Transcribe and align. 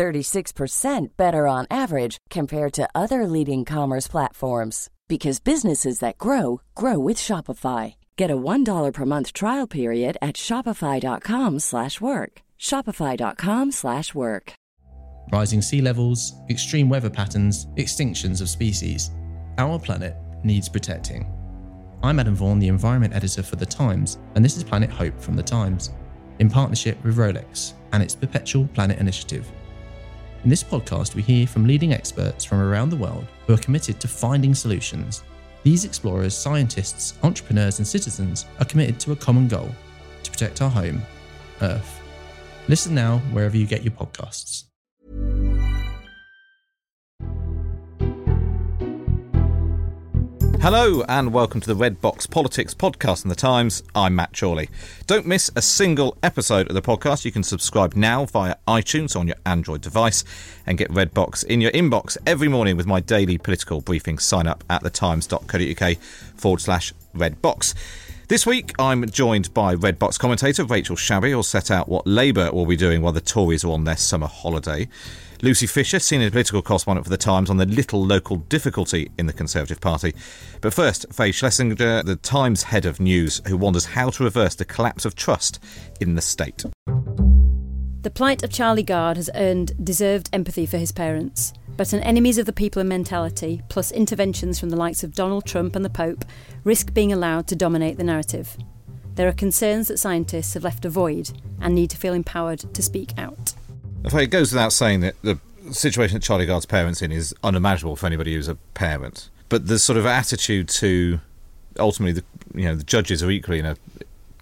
36% 0.00 1.08
better 1.18 1.46
on 1.46 1.66
average 1.70 2.16
compared 2.30 2.72
to 2.72 2.88
other 2.94 3.26
leading 3.26 3.66
commerce 3.66 4.08
platforms 4.08 4.88
because 5.08 5.40
businesses 5.40 5.98
that 5.98 6.16
grow 6.16 6.62
grow 6.74 6.98
with 6.98 7.18
Shopify. 7.18 7.96
Get 8.16 8.30
a 8.30 8.36
$1 8.36 8.92
per 8.94 9.04
month 9.04 9.34
trial 9.34 9.66
period 9.66 10.16
at 10.22 10.36
shopify.com/work. 10.36 12.32
shopify.com/work. 12.58 14.52
Rising 15.32 15.62
sea 15.62 15.82
levels, 15.82 16.32
extreme 16.48 16.88
weather 16.88 17.10
patterns, 17.10 17.66
extinctions 17.76 18.40
of 18.40 18.48
species. 18.48 19.10
Our 19.58 19.78
planet 19.78 20.14
needs 20.42 20.68
protecting. 20.70 21.22
I'm 22.02 22.18
Adam 22.18 22.34
Vaughan, 22.34 22.58
the 22.58 22.68
environment 22.68 23.14
editor 23.14 23.42
for 23.42 23.56
The 23.56 23.66
Times, 23.66 24.18
and 24.34 24.42
this 24.42 24.56
is 24.56 24.64
Planet 24.64 24.90
Hope 24.90 25.20
from 25.20 25.36
The 25.36 25.48
Times, 25.58 25.90
in 26.38 26.48
partnership 26.48 26.96
with 27.04 27.18
Rolex 27.18 27.74
and 27.92 28.02
its 28.02 28.16
Perpetual 28.16 28.66
Planet 28.68 28.98
Initiative. 28.98 29.46
In 30.42 30.48
this 30.48 30.62
podcast, 30.64 31.14
we 31.14 31.20
hear 31.20 31.46
from 31.46 31.66
leading 31.66 31.92
experts 31.92 32.46
from 32.46 32.60
around 32.60 32.88
the 32.88 32.96
world 32.96 33.26
who 33.46 33.52
are 33.52 33.58
committed 33.58 34.00
to 34.00 34.08
finding 34.08 34.54
solutions. 34.54 35.22
These 35.64 35.84
explorers, 35.84 36.34
scientists, 36.34 37.18
entrepreneurs, 37.22 37.78
and 37.78 37.86
citizens 37.86 38.46
are 38.58 38.64
committed 38.64 38.98
to 39.00 39.12
a 39.12 39.16
common 39.16 39.48
goal 39.48 39.68
to 40.22 40.30
protect 40.30 40.62
our 40.62 40.70
home, 40.70 41.02
Earth. 41.60 42.00
Listen 42.68 42.94
now 42.94 43.18
wherever 43.32 43.56
you 43.56 43.66
get 43.66 43.82
your 43.82 43.92
podcasts. 43.92 44.69
Hello 50.62 51.02
and 51.08 51.32
welcome 51.32 51.62
to 51.62 51.66
the 51.66 51.74
Red 51.74 52.02
Box 52.02 52.26
Politics 52.26 52.74
podcast 52.74 53.24
in 53.24 53.30
the 53.30 53.34
Times. 53.34 53.82
I'm 53.94 54.14
Matt 54.14 54.38
Chorley. 54.38 54.68
Don't 55.06 55.24
miss 55.24 55.50
a 55.56 55.62
single 55.62 56.18
episode 56.22 56.68
of 56.68 56.74
the 56.74 56.82
podcast. 56.82 57.24
You 57.24 57.32
can 57.32 57.42
subscribe 57.42 57.94
now 57.94 58.26
via 58.26 58.56
iTunes 58.68 59.18
on 59.18 59.26
your 59.26 59.38
Android 59.46 59.80
device 59.80 60.22
and 60.66 60.76
get 60.76 60.90
Red 60.90 61.14
Box 61.14 61.42
in 61.42 61.62
your 61.62 61.70
inbox 61.70 62.18
every 62.26 62.46
morning 62.46 62.76
with 62.76 62.86
my 62.86 63.00
daily 63.00 63.38
political 63.38 63.80
briefing. 63.80 64.18
Sign 64.18 64.46
up 64.46 64.62
at 64.68 64.82
thetimes.co.uk 64.82 65.96
forward 66.36 66.60
slash 66.60 66.92
Red 67.14 67.40
Box. 67.40 67.74
This 68.28 68.44
week, 68.44 68.74
I'm 68.78 69.08
joined 69.08 69.54
by 69.54 69.72
Red 69.72 69.98
Box 69.98 70.18
commentator 70.18 70.64
Rachel 70.64 70.94
Shabi, 70.94 71.30
who'll 71.30 71.42
set 71.42 71.70
out 71.70 71.88
what 71.88 72.06
Labour 72.06 72.52
will 72.52 72.66
be 72.66 72.76
doing 72.76 73.00
while 73.00 73.14
the 73.14 73.22
Tories 73.22 73.64
are 73.64 73.72
on 73.72 73.84
their 73.84 73.96
summer 73.96 74.26
holiday. 74.26 74.88
Lucy 75.42 75.66
Fisher, 75.66 75.98
senior 75.98 76.30
political 76.30 76.60
correspondent 76.60 77.06
for 77.06 77.10
The 77.10 77.16
Times, 77.16 77.48
on 77.48 77.56
the 77.56 77.64
little 77.64 78.04
local 78.04 78.36
difficulty 78.36 79.10
in 79.16 79.26
the 79.26 79.32
Conservative 79.32 79.80
Party. 79.80 80.14
But 80.60 80.74
first, 80.74 81.06
Fay 81.12 81.32
Schlesinger, 81.32 82.02
the 82.02 82.16
Times 82.16 82.64
head 82.64 82.84
of 82.84 83.00
news, 83.00 83.40
who 83.48 83.56
wonders 83.56 83.86
how 83.86 84.10
to 84.10 84.24
reverse 84.24 84.54
the 84.54 84.66
collapse 84.66 85.06
of 85.06 85.14
trust 85.14 85.58
in 85.98 86.14
the 86.14 86.20
state. 86.20 86.64
The 88.02 88.10
plight 88.10 88.42
of 88.42 88.50
Charlie 88.50 88.82
Gard 88.82 89.16
has 89.16 89.30
earned 89.34 89.82
deserved 89.82 90.28
empathy 90.32 90.66
for 90.66 90.76
his 90.76 90.92
parents, 90.92 91.54
but 91.74 91.94
an 91.94 92.00
enemies 92.00 92.36
of 92.36 92.44
the 92.44 92.52
people 92.52 92.84
mentality, 92.84 93.62
plus 93.70 93.90
interventions 93.92 94.60
from 94.60 94.68
the 94.68 94.76
likes 94.76 95.02
of 95.02 95.14
Donald 95.14 95.46
Trump 95.46 95.74
and 95.74 95.84
the 95.84 95.90
Pope, 95.90 96.26
risk 96.64 96.92
being 96.92 97.12
allowed 97.12 97.46
to 97.46 97.56
dominate 97.56 97.96
the 97.96 98.04
narrative. 98.04 98.58
There 99.14 99.28
are 99.28 99.32
concerns 99.32 99.88
that 99.88 99.98
scientists 99.98 100.52
have 100.52 100.64
left 100.64 100.84
a 100.84 100.90
void 100.90 101.30
and 101.60 101.74
need 101.74 101.88
to 101.90 101.96
feel 101.96 102.12
empowered 102.12 102.74
to 102.74 102.82
speak 102.82 103.12
out. 103.16 103.54
It 104.04 104.30
goes 104.30 104.52
without 104.52 104.72
saying 104.72 105.00
that 105.00 105.14
the 105.22 105.38
situation 105.72 106.14
that 106.14 106.22
Charlie 106.22 106.46
Gard's 106.46 106.66
parents 106.66 107.02
in 107.02 107.12
is 107.12 107.34
unimaginable 107.42 107.96
for 107.96 108.06
anybody 108.06 108.34
who's 108.34 108.48
a 108.48 108.54
parent. 108.74 109.28
But 109.48 109.66
the 109.66 109.78
sort 109.78 109.96
of 109.98 110.06
attitude 110.06 110.68
to 110.68 111.20
ultimately, 111.78 112.12
the 112.20 112.58
you 112.58 112.66
know, 112.66 112.74
the 112.74 112.84
judges 112.84 113.22
are 113.22 113.30
equally 113.30 113.58
in 113.58 113.66
a 113.66 113.76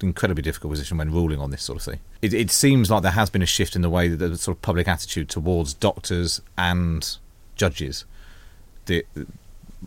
incredibly 0.02 0.42
difficult 0.42 0.72
position 0.72 0.96
when 0.96 1.10
ruling 1.10 1.40
on 1.40 1.50
this 1.50 1.62
sort 1.62 1.76
of 1.76 1.82
thing. 1.82 2.00
It, 2.22 2.32
it 2.32 2.50
seems 2.50 2.90
like 2.90 3.02
there 3.02 3.12
has 3.12 3.30
been 3.30 3.42
a 3.42 3.46
shift 3.46 3.74
in 3.74 3.82
the 3.82 3.90
way 3.90 4.08
that 4.08 4.16
the 4.16 4.38
sort 4.38 4.56
of 4.56 4.62
public 4.62 4.86
attitude 4.86 5.28
towards 5.28 5.74
doctors 5.74 6.40
and 6.56 7.16
judges. 7.56 8.04
The, 8.86 9.04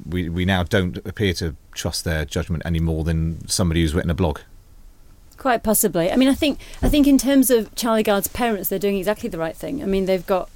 we 0.07 0.29
we 0.29 0.45
now 0.45 0.63
don't 0.63 0.97
appear 1.05 1.33
to 1.35 1.55
trust 1.73 2.03
their 2.03 2.25
judgment 2.25 2.63
any 2.65 2.79
more 2.79 3.03
than 3.03 3.47
somebody 3.47 3.81
who's 3.81 3.93
written 3.93 4.11
a 4.11 4.15
blog. 4.15 4.39
Quite 5.41 5.63
possibly. 5.63 6.11
I 6.11 6.17
mean, 6.17 6.29
I 6.29 6.35
think 6.35 6.59
I 6.83 6.87
think 6.87 7.07
in 7.07 7.17
terms 7.17 7.49
of 7.49 7.73
Charlie 7.73 8.03
Gard's 8.03 8.27
parents, 8.27 8.69
they're 8.69 8.77
doing 8.77 8.97
exactly 8.97 9.27
the 9.27 9.39
right 9.39 9.55
thing. 9.55 9.81
I 9.81 9.87
mean, 9.87 10.05
they've 10.05 10.27
got 10.27 10.51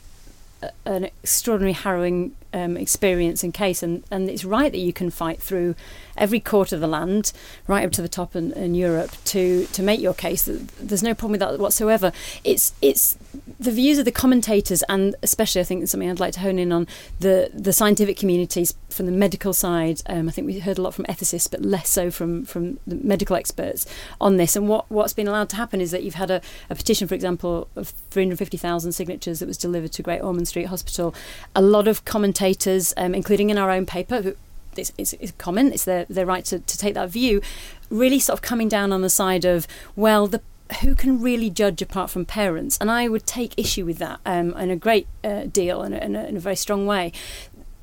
a, 0.62 0.70
an 0.86 1.06
extraordinary 1.06 1.74
harrowing 1.74 2.36
um, 2.56 2.78
experience 2.78 3.44
and 3.44 3.54
case, 3.54 3.84
and, 3.84 4.04
and 4.10 4.30
it's 4.30 4.46
right 4.46 4.72
that 4.72 4.80
you 4.80 4.94
can 4.94 5.10
fight 5.10 5.42
through 5.42 5.76
every 6.18 6.40
court 6.40 6.72
of 6.72 6.80
the 6.80 6.88
land, 6.88 7.34
right 7.68 7.86
up 7.86 7.92
to 7.92 8.02
the 8.02 8.08
top 8.08 8.36
in, 8.36 8.54
in 8.54 8.74
Europe, 8.74 9.12
to 9.26 9.66
to 9.68 9.84
make 9.84 10.00
your 10.00 10.14
case. 10.14 10.50
There's 10.80 11.04
no 11.04 11.14
problem 11.14 11.34
with 11.34 11.42
that 11.42 11.60
whatsoever. 11.60 12.14
It's 12.44 12.74
it's 12.82 13.18
the 13.60 13.72
views 13.72 13.98
of 13.98 14.06
the 14.06 14.12
commentators, 14.12 14.84
and 14.84 15.16
especially 15.22 15.62
I 15.62 15.66
think 15.66 15.88
something 15.88 16.10
I'd 16.10 16.20
like 16.20 16.34
to 16.34 16.40
hone 16.40 16.58
in 16.58 16.72
on 16.72 16.88
the 17.20 17.52
the 17.54 17.74
scientific 17.74 18.18
communities 18.18 18.74
from 18.90 19.06
the 19.06 19.12
medical 19.12 19.52
side. 19.52 20.02
Um, 20.08 20.30
I 20.30 20.32
think 20.32 20.48
we 20.48 20.60
heard 20.60 20.78
a 20.78 20.82
lot 20.82 20.94
from 20.94 21.06
ethicists, 21.06 21.52
but 21.52 21.62
less 21.62 21.90
so 21.90 22.10
from 22.10 22.46
from 22.46 22.80
the 22.88 22.96
medical 22.96 23.36
experts 23.36 23.86
on 24.22 24.38
this. 24.38 24.56
And 24.56 24.70
what 24.70 24.90
what's 24.90 25.14
been 25.14 25.28
allowed 25.28 25.50
to 25.50 25.58
happen 25.58 25.82
is 25.82 25.92
that 25.92 26.04
you've 26.04 26.16
had 26.16 26.32
a, 26.32 26.42
a 26.70 26.76
petition, 26.76 27.08
for 27.08 27.16
example, 27.16 27.68
of 27.76 27.90
350,000 28.12 28.94
signatures 28.94 29.40
that 29.40 29.48
was 29.48 29.58
delivered 29.58 29.92
to 29.92 30.02
Great 30.04 30.22
Ormond 30.22 30.48
Street 30.48 30.68
Hospital. 30.68 31.14
A 31.54 31.62
lot 31.62 31.88
of 31.88 32.06
commentators, 32.06 32.45
um, 32.98 33.16
including 33.16 33.50
in 33.50 33.58
our 33.58 33.72
own 33.72 33.86
paper, 33.86 34.22
who, 34.22 34.36
it's, 34.76 34.92
it's, 34.98 35.14
it's, 35.14 35.32
common, 35.38 35.72
it's 35.72 35.86
their, 35.86 36.06
their 36.10 36.26
right 36.26 36.44
to, 36.46 36.60
to 36.60 36.78
take 36.78 36.94
that 36.96 37.10
view, 37.10 37.42
really 37.90 38.20
sort 38.20 38.38
of 38.38 38.42
coming 38.42 38.68
down 38.68 38.92
on 38.92 39.02
the 39.02 39.10
side 39.10 39.46
of, 39.46 39.68
well, 39.96 40.28
the 40.28 40.42
who 40.82 40.96
can 40.96 41.22
really 41.22 41.50
judge 41.50 41.82
apart 41.82 42.10
from 42.10 42.26
parents? 42.26 42.78
And 42.82 42.90
I 42.90 43.08
would 43.08 43.28
take 43.28 43.54
issue 43.56 43.86
with 43.86 44.00
that 44.00 44.20
um, 44.26 44.52
in 44.58 44.72
a 44.72 44.76
great 44.76 45.08
uh, 45.24 45.44
deal 45.44 45.84
and 45.84 45.94
in, 45.94 46.16
in, 46.16 46.26
in 46.26 46.38
a 46.38 46.40
very 46.40 46.56
strong 46.56 46.88
way 46.88 47.12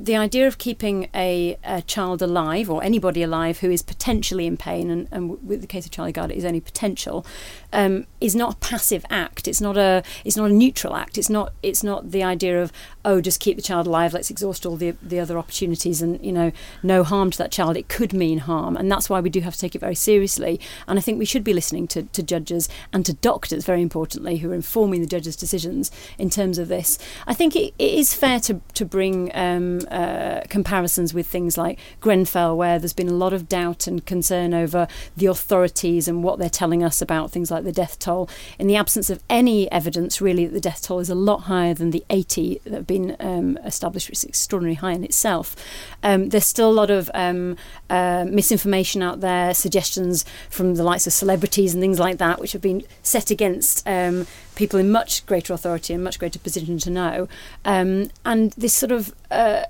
the 0.03 0.17
idea 0.17 0.49
of 0.49 0.59
keeping 0.59 1.09
a, 1.15 1.57
a, 1.63 1.81
child 1.83 2.23
alive 2.23 2.69
or 2.69 2.83
anybody 2.83 3.23
alive 3.23 3.61
who 3.61 3.71
is 3.71 3.83
potentially 3.83 4.47
in 4.49 4.57
pain, 4.57 4.91
and, 4.91 5.07
and 5.13 5.47
with 5.47 5.61
the 5.61 5.67
case 5.69 5.85
of 5.85 5.93
Charlie 5.93 6.11
Gard, 6.11 6.33
it 6.33 6.37
is 6.37 6.45
only 6.45 6.61
potential, 6.61 7.25
um, 7.73 8.07
is 8.21 8.35
not 8.35 8.55
a 8.55 8.57
passive 8.57 9.07
act. 9.11 9.47
It's 9.47 9.61
not 9.61 9.77
a 9.77 10.03
it's 10.25 10.37
not 10.37 10.51
a 10.51 10.53
neutral 10.53 10.97
act. 10.97 11.19
It's 11.19 11.31
not 11.31 11.53
it's 11.63 11.85
not 11.85 12.11
the 12.11 12.25
idea 12.25 12.61
of 12.61 12.73
oh 13.05 13.21
just 13.21 13.39
keep 13.39 13.57
the 13.57 13.63
child 13.63 13.87
alive. 13.87 14.13
Let's 14.13 14.29
exhaust 14.29 14.67
all 14.67 14.77
the 14.77 14.91
the 15.03 15.21
other 15.21 15.39
opportunities 15.39 16.03
and 16.03 16.25
you 16.25 16.33
know 16.33 16.51
no 16.83 17.05
harm 17.05 17.31
to 17.31 17.39
that 17.39 17.53
child. 17.53 17.77
It 17.77 17.89
could 17.89 18.13
mean 18.13 18.39
harm, 18.39 18.77
and 18.77 18.91
that's 18.91 19.09
why 19.09 19.21
we 19.21 19.31
do 19.31 19.41
have 19.41 19.55
to 19.55 19.61
take 19.61 19.77
it 19.77 19.81
very 19.81 19.95
seriously. 19.95 20.59
And 20.89 20.99
I 20.99 21.03
think 21.03 21.21
we 21.21 21.25
should 21.25 21.45
be 21.45 21.55
listening 21.55 21.87
to, 21.89 22.03
to 22.03 22.23
judges 22.25 22.69
and 22.93 23.07
to 23.07 23.13
doctors 23.13 23.65
very 23.65 23.83
importantly 23.83 24.39
who 24.39 24.51
are 24.51 24.55
informing 24.55 25.01
the 25.01 25.07
judges' 25.07 25.37
decisions 25.37 25.93
in 26.19 26.29
terms 26.29 26.59
of 26.59 26.67
this. 26.67 26.99
I 27.29 27.35
think 27.35 27.55
it, 27.55 27.73
it 27.79 27.95
is 27.95 28.15
fair 28.15 28.41
to 28.41 28.61
to 28.75 28.85
bring. 28.85 29.31
Um, 29.33 29.81
uh, 29.93 30.43
comparisons 30.49 31.15
with 31.15 31.27
things 31.27 31.57
like 31.57 31.79
Grenfell, 32.01 32.57
where 32.57 32.79
there's 32.79 32.93
been 32.93 33.09
a 33.09 33.15
lot 33.15 33.33
of 33.33 33.49
doubt 33.49 33.87
and 33.87 34.05
concern 34.05 34.55
over 34.55 34.89
the 35.17 35.27
authorities 35.27 36.09
and 36.09 36.25
what 36.25 36.39
they're 36.39 36.49
telling 36.49 36.83
us 36.83 37.03
about 37.03 37.31
things 37.31 37.51
like 37.51 37.65
the 37.65 37.73
death 37.73 37.99
toll. 37.99 38.29
In 38.59 38.67
the 38.67 38.77
absence 38.77 39.11
of 39.11 39.23
any 39.29 39.71
evidence, 39.71 40.21
really, 40.21 40.47
that 40.47 40.53
the 40.53 40.61
death 40.61 40.83
toll 40.83 40.99
is 40.99 41.11
a 41.11 41.15
lot 41.15 41.43
higher 41.43 41.75
than 41.75 41.91
the 41.91 42.05
80 42.11 42.61
that 42.65 42.73
have 42.73 42.87
been 42.87 43.17
um, 43.21 43.59
established, 43.59 44.09
which 44.09 44.19
is 44.19 44.25
extraordinarily 44.25 44.77
high 44.77 44.93
in 44.93 45.05
itself. 45.05 45.55
Um, 46.03 46.31
there's 46.31 46.47
still 46.47 46.71
a 46.71 46.73
lot 46.73 46.91
of 46.91 47.11
um, 47.15 47.57
uh, 47.91 48.25
misinformation 48.29 49.03
out 49.03 49.21
there, 49.21 49.55
suggestions 49.55 50.25
from 50.51 50.75
the 50.75 50.83
likes 50.83 51.07
of 51.07 51.13
celebrities 51.13 51.75
and 51.75 51.83
things 51.83 51.99
like 51.99 52.19
that, 52.19 52.41
which 52.41 52.53
have 52.53 52.63
been 52.63 52.83
set 53.03 53.31
against 53.31 53.87
um, 53.87 54.27
people 54.55 54.79
in 54.79 54.91
much 54.91 55.25
greater 55.27 55.53
authority 55.53 55.95
and 55.95 56.05
much 56.05 56.19
greater 56.19 56.39
position 56.39 56.79
to 56.79 56.91
know. 56.91 57.29
Um, 57.65 58.11
and 58.25 58.53
this 58.53 58.75
sort 58.75 58.93
of 58.93 59.15
uh, 59.31 59.65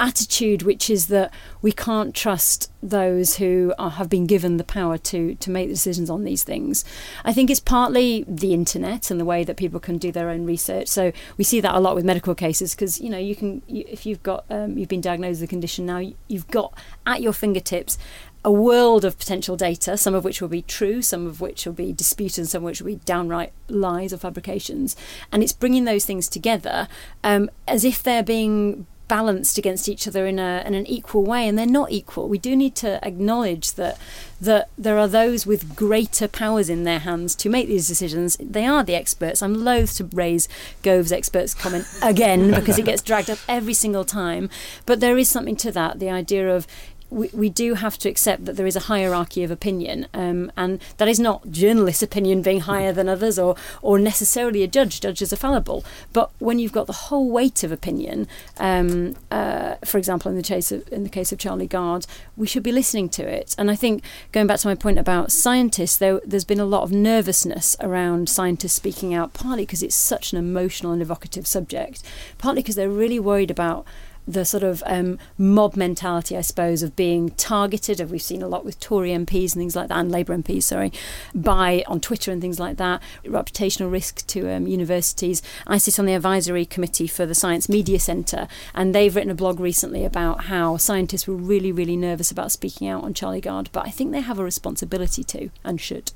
attitude, 0.00 0.62
which 0.62 0.88
is 0.88 1.06
that 1.06 1.32
we 1.60 1.72
can't 1.72 2.14
trust 2.14 2.70
those 2.82 3.36
who 3.36 3.74
are, 3.78 3.90
have 3.90 4.08
been 4.08 4.26
given 4.26 4.56
the 4.56 4.64
power 4.64 4.96
to 4.98 5.34
to 5.36 5.50
make 5.50 5.68
decisions 5.68 6.08
on 6.08 6.24
these 6.24 6.44
things. 6.44 6.84
I 7.24 7.32
think 7.32 7.50
it's 7.50 7.60
partly 7.60 8.24
the 8.28 8.54
internet 8.54 9.10
and 9.10 9.18
the 9.20 9.24
way 9.24 9.44
that 9.44 9.56
people 9.56 9.80
can 9.80 9.98
do 9.98 10.12
their 10.12 10.30
own 10.30 10.46
research. 10.46 10.88
So 10.88 11.12
we 11.36 11.44
see 11.44 11.60
that 11.60 11.74
a 11.74 11.80
lot 11.80 11.94
with 11.94 12.04
medical 12.04 12.34
cases 12.34 12.74
because 12.74 13.00
you 13.00 13.10
know 13.10 13.18
you 13.18 13.34
can 13.34 13.62
you, 13.66 13.84
if 13.88 14.06
you've 14.06 14.22
got 14.22 14.44
um, 14.50 14.78
you've 14.78 14.88
been 14.88 15.00
diagnosed 15.00 15.40
with 15.40 15.48
a 15.48 15.50
condition 15.50 15.86
now, 15.86 16.02
you've 16.28 16.48
got 16.48 16.72
at 17.06 17.20
your 17.20 17.32
fingertips 17.32 17.98
a 18.44 18.52
world 18.52 19.04
of 19.04 19.18
potential 19.18 19.56
data, 19.56 19.96
some 19.96 20.14
of 20.14 20.24
which 20.24 20.40
will 20.40 20.48
be 20.48 20.62
true, 20.62 21.02
some 21.02 21.26
of 21.26 21.40
which 21.40 21.66
will 21.66 21.72
be 21.72 21.92
disputed, 21.92 22.38
and 22.38 22.48
some 22.48 22.62
of 22.62 22.66
which 22.66 22.80
will 22.80 22.86
be 22.86 23.00
downright 23.04 23.52
lies 23.68 24.12
or 24.12 24.16
fabrications. 24.16 24.96
And 25.32 25.42
it's 25.42 25.52
bringing 25.52 25.84
those 25.84 26.04
things 26.04 26.28
together 26.28 26.88
um, 27.24 27.50
as 27.66 27.84
if 27.84 28.02
they're 28.02 28.22
being 28.22 28.86
balanced 29.08 29.58
against 29.58 29.88
each 29.88 30.06
other 30.06 30.26
in, 30.26 30.38
a, 30.38 30.62
in 30.64 30.74
an 30.74 30.86
equal 30.86 31.24
way, 31.24 31.48
and 31.48 31.58
they're 31.58 31.66
not 31.66 31.90
equal. 31.90 32.28
We 32.28 32.38
do 32.38 32.54
need 32.54 32.74
to 32.76 33.04
acknowledge 33.04 33.72
that 33.72 33.98
that 34.40 34.68
there 34.78 34.98
are 34.98 35.08
those 35.08 35.46
with 35.46 35.74
greater 35.74 36.28
powers 36.28 36.70
in 36.70 36.84
their 36.84 37.00
hands 37.00 37.34
to 37.34 37.48
make 37.48 37.66
these 37.66 37.88
decisions. 37.88 38.36
They 38.38 38.66
are 38.66 38.84
the 38.84 38.94
experts. 38.94 39.42
I'm 39.42 39.64
loath 39.64 39.96
to 39.96 40.04
raise 40.04 40.48
Gove's 40.82 41.10
experts 41.10 41.54
comment 41.54 41.86
again 42.02 42.52
because 42.52 42.78
it 42.78 42.84
gets 42.84 43.02
dragged 43.02 43.30
up 43.30 43.38
every 43.48 43.74
single 43.74 44.04
time. 44.04 44.48
But 44.86 45.00
there 45.00 45.18
is 45.18 45.28
something 45.28 45.56
to 45.56 45.72
that. 45.72 45.98
The 45.98 46.10
idea 46.10 46.54
of 46.54 46.68
we, 47.10 47.30
we 47.32 47.48
do 47.48 47.74
have 47.74 47.98
to 47.98 48.08
accept 48.08 48.44
that 48.44 48.56
there 48.56 48.66
is 48.66 48.76
a 48.76 48.80
hierarchy 48.80 49.42
of 49.42 49.50
opinion, 49.50 50.06
um, 50.14 50.52
and 50.56 50.80
that 50.98 51.08
is 51.08 51.18
not 51.18 51.50
journalist 51.50 52.02
opinion 52.02 52.42
being 52.42 52.60
higher 52.60 52.92
than 52.92 53.08
others, 53.08 53.38
or 53.38 53.56
or 53.82 53.98
necessarily 53.98 54.62
a 54.62 54.66
judge. 54.66 55.00
Judges 55.00 55.32
are 55.32 55.36
fallible, 55.36 55.84
but 56.12 56.30
when 56.38 56.58
you've 56.58 56.72
got 56.72 56.86
the 56.86 56.92
whole 56.92 57.30
weight 57.30 57.62
of 57.64 57.72
opinion, 57.72 58.26
um, 58.58 59.14
uh, 59.30 59.76
for 59.84 59.98
example, 59.98 60.30
in 60.30 60.36
the 60.36 60.42
case 60.42 60.72
of 60.72 60.86
in 60.92 61.02
the 61.02 61.08
case 61.08 61.32
of 61.32 61.38
Charlie 61.38 61.66
Gard, 61.66 62.06
we 62.36 62.46
should 62.46 62.62
be 62.62 62.72
listening 62.72 63.08
to 63.10 63.22
it. 63.22 63.54
And 63.58 63.70
I 63.70 63.76
think 63.76 64.02
going 64.32 64.46
back 64.46 64.60
to 64.60 64.68
my 64.68 64.74
point 64.74 64.98
about 64.98 65.32
scientists, 65.32 65.96
there, 65.96 66.20
there's 66.24 66.44
been 66.44 66.60
a 66.60 66.64
lot 66.64 66.82
of 66.82 66.92
nervousness 66.92 67.76
around 67.80 68.28
scientists 68.28 68.74
speaking 68.74 69.14
out, 69.14 69.32
partly 69.32 69.64
because 69.64 69.82
it's 69.82 69.94
such 69.94 70.32
an 70.32 70.38
emotional 70.38 70.92
and 70.92 71.02
evocative 71.02 71.46
subject, 71.46 72.02
partly 72.38 72.62
because 72.62 72.74
they're 72.74 72.88
really 72.88 73.20
worried 73.20 73.50
about 73.50 73.86
the 74.28 74.44
sort 74.44 74.62
of 74.62 74.82
um, 74.86 75.18
mob 75.38 75.74
mentality, 75.74 76.36
I 76.36 76.42
suppose, 76.42 76.82
of 76.82 76.94
being 76.94 77.30
targeted. 77.30 77.98
We've 78.10 78.20
seen 78.20 78.42
a 78.42 78.48
lot 78.48 78.64
with 78.64 78.78
Tory 78.78 79.10
MPs 79.10 79.54
and 79.54 79.60
things 79.62 79.74
like 79.74 79.88
that, 79.88 79.98
and 79.98 80.12
Labour 80.12 80.36
MPs, 80.36 80.64
sorry, 80.64 80.92
by 81.34 81.82
on 81.86 82.00
Twitter 82.00 82.30
and 82.30 82.40
things 82.40 82.60
like 82.60 82.76
that. 82.76 83.02
Reputational 83.24 83.90
risk 83.90 84.26
to 84.28 84.52
um, 84.52 84.66
universities. 84.66 85.42
I 85.66 85.78
sit 85.78 85.98
on 85.98 86.04
the 86.04 86.12
advisory 86.12 86.66
committee 86.66 87.06
for 87.06 87.24
the 87.24 87.34
Science 87.34 87.68
Media 87.68 87.98
Centre, 87.98 88.46
and 88.74 88.94
they've 88.94 89.14
written 89.14 89.30
a 89.30 89.34
blog 89.34 89.58
recently 89.58 90.04
about 90.04 90.44
how 90.44 90.76
scientists 90.76 91.26
were 91.26 91.34
really, 91.34 91.72
really 91.72 91.96
nervous 91.96 92.30
about 92.30 92.52
speaking 92.52 92.86
out 92.86 93.04
on 93.04 93.14
Charlie 93.14 93.40
Gard, 93.40 93.70
but 93.72 93.86
I 93.86 93.90
think 93.90 94.12
they 94.12 94.20
have 94.20 94.38
a 94.38 94.44
responsibility 94.44 95.24
to 95.24 95.48
and 95.64 95.80
should. 95.80 96.12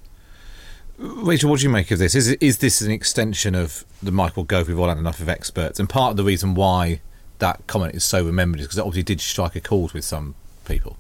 Rachel, 0.98 1.48
what 1.48 1.60
do 1.60 1.64
you 1.64 1.72
make 1.72 1.90
of 1.90 1.98
this? 1.98 2.14
Is 2.14 2.28
is 2.28 2.58
this 2.58 2.82
an 2.82 2.90
extension 2.90 3.54
of 3.54 3.86
the 4.02 4.12
Michael 4.12 4.44
Gove? 4.44 4.68
We've 4.68 4.78
all 4.78 4.88
had 4.88 4.98
enough 4.98 5.20
of 5.20 5.28
experts, 5.28 5.80
and 5.80 5.88
part 5.88 6.10
of 6.10 6.16
the 6.18 6.24
reason 6.24 6.54
why 6.54 7.00
that 7.42 7.66
comment 7.66 7.94
is 7.94 8.04
so 8.04 8.24
remembered 8.24 8.60
because 8.60 8.78
it 8.78 8.82
obviously 8.82 9.02
did 9.02 9.20
strike 9.20 9.56
a 9.56 9.60
chord 9.60 9.92
with 9.92 10.04
some 10.04 10.36
people. 10.64 10.96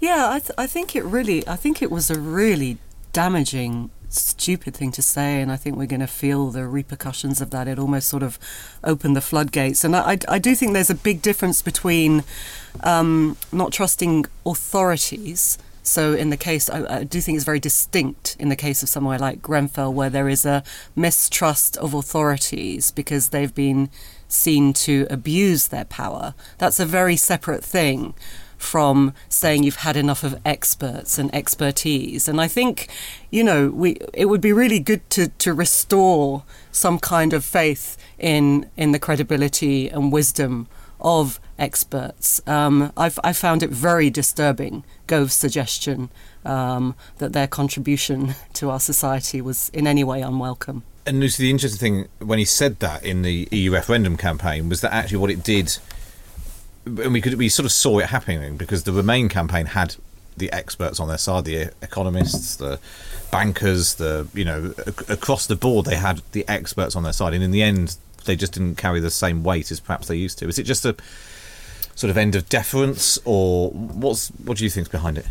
Yeah, 0.00 0.28
I, 0.28 0.40
th- 0.40 0.50
I 0.58 0.66
think 0.66 0.96
it 0.96 1.04
really, 1.04 1.46
I 1.48 1.54
think 1.54 1.80
it 1.80 1.90
was 1.90 2.10
a 2.10 2.18
really 2.18 2.78
damaging, 3.12 3.90
stupid 4.08 4.74
thing 4.74 4.90
to 4.90 5.02
say, 5.02 5.40
and 5.40 5.52
I 5.52 5.56
think 5.56 5.76
we're 5.76 5.86
going 5.86 6.00
to 6.00 6.08
feel 6.08 6.50
the 6.50 6.66
repercussions 6.66 7.40
of 7.40 7.50
that. 7.50 7.68
It 7.68 7.78
almost 7.78 8.08
sort 8.08 8.24
of 8.24 8.40
opened 8.82 9.16
the 9.16 9.20
floodgates, 9.20 9.84
and 9.84 9.94
I, 9.94 10.12
I, 10.12 10.18
I 10.28 10.38
do 10.40 10.56
think 10.56 10.72
there's 10.72 10.90
a 10.90 10.96
big 10.96 11.22
difference 11.22 11.62
between 11.62 12.24
um, 12.82 13.36
not 13.52 13.72
trusting 13.72 14.26
authorities. 14.44 15.58
So, 15.84 16.12
in 16.12 16.30
the 16.30 16.36
case, 16.36 16.68
I, 16.68 17.00
I, 17.00 17.04
do 17.04 17.20
think 17.20 17.36
it's 17.36 17.44
very 17.44 17.60
distinct 17.60 18.36
in 18.38 18.48
the 18.48 18.56
case 18.56 18.82
of 18.82 18.88
somewhere 18.88 19.18
like 19.18 19.42
Grenfell, 19.42 19.92
where 19.92 20.10
there 20.10 20.30
is 20.30 20.44
a 20.46 20.64
mistrust 20.96 21.76
of 21.76 21.92
authorities 21.92 22.90
because 22.90 23.28
they've 23.28 23.54
been 23.54 23.90
seen 24.34 24.72
to 24.72 25.06
abuse 25.10 25.68
their 25.68 25.84
power. 25.84 26.34
That's 26.58 26.80
a 26.80 26.86
very 26.86 27.16
separate 27.16 27.64
thing 27.64 28.14
from 28.64 29.12
saying 29.28 29.62
you've 29.62 29.76
had 29.76 29.96
enough 29.96 30.24
of 30.24 30.40
experts 30.44 31.18
and 31.18 31.32
expertise. 31.34 32.26
And 32.26 32.40
I 32.40 32.48
think, 32.48 32.88
you 33.30 33.44
know, 33.44 33.68
we 33.68 33.98
it 34.12 34.26
would 34.26 34.40
be 34.40 34.52
really 34.52 34.80
good 34.80 35.08
to, 35.10 35.28
to 35.28 35.52
restore 35.52 36.44
some 36.72 36.98
kind 36.98 37.32
of 37.32 37.44
faith 37.44 37.96
in 38.18 38.70
in 38.76 38.92
the 38.92 38.98
credibility 38.98 39.88
and 39.88 40.10
wisdom 40.12 40.66
of 41.00 41.38
experts. 41.58 42.40
Um, 42.46 42.92
I've 42.96 43.18
I 43.22 43.32
found 43.32 43.62
it 43.62 43.70
very 43.70 44.10
disturbing, 44.10 44.84
Gove's 45.06 45.34
suggestion 45.34 46.10
um, 46.44 46.94
that 47.18 47.32
their 47.32 47.46
contribution 47.46 48.34
to 48.54 48.70
our 48.70 48.80
society 48.80 49.40
was 49.40 49.68
in 49.70 49.86
any 49.86 50.04
way 50.04 50.22
unwelcome. 50.22 50.82
And 51.06 51.20
Lucy, 51.20 51.42
the 51.42 51.50
interesting 51.50 51.78
thing 51.78 52.08
when 52.26 52.38
he 52.38 52.46
said 52.46 52.80
that 52.80 53.04
in 53.04 53.22
the 53.22 53.46
EU 53.50 53.72
referendum 53.72 54.16
campaign 54.16 54.68
was 54.68 54.80
that 54.80 54.92
actually 54.92 55.18
what 55.18 55.30
it 55.30 55.42
did, 55.42 55.76
and 56.86 57.12
we 57.12 57.20
could 57.20 57.34
we 57.34 57.48
sort 57.50 57.66
of 57.66 57.72
saw 57.72 57.98
it 57.98 58.06
happening 58.06 58.56
because 58.56 58.84
the 58.84 58.92
Remain 58.92 59.28
campaign 59.28 59.66
had 59.66 59.96
the 60.36 60.50
experts 60.52 60.98
on 60.98 61.08
their 61.08 61.18
side, 61.18 61.44
the 61.44 61.70
economists, 61.82 62.56
the 62.56 62.78
bankers, 63.30 63.96
the 63.96 64.26
you 64.32 64.46
know 64.46 64.72
across 65.08 65.46
the 65.46 65.56
board 65.56 65.84
they 65.84 65.96
had 65.96 66.22
the 66.32 66.48
experts 66.48 66.96
on 66.96 67.02
their 67.02 67.12
side, 67.12 67.34
and 67.34 67.44
in 67.44 67.50
the 67.50 67.62
end 67.62 67.96
they 68.24 68.34
just 68.34 68.54
didn't 68.54 68.76
carry 68.76 69.00
the 69.00 69.10
same 69.10 69.44
weight 69.44 69.70
as 69.70 69.80
perhaps 69.80 70.08
they 70.08 70.16
used 70.16 70.38
to. 70.38 70.48
Is 70.48 70.58
it 70.58 70.64
just 70.64 70.86
a 70.86 70.96
sort 71.94 72.10
of 72.10 72.16
end 72.16 72.34
of 72.34 72.48
deference, 72.48 73.18
or 73.26 73.70
what's 73.70 74.28
what 74.28 74.56
do 74.56 74.64
you 74.64 74.70
think's 74.70 74.88
behind 74.88 75.18
it? 75.18 75.26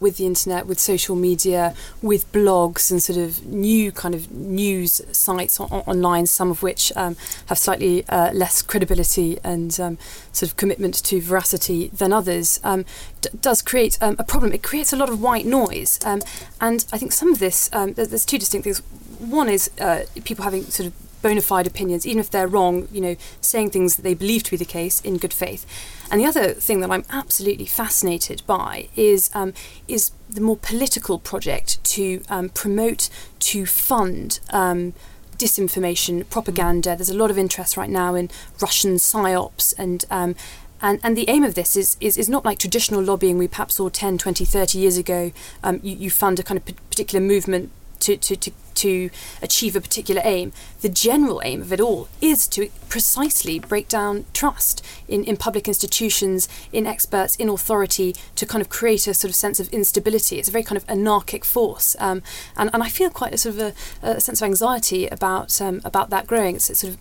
With 0.00 0.16
the 0.16 0.26
internet, 0.26 0.66
with 0.66 0.78
social 0.78 1.16
media, 1.16 1.74
with 2.02 2.30
blogs 2.32 2.90
and 2.90 3.02
sort 3.02 3.18
of 3.18 3.44
new 3.46 3.92
kind 3.92 4.14
of 4.14 4.30
news 4.30 5.00
sites 5.12 5.60
on, 5.60 5.68
online, 5.68 6.26
some 6.26 6.50
of 6.50 6.62
which 6.62 6.92
um, 6.96 7.16
have 7.46 7.58
slightly 7.58 8.06
uh, 8.08 8.32
less 8.32 8.62
credibility 8.62 9.38
and 9.42 9.78
um, 9.80 9.98
sort 10.32 10.50
of 10.50 10.56
commitment 10.56 10.94
to 10.94 11.20
veracity 11.20 11.88
than 11.88 12.12
others, 12.12 12.60
um, 12.64 12.84
d- 13.20 13.30
does 13.40 13.62
create 13.62 13.98
um, 14.00 14.16
a 14.18 14.24
problem. 14.24 14.52
It 14.52 14.62
creates 14.62 14.92
a 14.92 14.96
lot 14.96 15.08
of 15.08 15.20
white 15.20 15.46
noise. 15.46 15.98
Um, 16.04 16.22
and 16.60 16.84
I 16.92 16.98
think 16.98 17.12
some 17.12 17.32
of 17.32 17.38
this, 17.38 17.70
um, 17.72 17.94
there's 17.94 18.24
two 18.24 18.38
distinct 18.38 18.64
things. 18.64 18.78
One 19.18 19.48
is 19.48 19.70
uh, 19.80 20.04
people 20.24 20.44
having 20.44 20.62
sort 20.64 20.88
of 20.88 21.07
bona 21.22 21.40
fide 21.40 21.66
opinions, 21.66 22.06
even 22.06 22.20
if 22.20 22.30
they're 22.30 22.48
wrong, 22.48 22.88
you 22.92 23.00
know, 23.00 23.16
saying 23.40 23.70
things 23.70 23.96
that 23.96 24.02
they 24.02 24.14
believe 24.14 24.42
to 24.44 24.52
be 24.52 24.56
the 24.56 24.64
case 24.64 25.00
in 25.00 25.18
good 25.18 25.32
faith. 25.32 25.66
And 26.10 26.20
the 26.20 26.26
other 26.26 26.52
thing 26.52 26.80
that 26.80 26.90
I'm 26.90 27.04
absolutely 27.10 27.66
fascinated 27.66 28.42
by 28.46 28.88
is 28.96 29.30
um, 29.34 29.52
is 29.86 30.12
the 30.28 30.40
more 30.40 30.56
political 30.56 31.18
project 31.18 31.82
to 31.84 32.22
um, 32.28 32.48
promote, 32.48 33.08
to 33.40 33.66
fund. 33.66 34.40
Um, 34.50 34.94
disinformation, 35.36 36.28
propaganda. 36.28 36.96
There's 36.96 37.10
a 37.10 37.16
lot 37.16 37.30
of 37.30 37.38
interest 37.38 37.76
right 37.76 37.88
now 37.88 38.16
in 38.16 38.28
Russian 38.60 38.96
psyops 38.96 39.72
and 39.78 40.04
um, 40.10 40.34
and, 40.80 41.00
and 41.02 41.16
the 41.16 41.28
aim 41.28 41.42
of 41.42 41.54
this 41.54 41.76
is, 41.76 41.96
is, 42.00 42.16
is 42.16 42.28
not 42.28 42.44
like 42.44 42.58
traditional 42.58 43.02
lobbying 43.02 43.38
we 43.38 43.48
perhaps 43.48 43.74
saw 43.74 43.88
10, 43.88 44.18
20, 44.18 44.44
30 44.44 44.78
years 44.78 44.96
ago. 44.96 45.32
Um, 45.64 45.80
you, 45.82 45.96
you 45.96 46.10
fund 46.10 46.38
a 46.38 46.42
kind 46.42 46.58
of 46.58 46.64
particular 46.88 47.24
movement 47.24 47.70
to, 48.08 48.16
to, 48.16 48.36
to, 48.36 48.50
to 48.74 49.10
achieve 49.42 49.76
a 49.76 49.80
particular 49.80 50.22
aim. 50.24 50.52
The 50.80 50.88
general 50.88 51.42
aim 51.44 51.60
of 51.62 51.72
it 51.72 51.80
all 51.80 52.08
is 52.20 52.46
to 52.48 52.70
precisely 52.88 53.58
break 53.58 53.88
down 53.88 54.24
trust 54.32 54.84
in, 55.06 55.24
in 55.24 55.36
public 55.36 55.68
institutions, 55.68 56.48
in 56.72 56.86
experts, 56.86 57.36
in 57.36 57.48
authority, 57.48 58.14
to 58.36 58.46
kind 58.46 58.62
of 58.62 58.68
create 58.68 59.06
a 59.06 59.14
sort 59.14 59.30
of 59.30 59.34
sense 59.34 59.60
of 59.60 59.68
instability. 59.70 60.38
It's 60.38 60.48
a 60.48 60.52
very 60.52 60.64
kind 60.64 60.76
of 60.76 60.88
anarchic 60.88 61.44
force. 61.44 61.96
Um, 61.98 62.22
and, 62.56 62.70
and 62.72 62.82
I 62.82 62.88
feel 62.88 63.10
quite 63.10 63.34
a 63.34 63.38
sort 63.38 63.56
of 63.56 63.60
a, 63.60 63.72
a 64.02 64.20
sense 64.20 64.40
of 64.40 64.46
anxiety 64.46 65.06
about, 65.06 65.60
um, 65.60 65.82
about 65.84 66.10
that 66.10 66.26
growing. 66.26 66.56
It's, 66.56 66.70
it's 66.70 66.80
sort 66.80 66.94
of 66.94 67.00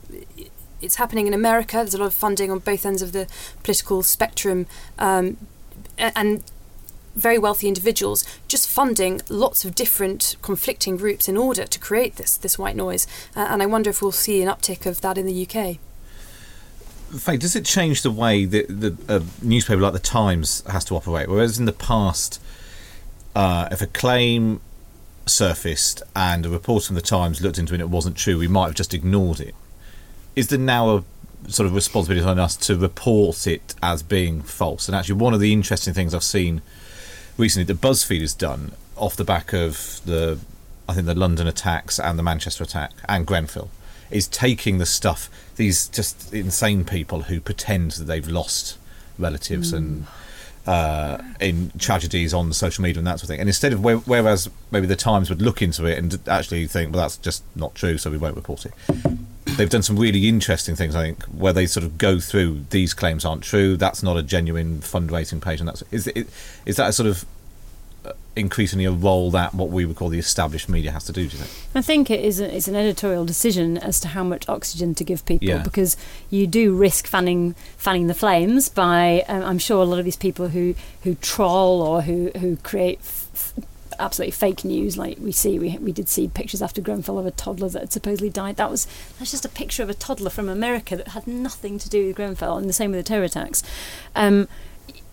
it's 0.79 0.95
happening 0.95 1.25
in 1.25 1.33
America. 1.33 1.77
There's 1.77 1.95
a 1.95 1.97
lot 1.97 2.07
of 2.07 2.13
funding 2.13 2.51
on 2.51 2.59
both 2.59 2.85
ends 2.85 3.01
of 3.01 3.11
the 3.11 3.27
political 3.63 4.03
spectrum, 4.03 4.67
um, 4.99 5.37
and 5.97 6.43
very 7.17 7.37
wealthy 7.37 7.67
individuals 7.67 8.23
just 8.47 8.69
funding 8.69 9.21
lots 9.27 9.65
of 9.65 9.75
different 9.75 10.35
conflicting 10.41 10.95
groups 10.95 11.27
in 11.27 11.35
order 11.35 11.65
to 11.65 11.79
create 11.79 12.15
this 12.15 12.37
this 12.37 12.57
white 12.57 12.75
noise. 12.75 13.07
Uh, 13.35 13.47
and 13.49 13.61
I 13.61 13.65
wonder 13.65 13.89
if 13.89 14.01
we'll 14.01 14.11
see 14.11 14.41
an 14.41 14.47
uptick 14.47 14.85
of 14.85 15.01
that 15.01 15.17
in 15.17 15.25
the 15.25 15.45
UK. 15.45 15.77
In 17.11 17.19
fact, 17.19 17.41
does 17.41 17.55
it 17.55 17.65
change 17.65 18.01
the 18.01 18.11
way 18.11 18.45
that 18.45 18.67
the 18.67 18.97
a 19.07 19.23
newspaper 19.45 19.81
like 19.81 19.93
the 19.93 19.99
Times 19.99 20.63
has 20.69 20.85
to 20.85 20.95
operate? 20.95 21.29
Whereas 21.29 21.57
in 21.57 21.65
the 21.65 21.71
past, 21.73 22.41
uh, 23.35 23.67
if 23.71 23.81
a 23.81 23.87
claim 23.87 24.59
surfaced 25.25 26.01
and 26.15 26.45
a 26.45 26.49
reporter 26.49 26.87
from 26.87 26.95
the 26.95 27.01
Times 27.01 27.41
looked 27.41 27.57
into 27.57 27.73
it 27.73 27.75
and 27.75 27.81
it 27.81 27.89
wasn't 27.89 28.17
true, 28.17 28.37
we 28.37 28.47
might 28.47 28.67
have 28.67 28.75
just 28.75 28.93
ignored 28.93 29.39
it. 29.39 29.55
Is 30.35 30.47
there 30.49 30.59
now 30.59 30.97
a 30.97 31.03
sort 31.49 31.65
of 31.65 31.73
responsibility 31.73 32.25
on 32.25 32.39
us 32.39 32.55
to 32.57 32.77
report 32.77 33.47
it 33.47 33.73
as 33.81 34.03
being 34.03 34.41
false? 34.41 34.87
And 34.87 34.95
actually, 34.95 35.15
one 35.15 35.33
of 35.33 35.39
the 35.39 35.53
interesting 35.53 35.93
things 35.93 36.13
I've 36.13 36.23
seen 36.23 36.61
recently 37.37 37.65
that 37.65 37.81
BuzzFeed 37.81 38.21
has 38.21 38.33
done 38.33 38.73
off 38.95 39.15
the 39.15 39.23
back 39.23 39.53
of 39.53 40.01
the, 40.05 40.39
I 40.89 40.93
think 40.93 41.05
the 41.05 41.15
London 41.15 41.47
attacks 41.47 41.99
and 41.99 42.17
the 42.17 42.23
Manchester 42.23 42.63
attack 42.63 42.91
and 43.07 43.25
Grenfell, 43.25 43.69
is 44.09 44.27
taking 44.27 44.77
the 44.77 44.85
stuff 44.85 45.29
these 45.57 45.87
just 45.89 46.33
insane 46.33 46.85
people 46.85 47.23
who 47.23 47.41
pretend 47.41 47.91
that 47.91 48.05
they've 48.05 48.27
lost 48.27 48.77
relatives 49.17 49.73
mm. 49.73 49.77
and 49.77 50.07
uh, 50.65 51.17
in 51.39 51.71
tragedies 51.77 52.33
on 52.33 52.51
social 52.53 52.83
media 52.83 52.99
and 52.99 53.07
that 53.07 53.19
sort 53.19 53.23
of 53.23 53.29
thing. 53.29 53.39
And 53.39 53.49
instead 53.49 53.73
of 53.73 53.83
whereas 53.83 54.49
maybe 54.71 54.85
the 54.85 54.95
Times 54.95 55.29
would 55.29 55.41
look 55.41 55.61
into 55.61 55.85
it 55.85 55.97
and 55.97 56.19
actually 56.27 56.67
think, 56.67 56.93
well, 56.93 57.03
that's 57.03 57.17
just 57.17 57.43
not 57.55 57.73
true, 57.73 57.97
so 57.97 58.11
we 58.11 58.17
won't 58.17 58.35
report 58.35 58.65
it. 58.65 58.73
They've 59.57 59.69
done 59.69 59.81
some 59.83 59.97
really 59.97 60.29
interesting 60.29 60.75
things, 60.75 60.95
I 60.95 61.03
think, 61.03 61.23
where 61.25 61.51
they 61.53 61.65
sort 61.65 61.83
of 61.83 61.97
go 61.97 62.19
through 62.19 62.65
these 62.69 62.93
claims 62.93 63.25
aren't 63.25 63.43
true. 63.43 63.75
That's 63.75 64.01
not 64.03 64.15
a 64.15 64.23
genuine 64.23 64.79
fundraising 64.79 65.41
page, 65.41 65.59
and 65.59 65.67
that's 65.67 65.83
is 65.91 66.07
it, 66.07 66.29
is 66.65 66.75
that 66.77 66.89
a 66.89 66.93
sort 66.93 67.07
of 67.09 67.25
increasingly 68.35 68.85
a 68.85 68.91
role 68.91 69.31
that 69.31 69.53
what 69.55 69.69
we 69.69 69.83
would 69.83 69.95
call 69.95 70.09
the 70.09 70.19
established 70.19 70.69
media 70.69 70.91
has 70.91 71.03
to 71.05 71.11
do? 71.11 71.27
Do 71.27 71.37
you 71.37 71.43
think? 71.43 71.67
I 71.75 71.81
think 71.81 72.11
it 72.11 72.23
is. 72.23 72.39
A, 72.39 72.55
it's 72.55 72.67
an 72.67 72.75
editorial 72.75 73.25
decision 73.25 73.77
as 73.77 73.99
to 74.01 74.09
how 74.09 74.23
much 74.23 74.47
oxygen 74.47 74.93
to 74.95 75.03
give 75.03 75.25
people 75.25 75.47
Yeah. 75.47 75.63
because 75.63 75.97
you 76.29 76.45
do 76.47 76.75
risk 76.75 77.07
fanning 77.07 77.55
fanning 77.77 78.07
the 78.07 78.13
flames 78.13 78.69
by. 78.69 79.25
Um, 79.27 79.43
I'm 79.43 79.59
sure 79.59 79.81
a 79.81 79.85
lot 79.85 79.99
of 79.99 80.05
these 80.05 80.15
people 80.15 80.49
who 80.49 80.75
who 81.01 81.15
troll 81.15 81.81
or 81.81 82.03
who 82.03 82.31
who 82.37 82.57
create. 82.57 82.99
Absolutely 83.99 84.31
fake 84.31 84.63
news, 84.63 84.97
like 84.97 85.17
we 85.19 85.31
see. 85.31 85.57
We 85.59 85.77
we 85.77 85.91
did 85.91 86.09
see 86.09 86.27
pictures 86.27 86.61
after 86.61 86.81
Grenfell 86.81 87.17
of 87.17 87.25
a 87.25 87.31
toddler 87.31 87.69
that 87.69 87.81
had 87.81 87.93
supposedly 87.93 88.29
died. 88.29 88.57
That 88.57 88.69
was 88.69 88.87
that's 89.17 89.31
just 89.31 89.45
a 89.45 89.49
picture 89.49 89.83
of 89.83 89.89
a 89.89 89.93
toddler 89.93 90.29
from 90.29 90.49
America 90.49 90.95
that 90.95 91.09
had 91.09 91.27
nothing 91.27 91.79
to 91.79 91.89
do 91.89 92.07
with 92.07 92.15
Grenfell, 92.15 92.57
and 92.57 92.69
the 92.69 92.73
same 92.73 92.91
with 92.91 92.99
the 92.99 93.07
terror 93.07 93.23
attacks. 93.23 93.63
Um, 94.15 94.47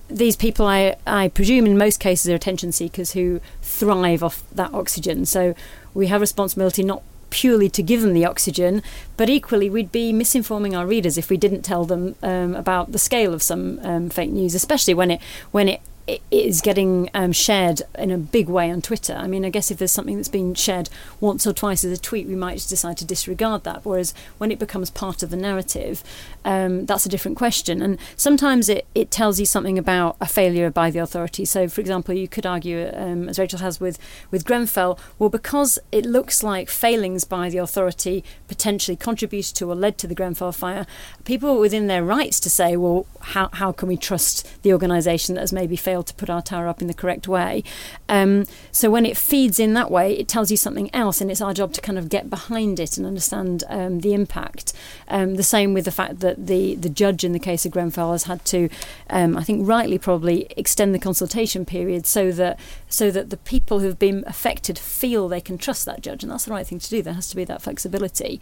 these 0.09 0.37
people, 0.37 0.67
I, 0.67 0.97
I 1.07 1.29
presume, 1.29 1.67
in 1.67 1.79
most 1.79 1.99
cases, 1.99 2.31
are 2.31 2.35
attention 2.35 2.73
seekers 2.73 3.13
who 3.13 3.41
thrive 3.63 4.23
off 4.23 4.43
that 4.53 4.73
oxygen. 4.75 5.25
So 5.25 5.55
we 5.95 6.09
have 6.09 6.21
responsibility 6.21 6.83
not 6.83 7.03
purely 7.31 7.69
to 7.69 7.83
give 7.83 8.03
them 8.03 8.13
the 8.13 8.25
oxygen, 8.25 8.83
but 9.17 9.29
equally 9.29 9.69
we'd 9.69 9.91
be 9.91 10.13
misinforming 10.13 10.79
our 10.79 10.87
readers 10.87 11.19
if 11.19 11.31
we 11.31 11.37
didn't 11.37 11.63
tell 11.63 11.85
them 11.85 12.15
um, 12.23 12.55
about 12.55 12.93
the 12.93 12.99
scale 12.99 13.35
of 13.35 13.43
some 13.43 13.81
um, 13.83 14.09
fake 14.09 14.31
news, 14.31 14.55
especially 14.55 14.95
when 14.95 15.11
it 15.11 15.21
when 15.51 15.69
it 15.69 15.81
is 16.31 16.61
getting 16.61 17.09
um, 17.15 17.33
shared 17.33 17.81
in 17.99 18.11
a 18.11 18.19
big 18.19 18.49
way 18.49 18.71
on 18.71 18.83
Twitter. 18.83 19.15
I 19.15 19.27
mean, 19.27 19.45
I 19.45 19.51
guess 19.51 19.71
if 19.71 19.79
there's 19.79 19.93
something 19.93 20.17
that's 20.17 20.29
been 20.29 20.55
shared 20.55 20.91
once 21.19 21.47
or 21.47 21.53
twice 21.53 21.83
as 21.83 21.93
a 21.93 22.01
tweet, 22.01 22.27
we 22.27 22.35
might 22.35 22.57
decide 22.69 22.99
to 22.99 23.07
disregard 23.07 23.65
that. 23.65 23.85
Whereas 23.85 24.13
when 24.37 24.51
it 24.51 24.59
becomes 24.59 24.91
part 24.91 25.23
of 25.23 25.31
the 25.31 25.37
narrative, 25.37 26.03
um, 26.45 26.85
that's 26.85 27.07
a 27.07 27.09
different 27.09 27.39
question. 27.39 27.81
And 27.81 27.99
sometimes 28.17 28.69
it, 28.69 28.87
it 28.95 29.11
tells 29.11 29.41
you 29.41 29.47
something 29.47 29.79
about 29.79 30.17
a 30.21 30.27
failure 30.27 30.71
by 30.71 30.91
the 30.91 30.99
authority. 30.99 31.47
So, 31.47 31.69
for 31.69 31.81
example, 31.81 32.15
you 32.15 32.29
could 32.29 32.45
argue, 32.45 32.91
um, 32.93 33.29
as 33.29 33.39
Rachel 33.39 33.61
has 33.61 33.81
with, 33.81 33.99
with 34.31 34.45
Grenfell, 34.45 34.99
well, 35.19 35.31
because 35.31 35.79
it 35.91 36.05
looks 36.05 36.43
like 36.43 36.69
failings 36.69 37.25
by 37.25 37.49
the 37.49 37.59
authority 37.59 38.25
potentially 38.47 38.97
contributed 38.97 39.57
to 39.57 39.71
or 39.71 39.75
led 39.75 39.97
to 39.99 40.07
the 40.07 40.15
Grenfell 40.15 40.53
fire, 40.53 40.87
people 41.25 41.51
are 41.51 41.61
within 41.61 41.87
their 41.87 42.05
rights 42.05 42.41
to 42.41 42.51
say, 42.51 42.77
well, 42.77 43.07
how, 43.21 43.49
how 43.55 43.73
can 43.73 43.89
we 43.89 43.97
trust 43.97 44.47
the 44.63 44.73
organisation 44.73 45.35
that 45.35 45.41
has 45.41 45.53
maybe 45.53 45.77
failed 45.77 45.94
to 46.03 46.15
put 46.15 46.31
our 46.31 46.43
tower 46.43 46.69
up 46.69 46.81
in 46.81 46.89
the 46.89 46.95
correct 46.95 47.29
way? 47.29 47.63
Um, 48.09 48.47
so 48.73 48.91
when 48.91 49.07
it 49.07 49.17
feeds 49.17 49.59
in 49.59 49.75
that 49.75 49.91
way, 49.91 50.15
it 50.19 50.29
tells 50.29 50.51
you 50.51 50.57
something 50.57 50.91
else, 50.95 51.21
and 51.21 51.31
it's 51.31 51.41
our 51.41 51.55
job 51.55 51.73
to 51.75 51.81
kind 51.81 51.99
of 51.99 52.09
get 52.09 52.31
behind 52.31 52.81
it 52.81 52.97
and 52.97 53.07
understand 53.07 53.65
um, 53.69 54.01
the 54.01 54.15
impact. 54.15 54.73
Um, 55.09 55.37
the 55.37 55.43
same 55.43 55.75
with 55.75 55.85
the 55.85 55.91
fact 55.91 56.21
that 56.21 56.47
the, 56.47 56.75
the 56.75 56.89
judge 56.89 57.25
in 57.25 57.33
the 57.33 57.39
case 57.39 57.65
of 57.65 57.73
Grenfell 57.73 58.13
has 58.13 58.25
had 58.25 58.45
to, 58.47 58.69
um, 59.11 59.37
I 59.37 59.45
think 59.45 59.67
rightly 59.67 59.99
probably, 59.99 60.47
extend 60.57 60.95
the 60.95 60.99
consultation 60.99 61.65
period 61.65 62.07
so 62.07 62.33
that 62.33 62.59
so 62.89 63.11
that 63.11 63.31
the 63.31 63.37
people 63.37 63.81
who 63.81 63.87
have 63.87 63.99
been 63.99 64.25
affected 64.27 64.79
feel 64.79 65.29
they 65.29 65.41
can 65.41 65.59
trust 65.59 65.85
that 65.87 66.01
judge, 66.01 66.23
and 66.23 66.33
that's 66.33 66.45
the 66.45 66.53
right 66.53 66.67
thing 66.67 66.79
to 66.79 66.91
do. 66.91 67.03
There 67.03 67.15
has 67.15 67.29
to 67.31 67.37
be 67.37 67.45
that 67.45 67.63
flexibility. 67.63 68.41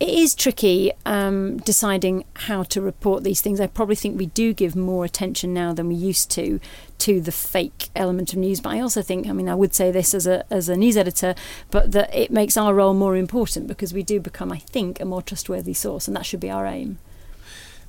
It 0.00 0.08
is 0.08 0.34
tricky 0.34 0.92
um, 1.04 1.58
deciding 1.58 2.24
how 2.34 2.62
to 2.64 2.80
report 2.80 3.22
these 3.22 3.42
things. 3.42 3.60
I 3.60 3.66
probably 3.66 3.96
think 3.96 4.18
we 4.18 4.26
do 4.26 4.54
give 4.54 4.74
more 4.74 5.04
attention 5.04 5.52
now 5.52 5.74
than 5.74 5.88
we 5.88 5.94
used 5.94 6.30
to 6.32 6.58
to 7.00 7.20
the 7.20 7.32
fake 7.32 7.90
element 7.94 8.32
of 8.32 8.38
news. 8.38 8.60
But 8.60 8.70
I 8.70 8.80
also 8.80 9.02
think, 9.02 9.26
I 9.26 9.32
mean, 9.32 9.46
I 9.46 9.54
would 9.54 9.74
say 9.74 9.90
this 9.90 10.14
as 10.14 10.26
a 10.26 10.50
as 10.50 10.70
a 10.70 10.76
news 10.76 10.96
editor, 10.96 11.34
but 11.70 11.92
that 11.92 12.14
it 12.14 12.30
makes 12.30 12.56
our 12.56 12.72
role 12.72 12.94
more 12.94 13.14
important 13.14 13.66
because 13.66 13.92
we 13.92 14.02
do 14.02 14.20
become, 14.20 14.50
I 14.50 14.58
think, 14.58 15.00
a 15.00 15.04
more 15.04 15.20
trustworthy 15.20 15.74
source, 15.74 16.08
and 16.08 16.16
that 16.16 16.24
should 16.24 16.40
be 16.40 16.50
our 16.50 16.64
aim. 16.64 16.98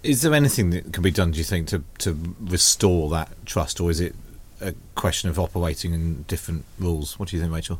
Is 0.03 0.21
there 0.21 0.33
anything 0.33 0.71
that 0.71 0.91
can 0.91 1.03
be 1.03 1.11
done, 1.11 1.31
do 1.31 1.37
you 1.37 1.43
think, 1.45 1.67
to, 1.69 1.83
to 1.99 2.35
restore 2.41 3.09
that 3.11 3.29
trust, 3.45 3.79
or 3.79 3.89
is 3.89 4.01
it 4.01 4.15
a 4.59 4.73
question 4.95 5.29
of 5.29 5.39
operating 5.39 5.93
in 5.93 6.23
different 6.23 6.65
rules? 6.77 7.17
What 7.19 7.29
do 7.29 7.37
you 7.37 7.41
think, 7.41 7.53
Rachel? 7.53 7.79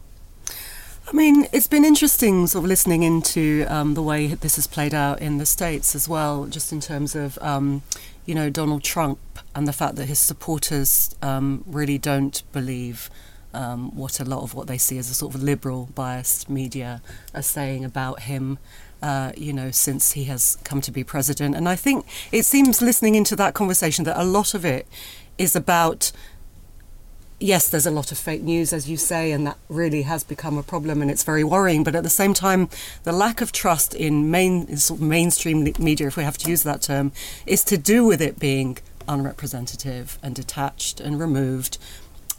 I 1.12 1.13
mean, 1.13 1.46
it's 1.51 1.68
been 1.68 1.84
interesting 1.84 2.48
sort 2.48 2.63
of 2.63 2.70
listening 2.70 3.03
into 3.03 3.65
um, 3.68 3.96
the 3.96 4.01
way 4.01 4.27
this 4.27 4.56
has 4.56 4.65
played 4.65 4.94
out 4.94 5.22
in 5.22 5.39
the 5.39 5.46
States 5.46 5.94
as 5.94 6.08
well, 6.08 6.46
just 6.46 6.72
in 6.72 6.80
terms 6.80 7.15
of, 7.15 7.38
um, 7.41 7.82
you 8.25 8.34
know, 8.34 8.50
Donald 8.50 8.82
Trump 8.82 9.20
and 9.53 9.68
the 9.68 9.74
fact 9.74 9.98
that 9.98 10.06
his 10.06 10.20
supporters 10.20 11.13
um, 11.22 11.65
really 11.68 11.98
don't 11.98 12.44
believe 12.53 13.10
um, 13.53 13.94
what 13.94 14.22
a 14.22 14.24
lot 14.24 14.44
of 14.44 14.53
what 14.53 14.68
they 14.68 14.77
see 14.77 14.98
as 14.98 15.10
a 15.10 15.13
sort 15.13 15.36
of 15.36 15.44
liberal 15.44 15.89
biased 15.94 16.50
media 16.50 17.01
are 17.36 17.41
saying 17.41 17.84
about 17.84 18.22
him. 18.22 18.58
Uh, 19.01 19.32
you 19.36 19.51
know, 19.51 19.72
since 19.72 20.12
he 20.12 20.25
has 20.25 20.60
come 20.63 20.80
to 20.80 20.91
be 20.91 21.03
president. 21.03 21.56
And 21.56 21.68
I 21.68 21.75
think 21.75 22.06
it 22.32 22.46
seems 22.46 22.84
listening 22.84 23.15
into 23.15 23.36
that 23.36 23.56
conversation 23.56 24.06
that 24.06 24.15
a 24.15 24.24
lot 24.24 24.53
of 24.53 24.63
it 24.63 24.88
is 25.39 25.56
about 25.56 26.12
yes, 27.41 27.67
there's 27.69 27.86
a 27.86 27.91
lot 27.91 28.12
of 28.12 28.17
fake 28.17 28.41
news, 28.41 28.71
as 28.71 28.89
you 28.89 28.98
say, 28.98 29.31
and 29.31 29.45
that 29.48 29.57
really 29.67 30.03
has 30.03 30.24
become 30.24 30.57
a 30.57 30.63
problem, 30.63 31.01
and 31.01 31.10
it's 31.10 31.24
very 31.24 31.43
worrying. 31.43 31.83
But 31.83 31.95
at 31.95 32.03
the 32.03 32.10
same 32.10 32.33
time, 32.33 32.69
the 33.03 33.12
lack 33.12 33.41
of 33.41 33.51
trust 33.51 33.93
in 33.93 34.29
main 34.29 34.67
in 34.67 34.77
sort 34.77 35.00
of 35.01 35.07
mainstream 35.07 35.63
media, 35.79 36.07
if 36.07 36.17
we 36.17 36.24
have 36.24 36.38
to 36.39 36.50
use 36.50 36.63
that 36.63 36.81
term, 36.81 37.12
is 37.45 37.63
to 37.65 37.77
do 37.77 38.05
with 38.05 38.21
it 38.21 38.39
being 38.39 38.77
unrepresentative 39.07 40.19
and 40.21 40.36
detached 40.36 41.00
and 41.00 41.19
removed. 41.19 41.77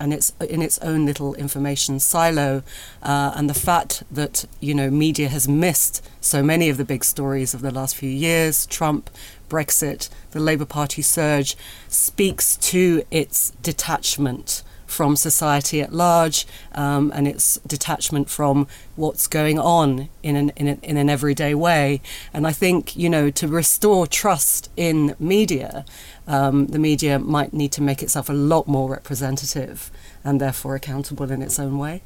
And 0.01 0.13
it's 0.13 0.33
in 0.41 0.63
its 0.63 0.79
own 0.79 1.07
little 1.07 1.35
information 1.35 2.01
silo, 2.01 2.63
uh, 3.03 3.33
and 3.37 3.49
the 3.49 3.55
fact 3.55 4.03
that 4.11 4.47
you 4.59 4.75
know 4.75 4.91
media 4.91 5.29
has 5.29 5.47
missed 5.47 6.05
so 6.21 6.43
many 6.43 6.69
of 6.69 6.77
the 6.77 6.85
big 6.85 7.05
stories 7.05 7.55
of 7.55 7.61
the 7.61 7.71
last 7.71 7.95
few 7.95 8.11
years, 8.11 8.67
Trump, 8.67 9.11
Brexit, 9.49 10.09
the 10.33 10.41
Labour 10.41 10.65
Party 10.65 11.03
surge, 11.03 11.57
speaks 11.89 12.57
to 12.57 13.05
its 13.11 13.51
detachment 13.63 14.65
from 14.93 15.17
society 15.17 15.81
at 15.81 15.93
large 15.93 16.47
um, 16.75 17.11
and 17.15 17.27
its 17.27 17.59
detachment 17.67 18.29
from 18.29 18.67
what's 18.95 19.27
going 19.27 19.59
on 19.59 20.09
in 20.23 20.37
an, 20.37 20.53
in, 20.57 20.69
a, 20.69 20.79
in 20.83 20.97
an 20.97 21.09
everyday 21.09 21.55
way. 21.55 22.01
And 22.33 22.47
I 22.47 22.53
think, 22.53 22.97
you 22.97 23.09
know, 23.09 23.31
to 23.31 23.49
restore 23.49 24.07
trust 24.07 24.71
in 24.77 25.17
media, 25.19 25.85
um, 26.27 26.67
the 26.67 26.79
media 26.79 27.19
might 27.19 27.53
need 27.53 27.73
to 27.73 27.83
make 27.83 28.03
itself 28.03 28.29
a 28.29 28.35
lot 28.35 28.69
more 28.69 28.91
representative 28.91 29.91
and 30.23 30.41
therefore 30.41 30.75
accountable 30.75 31.31
in 31.31 31.43
its 31.43 31.59
own 31.59 31.79
way. 31.79 32.03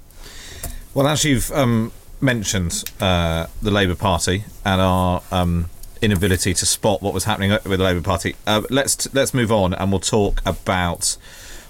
Well, 0.94 1.06
as 1.06 1.24
you've 1.24 1.50
um, 1.52 1.92
mentioned, 2.20 2.84
uh, 3.00 3.46
the 3.60 3.70
Labour 3.70 3.94
Party 3.94 4.44
and 4.64 4.80
our 4.80 5.22
um, 5.30 5.68
inability 6.00 6.54
to 6.54 6.66
spot 6.66 7.02
what 7.02 7.12
was 7.12 7.24
happening 7.24 7.50
with 7.50 7.64
the 7.64 7.84
Labour 7.84 8.00
Party, 8.00 8.36
uh, 8.46 8.62
let's 8.70 9.12
let's 9.14 9.34
move 9.34 9.52
on 9.52 9.74
and 9.74 9.90
we'll 9.90 10.00
talk 10.00 10.40
about 10.46 11.16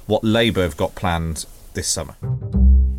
what 0.06 0.24
Labour 0.24 0.62
have 0.62 0.76
got 0.76 0.94
planned 0.94 1.46
this 1.74 1.88
summer. 1.88 2.14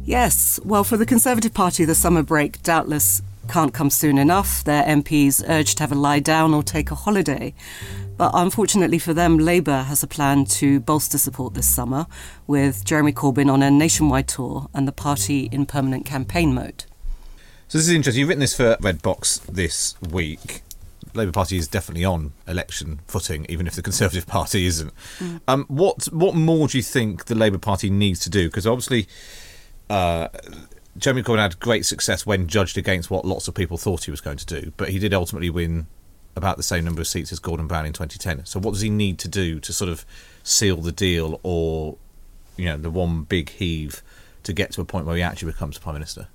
Yes, 0.04 0.60
well, 0.64 0.84
for 0.84 0.96
the 0.96 1.06
Conservative 1.06 1.54
Party, 1.54 1.84
the 1.84 1.96
summer 1.96 2.24
break 2.24 2.64
doubtless 2.64 3.22
can't 3.50 3.74
come 3.74 3.90
soon 3.90 4.18
enough. 4.18 4.64
Their 4.64 4.84
MPs 4.84 5.44
urged 5.48 5.78
to 5.78 5.84
have 5.84 5.92
a 5.92 5.96
lie 5.96 6.20
down 6.20 6.54
or 6.54 6.64
take 6.64 6.92
a 6.92 6.96
holiday. 6.96 7.54
But 8.18 8.32
unfortunately 8.34 9.00
for 9.00 9.14
them, 9.14 9.38
Labour 9.38 9.84
has 9.84 10.04
a 10.04 10.08
plan 10.08 10.46
to 10.46 10.80
bolster 10.80 11.18
support 11.18 11.54
this 11.54 11.68
summer, 11.68 12.08
with 12.48 12.84
Jeremy 12.84 13.14
Corbyn 13.14 13.52
on 13.52 13.62
a 13.62 13.70
nationwide 13.70 14.28
tour 14.28 14.70
and 14.74 14.88
the 14.88 14.92
party 14.92 15.50
in 15.52 15.66
permanent 15.66 16.06
campaign 16.06 16.54
mode. 16.54 16.86
So 17.68 17.78
this 17.78 17.88
is 17.88 17.94
interesting. 17.94 18.22
You've 18.22 18.30
written 18.30 18.42
this 18.42 18.56
for 18.56 18.78
Red 18.80 19.02
Box 19.02 19.40
this 19.40 19.96
week. 20.02 20.62
Labour 21.14 21.32
Party 21.32 21.58
is 21.58 21.68
definitely 21.68 22.06
on 22.06 22.34
election 22.48 23.00
footing, 23.08 23.46
even 23.50 23.68
if 23.68 23.76
the 23.76 23.82
Conservative 23.82 24.28
Party 24.28 24.66
isn't. 24.66 24.94
Um, 25.48 25.66
what 25.68 26.06
what 26.12 26.36
more 26.36 26.68
do 26.68 26.78
you 26.78 26.84
think 26.84 27.26
the 27.26 27.36
Labour 27.36 27.58
Party 27.58 27.90
needs 27.90 28.20
to 28.22 28.30
do? 28.30 28.48
Because 28.48 28.68
obviously, 28.68 29.08
uh, 29.90 30.28
Jeremy 30.98 31.24
Corbyn 31.24 31.40
had 31.40 31.60
great 31.60 31.86
success 31.86 32.26
when 32.26 32.48
judged 32.48 32.78
against 32.78 33.10
what 33.12 33.26
lots 33.26 33.48
of 33.48 33.54
people 33.54 33.78
thought 33.78 34.06
he 34.06 34.12
was 34.12 34.22
going 34.22 34.38
to 34.38 34.46
do, 34.46 34.74
but 34.78 34.90
he 34.90 35.00
did 35.00 35.14
ultimately 35.14 35.50
win 35.50 35.88
about 36.36 36.58
the 36.58 36.64
same 36.64 36.86
number 36.86 37.02
of 37.02 37.08
seats 37.08 37.32
as 37.32 37.40
Gordon 37.40 37.68
Brown 37.68 37.86
in 37.86 37.94
2010. 37.94 38.46
So 38.46 38.60
what 38.60 38.74
does 38.74 38.82
he 38.82 38.90
need 38.90 39.18
to 39.20 39.28
do 39.28 39.60
to 39.60 39.74
sort 39.74 39.90
of 39.90 40.06
seal 40.44 40.78
the 40.78 40.92
deal, 40.92 41.40
or 41.44 41.98
you 42.56 42.66
know, 42.66 42.78
the 42.78 42.92
one 42.92 43.24
big 43.24 43.50
heave 43.50 44.02
to 44.44 44.54
get 44.54 44.72
to 44.74 44.82
a 44.82 44.86
point 44.86 45.06
where 45.06 45.16
he 45.16 45.22
actually 45.22 45.52
becomes 45.52 45.78
prime 45.78 45.96
minister? 45.96 46.28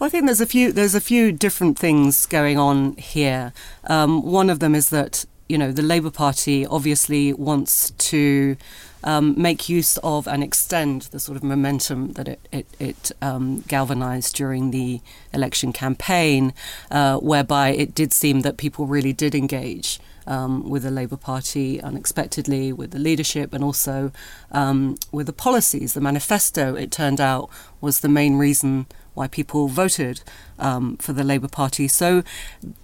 Well, 0.00 0.06
I 0.06 0.10
think 0.10 0.24
there's 0.24 0.40
a 0.40 0.46
few 0.46 0.72
there's 0.72 0.94
a 0.94 1.00
few 1.00 1.30
different 1.30 1.78
things 1.78 2.24
going 2.24 2.58
on 2.58 2.96
here. 2.96 3.52
Um, 3.84 4.22
one 4.24 4.48
of 4.48 4.58
them 4.58 4.74
is 4.74 4.88
that 4.88 5.26
you 5.46 5.58
know 5.58 5.72
the 5.72 5.82
Labour 5.82 6.10
Party 6.10 6.64
obviously 6.64 7.34
wants 7.34 7.90
to 7.90 8.56
um, 9.04 9.34
make 9.36 9.68
use 9.68 9.98
of 9.98 10.26
and 10.26 10.42
extend 10.42 11.02
the 11.12 11.20
sort 11.20 11.36
of 11.36 11.42
momentum 11.44 12.14
that 12.14 12.28
it 12.28 12.40
it, 12.50 12.66
it 12.78 13.12
um, 13.20 13.62
galvanised 13.68 14.34
during 14.34 14.70
the 14.70 15.02
election 15.34 15.70
campaign, 15.70 16.54
uh, 16.90 17.18
whereby 17.18 17.68
it 17.68 17.94
did 17.94 18.14
seem 18.14 18.40
that 18.40 18.56
people 18.56 18.86
really 18.86 19.12
did 19.12 19.34
engage. 19.34 20.00
Um, 20.26 20.68
with 20.68 20.84
the 20.84 20.90
Labour 20.92 21.16
Party 21.16 21.80
unexpectedly, 21.80 22.72
with 22.72 22.92
the 22.92 22.98
leadership, 23.00 23.52
and 23.52 23.64
also 23.64 24.12
um, 24.52 24.96
with 25.10 25.26
the 25.26 25.32
policies. 25.32 25.94
The 25.94 26.00
manifesto, 26.00 26.76
it 26.76 26.92
turned 26.92 27.20
out, 27.20 27.50
was 27.80 28.00
the 28.00 28.08
main 28.08 28.36
reason 28.36 28.86
why 29.20 29.28
people 29.28 29.68
voted 29.68 30.22
um, 30.58 30.96
for 30.96 31.12
the 31.12 31.22
Labour 31.22 31.46
Party. 31.46 31.86
So 31.88 32.22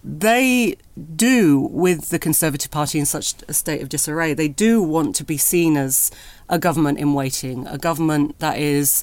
they 0.04 0.76
do, 1.16 1.58
with 1.84 2.10
the 2.10 2.18
Conservative 2.18 2.70
Party 2.70 2.98
in 2.98 3.06
such 3.06 3.34
a 3.48 3.54
state 3.54 3.80
of 3.82 3.88
disarray, 3.88 4.34
they 4.34 4.48
do 4.66 4.82
want 4.82 5.16
to 5.16 5.24
be 5.24 5.38
seen 5.38 5.78
as 5.78 6.10
a 6.48 6.58
government 6.58 6.98
in 6.98 7.14
waiting, 7.14 7.66
a 7.66 7.78
government 7.78 8.38
that 8.38 8.58
is 8.58 9.02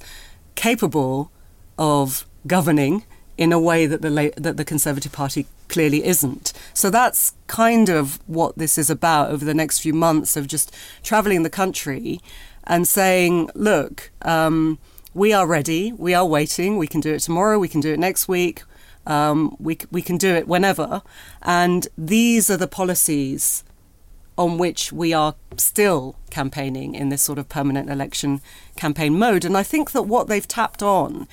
capable 0.54 1.32
of 1.78 2.26
governing 2.46 3.04
in 3.36 3.52
a 3.52 3.60
way 3.60 3.88
that 3.88 4.04
the 4.04 4.32
that 4.38 4.58
the 4.58 4.66
Conservative 4.74 5.12
Party 5.12 5.48
clearly 5.68 6.06
isn't. 6.06 6.54
So 6.76 6.92
that's 6.92 7.34
kind 7.48 7.90
of 7.90 8.20
what 8.28 8.52
this 8.60 8.78
is 8.78 8.90
about 8.92 9.32
over 9.32 9.44
the 9.44 9.56
next 9.56 9.80
few 9.80 9.96
months 10.08 10.38
of 10.38 10.46
just 10.46 10.72
traveling 11.02 11.42
the 11.42 11.50
country 11.50 12.22
and 12.66 12.88
saying, 12.88 13.50
look, 13.56 14.12
um, 14.22 14.78
we 15.14 15.34
are 15.34 15.48
ready, 15.48 15.92
we 15.92 16.14
are 16.14 16.26
waiting, 16.26 16.78
we 16.78 16.88
can 16.88 17.02
do 17.02 17.14
it 17.14 17.20
tomorrow, 17.20 17.60
we 17.60 17.68
can 17.68 17.82
do 17.82 17.94
it 17.94 18.00
next 18.00 18.28
week, 18.28 18.64
um, 19.06 19.56
we, 19.60 19.78
we 19.92 20.02
can 20.02 20.18
do 20.18 20.34
it 20.34 20.48
whenever. 20.48 21.02
And 21.42 21.88
these 21.98 22.50
are 22.50 22.58
the 22.58 22.68
policies 22.68 23.64
on 24.38 24.58
which 24.58 24.92
we 24.92 25.14
are 25.14 25.36
still 25.58 26.16
campaigning 26.32 26.96
in 26.96 27.10
this 27.10 27.22
sort 27.22 27.38
of 27.38 27.48
permanent 27.50 27.90
election 27.90 28.42
campaign 28.76 29.18
mode. 29.18 29.46
And 29.46 29.56
I 29.56 29.64
think 29.64 29.92
that 29.92 30.04
what 30.04 30.28
they've 30.28 30.48
tapped 30.48 30.82
on 30.82 31.28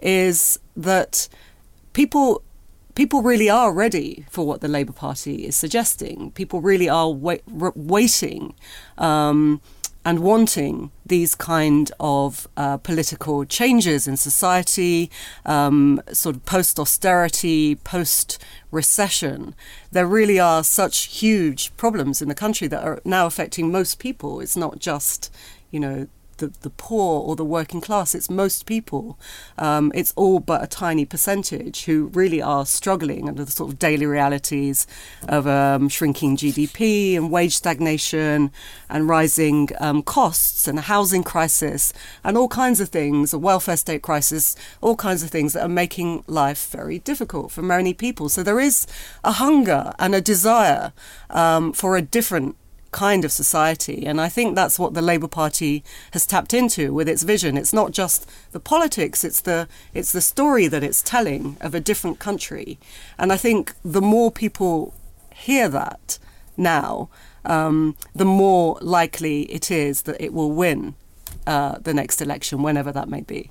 is 0.00 0.60
that 0.76 1.28
people 1.92 2.42
people 2.94 3.22
really 3.22 3.50
are 3.50 3.72
ready 3.72 4.24
for 4.30 4.46
what 4.46 4.60
the 4.60 4.68
Labour 4.68 4.92
Party 4.92 5.46
is 5.46 5.56
suggesting. 5.56 6.30
People 6.32 6.60
really 6.60 6.88
are 6.88 7.10
wait, 7.10 7.42
waiting 7.48 8.54
um, 8.98 9.60
and 10.04 10.20
wanting 10.20 10.90
these 11.06 11.34
kind 11.34 11.90
of 11.98 12.46
uh, 12.56 12.76
political 12.78 13.44
changes 13.44 14.06
in 14.06 14.16
society, 14.16 15.10
um, 15.46 16.00
sort 16.12 16.36
of 16.36 16.44
post 16.44 16.78
austerity, 16.78 17.74
post 17.76 18.38
recession. 18.70 19.54
There 19.92 20.06
really 20.06 20.38
are 20.38 20.62
such 20.62 21.04
huge 21.06 21.74
problems 21.76 22.20
in 22.20 22.28
the 22.28 22.34
country 22.34 22.68
that 22.68 22.84
are 22.84 23.00
now 23.04 23.26
affecting 23.26 23.72
most 23.72 23.98
people. 23.98 24.40
It's 24.40 24.56
not 24.56 24.78
just, 24.78 25.32
you 25.70 25.80
know, 25.80 26.06
the, 26.38 26.52
the 26.62 26.70
poor 26.70 27.20
or 27.20 27.36
the 27.36 27.44
working 27.44 27.80
class. 27.80 28.14
It's 28.14 28.30
most 28.30 28.66
people. 28.66 29.18
Um, 29.58 29.92
it's 29.94 30.12
all 30.16 30.40
but 30.40 30.62
a 30.62 30.66
tiny 30.66 31.04
percentage 31.04 31.84
who 31.84 32.06
really 32.14 32.42
are 32.42 32.66
struggling 32.66 33.28
under 33.28 33.44
the 33.44 33.50
sort 33.50 33.72
of 33.72 33.78
daily 33.78 34.06
realities 34.06 34.86
of 35.28 35.46
um, 35.46 35.88
shrinking 35.88 36.36
GDP 36.36 37.16
and 37.16 37.30
wage 37.30 37.56
stagnation 37.56 38.50
and 38.88 39.08
rising 39.08 39.68
um, 39.80 40.02
costs 40.02 40.68
and 40.68 40.78
a 40.78 40.82
housing 40.82 41.22
crisis 41.22 41.92
and 42.22 42.36
all 42.36 42.48
kinds 42.48 42.80
of 42.80 42.88
things, 42.88 43.32
a 43.32 43.38
welfare 43.38 43.76
state 43.76 44.02
crisis, 44.02 44.56
all 44.80 44.96
kinds 44.96 45.22
of 45.22 45.30
things 45.30 45.52
that 45.52 45.62
are 45.62 45.68
making 45.68 46.24
life 46.26 46.70
very 46.70 46.98
difficult 46.98 47.50
for 47.50 47.62
many 47.62 47.94
people. 47.94 48.28
So 48.28 48.42
there 48.42 48.60
is 48.60 48.86
a 49.22 49.32
hunger 49.32 49.92
and 49.98 50.14
a 50.14 50.20
desire 50.20 50.92
um, 51.30 51.72
for 51.72 51.96
a 51.96 52.02
different 52.02 52.56
kind 52.94 53.24
of 53.24 53.32
society. 53.32 54.06
And 54.06 54.20
I 54.20 54.28
think 54.28 54.54
that's 54.54 54.78
what 54.78 54.94
the 54.94 55.02
Labour 55.02 55.26
Party 55.28 55.82
has 56.12 56.24
tapped 56.24 56.54
into 56.54 56.94
with 56.94 57.08
its 57.08 57.24
vision. 57.24 57.56
It's 57.56 57.72
not 57.72 57.90
just 57.90 58.30
the 58.52 58.60
politics, 58.60 59.24
it's 59.24 59.40
the 59.40 59.66
it's 59.92 60.12
the 60.12 60.20
story 60.20 60.68
that 60.68 60.84
it's 60.84 61.02
telling 61.02 61.56
of 61.60 61.74
a 61.74 61.80
different 61.80 62.18
country. 62.20 62.78
And 63.18 63.32
I 63.32 63.36
think 63.36 63.74
the 63.84 64.00
more 64.00 64.30
people 64.30 64.94
hear 65.34 65.68
that 65.68 66.18
now, 66.56 67.08
um, 67.44 67.96
the 68.14 68.24
more 68.24 68.78
likely 68.80 69.42
it 69.52 69.70
is 69.70 70.02
that 70.02 70.20
it 70.20 70.32
will 70.32 70.52
win 70.52 70.94
uh, 71.46 71.78
the 71.82 71.92
next 71.92 72.22
election, 72.22 72.62
whenever 72.62 72.92
that 72.92 73.08
may 73.08 73.22
be. 73.22 73.50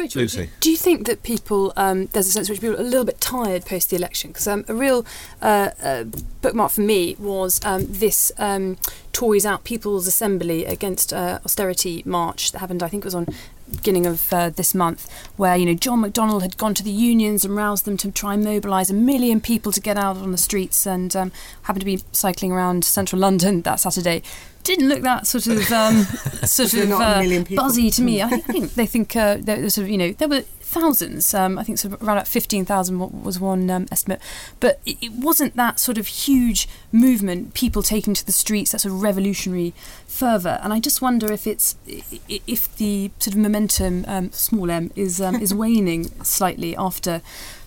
Lucy. 0.00 0.50
do 0.60 0.70
you 0.70 0.76
think 0.76 1.06
that 1.06 1.22
people, 1.22 1.72
um, 1.76 2.06
there's 2.06 2.26
a 2.26 2.30
sense 2.30 2.48
in 2.48 2.52
which 2.52 2.60
people 2.60 2.76
are 2.76 2.80
a 2.80 2.84
little 2.84 3.04
bit 3.04 3.20
tired 3.20 3.64
post 3.64 3.90
the 3.90 3.96
election? 3.96 4.30
Because 4.30 4.46
um, 4.46 4.64
a 4.68 4.74
real 4.74 5.04
uh, 5.42 5.70
uh, 5.82 6.04
bookmark 6.42 6.72
for 6.72 6.80
me 6.80 7.16
was 7.18 7.60
um, 7.64 7.86
this 7.88 8.32
um, 8.38 8.76
Tories 9.12 9.44
Out 9.44 9.64
People's 9.64 10.06
Assembly 10.06 10.64
against 10.64 11.12
uh, 11.12 11.40
austerity 11.44 12.02
march 12.06 12.52
that 12.52 12.58
happened, 12.58 12.82
I 12.82 12.88
think 12.88 13.04
it 13.04 13.06
was 13.06 13.14
on 13.14 13.26
beginning 13.70 14.06
of 14.06 14.32
uh, 14.32 14.50
this 14.50 14.74
month, 14.74 15.10
where 15.36 15.56
you 15.56 15.66
know 15.66 15.74
John 15.74 16.02
McDonnell 16.02 16.42
had 16.42 16.56
gone 16.56 16.74
to 16.74 16.82
the 16.82 16.90
unions 16.90 17.44
and 17.44 17.54
roused 17.54 17.84
them 17.84 17.96
to 17.98 18.10
try 18.10 18.34
and 18.34 18.44
mobilise 18.44 18.90
a 18.90 18.94
million 18.94 19.40
people 19.40 19.72
to 19.72 19.80
get 19.80 19.96
out 19.96 20.16
on 20.16 20.32
the 20.32 20.38
streets, 20.38 20.86
and 20.86 21.14
um, 21.14 21.32
happened 21.62 21.80
to 21.80 21.86
be 21.86 22.02
cycling 22.12 22.52
around 22.52 22.84
central 22.84 23.20
London 23.20 23.62
that 23.62 23.80
Saturday. 23.80 24.22
Didn't 24.62 24.88
look 24.88 25.02
that 25.02 25.26
sort 25.26 25.46
of 25.46 25.70
um, 25.72 26.02
sort 26.44 26.74
of 26.74 26.90
uh, 26.92 27.24
buzzy 27.54 27.90
to 27.90 28.02
me. 28.02 28.22
I 28.22 28.28
think 28.38 28.74
they 28.74 28.86
think 28.86 29.16
uh, 29.16 29.38
sort 29.68 29.78
of 29.78 29.88
you 29.88 29.98
know 29.98 30.12
there 30.12 30.28
were 30.28 30.44
thousands. 30.70 31.34
Um, 31.34 31.58
I 31.58 31.64
think 31.64 31.78
sort 31.78 31.94
of 31.94 32.02
around 32.02 32.18
about 32.18 32.28
15,000 32.28 33.22
was 33.24 33.40
one 33.40 33.68
um, 33.70 33.86
estimate. 33.90 34.20
But 34.60 34.80
it, 34.86 34.98
it, 35.02 35.12
wasn't 35.12 35.56
that 35.56 35.80
sort 35.80 35.98
of 35.98 36.06
huge 36.06 36.68
movement, 36.92 37.54
people 37.54 37.82
taking 37.82 38.14
to 38.14 38.24
the 38.24 38.32
streets, 38.32 38.70
that 38.70 38.80
sort 38.80 38.94
of 38.94 39.02
revolutionary 39.02 39.74
fervour. 40.06 40.60
And 40.62 40.72
I 40.72 40.78
just 40.78 41.02
wonder 41.02 41.32
if 41.32 41.46
it's 41.46 41.76
if 41.86 42.74
the 42.76 43.10
sort 43.18 43.34
of 43.34 43.40
momentum, 43.40 44.04
um, 44.06 44.30
small 44.32 44.70
m, 44.70 44.92
is 44.94 45.20
um, 45.20 45.36
is 45.36 45.52
waning 45.64 46.04
slightly 46.22 46.76
after 46.76 47.20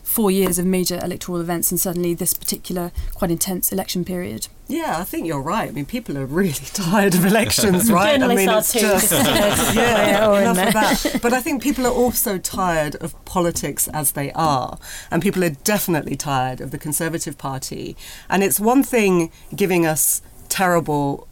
four 0.04 0.32
years 0.32 0.60
of 0.60 0.66
major 0.66 1.00
electoral 1.04 1.42
events 1.42 1.72
and 1.72 1.80
suddenly 1.80 2.14
this 2.14 2.34
particular 2.34 2.92
quite 3.16 3.32
intense 3.32 3.72
election 3.72 4.06
period. 4.06 4.48
Yeah, 4.74 4.98
I 4.98 5.04
think 5.04 5.28
you're 5.28 5.40
right. 5.40 5.70
I 5.70 5.72
mean, 5.72 5.86
people 5.86 6.18
are 6.18 6.26
really 6.26 6.52
tired 6.74 7.14
of 7.14 7.26
elections, 7.26 7.92
right? 8.00 8.22
I 8.22 8.28
mean, 8.28 8.50
it's 8.50 8.74
just, 8.74 9.12
yeah, 9.76 10.40
enough 10.40 10.68
of 10.68 10.74
that. 10.74 11.22
But 11.22 11.32
I 11.32 11.42
think 11.42 11.62
people 11.62 11.86
are 11.86 11.94
also 11.94 12.40
tired 12.40 12.96
of 12.96 13.14
politics 13.24 13.88
as 13.90 14.14
they 14.14 14.32
are, 14.32 14.80
and 15.12 15.22
people 15.22 15.44
are 15.44 15.52
definitely 15.52 16.16
tired 16.16 16.60
of 16.60 16.72
the 16.72 16.80
Conservative 16.80 17.38
Party. 17.38 17.96
And 18.30 18.44
it's 18.44 18.60
one 18.60 18.82
thing 18.82 19.32
giving 19.56 19.86
us 19.86 20.24
terrible, 20.50 21.28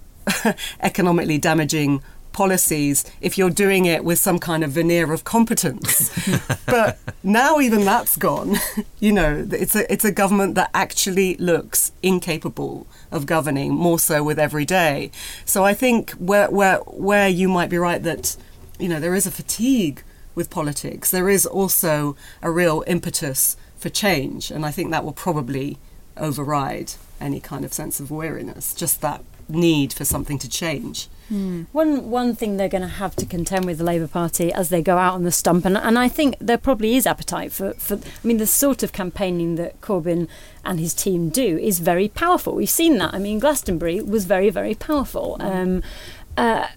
economically 0.79 1.39
damaging 1.39 2.03
policies 2.33 3.03
if 3.21 3.37
you're 3.37 3.49
doing 3.49 3.85
it 3.85 4.03
with 4.03 4.19
some 4.19 4.39
kind 4.39 4.63
of 4.63 4.71
veneer 4.71 5.11
of 5.11 5.23
competence. 5.23 6.11
but 6.65 6.97
now 7.23 7.59
even 7.59 7.85
that's 7.85 8.17
gone. 8.17 8.57
you 8.99 9.11
know, 9.11 9.47
it's 9.51 9.75
a 9.75 9.91
it's 9.91 10.05
a 10.05 10.11
government 10.11 10.55
that 10.55 10.69
actually 10.73 11.35
looks 11.35 11.91
incapable 12.01 12.87
of 13.11 13.25
governing 13.25 13.73
more 13.73 13.99
so 13.99 14.23
with 14.23 14.39
every 14.39 14.65
day. 14.65 15.11
So 15.45 15.63
I 15.63 15.73
think 15.73 16.11
where 16.11 16.49
where 16.49 16.77
where 16.79 17.27
you 17.27 17.49
might 17.49 17.69
be 17.69 17.77
right 17.77 18.01
that 18.03 18.37
you 18.79 18.89
know 18.89 18.99
there 18.99 19.15
is 19.15 19.25
a 19.25 19.31
fatigue 19.31 20.03
with 20.33 20.49
politics, 20.49 21.11
there 21.11 21.29
is 21.29 21.45
also 21.45 22.15
a 22.41 22.49
real 22.49 22.83
impetus 22.87 23.57
for 23.77 23.89
change, 23.89 24.51
and 24.51 24.65
I 24.65 24.71
think 24.71 24.91
that 24.91 25.03
will 25.03 25.13
probably 25.13 25.77
override 26.17 26.93
any 27.19 27.39
kind 27.39 27.65
of 27.65 27.73
sense 27.73 27.99
of 27.99 28.11
weariness. 28.11 28.73
Just 28.73 29.01
that 29.01 29.23
need 29.53 29.93
for 29.93 30.05
something 30.05 30.37
to 30.39 30.49
change. 30.49 31.07
Mm. 31.31 31.67
One 31.71 32.09
one 32.11 32.35
thing 32.35 32.57
they're 32.57 32.67
going 32.67 32.81
to 32.81 32.87
have 32.87 33.15
to 33.15 33.25
contend 33.25 33.65
with 33.65 33.77
the 33.77 33.85
Labour 33.85 34.07
Party 34.07 34.51
as 34.51 34.67
they 34.69 34.81
go 34.81 34.97
out 34.97 35.13
on 35.13 35.23
the 35.23 35.31
stump, 35.31 35.63
and, 35.63 35.77
and 35.77 35.97
I 35.97 36.09
think 36.09 36.35
there 36.39 36.57
probably 36.57 36.97
is 36.97 37.07
appetite 37.07 37.53
for, 37.53 37.73
for. 37.75 37.95
I 37.95 38.27
mean, 38.27 38.37
the 38.37 38.45
sort 38.45 38.83
of 38.83 38.91
campaigning 38.91 39.55
that 39.55 39.79
Corbyn 39.79 40.27
and 40.65 40.79
his 40.79 40.93
team 40.93 41.29
do 41.29 41.57
is 41.57 41.79
very 41.79 42.09
powerful. 42.09 42.53
We've 42.53 42.69
seen 42.69 42.97
that. 42.97 43.13
I 43.13 43.19
mean, 43.19 43.39
Glastonbury 43.39 44.01
was 44.01 44.25
very 44.25 44.49
very 44.49 44.75
powerful. 44.75 45.37
Hmm. 45.39 45.47
Um, 45.47 45.83
uh, 46.35 46.67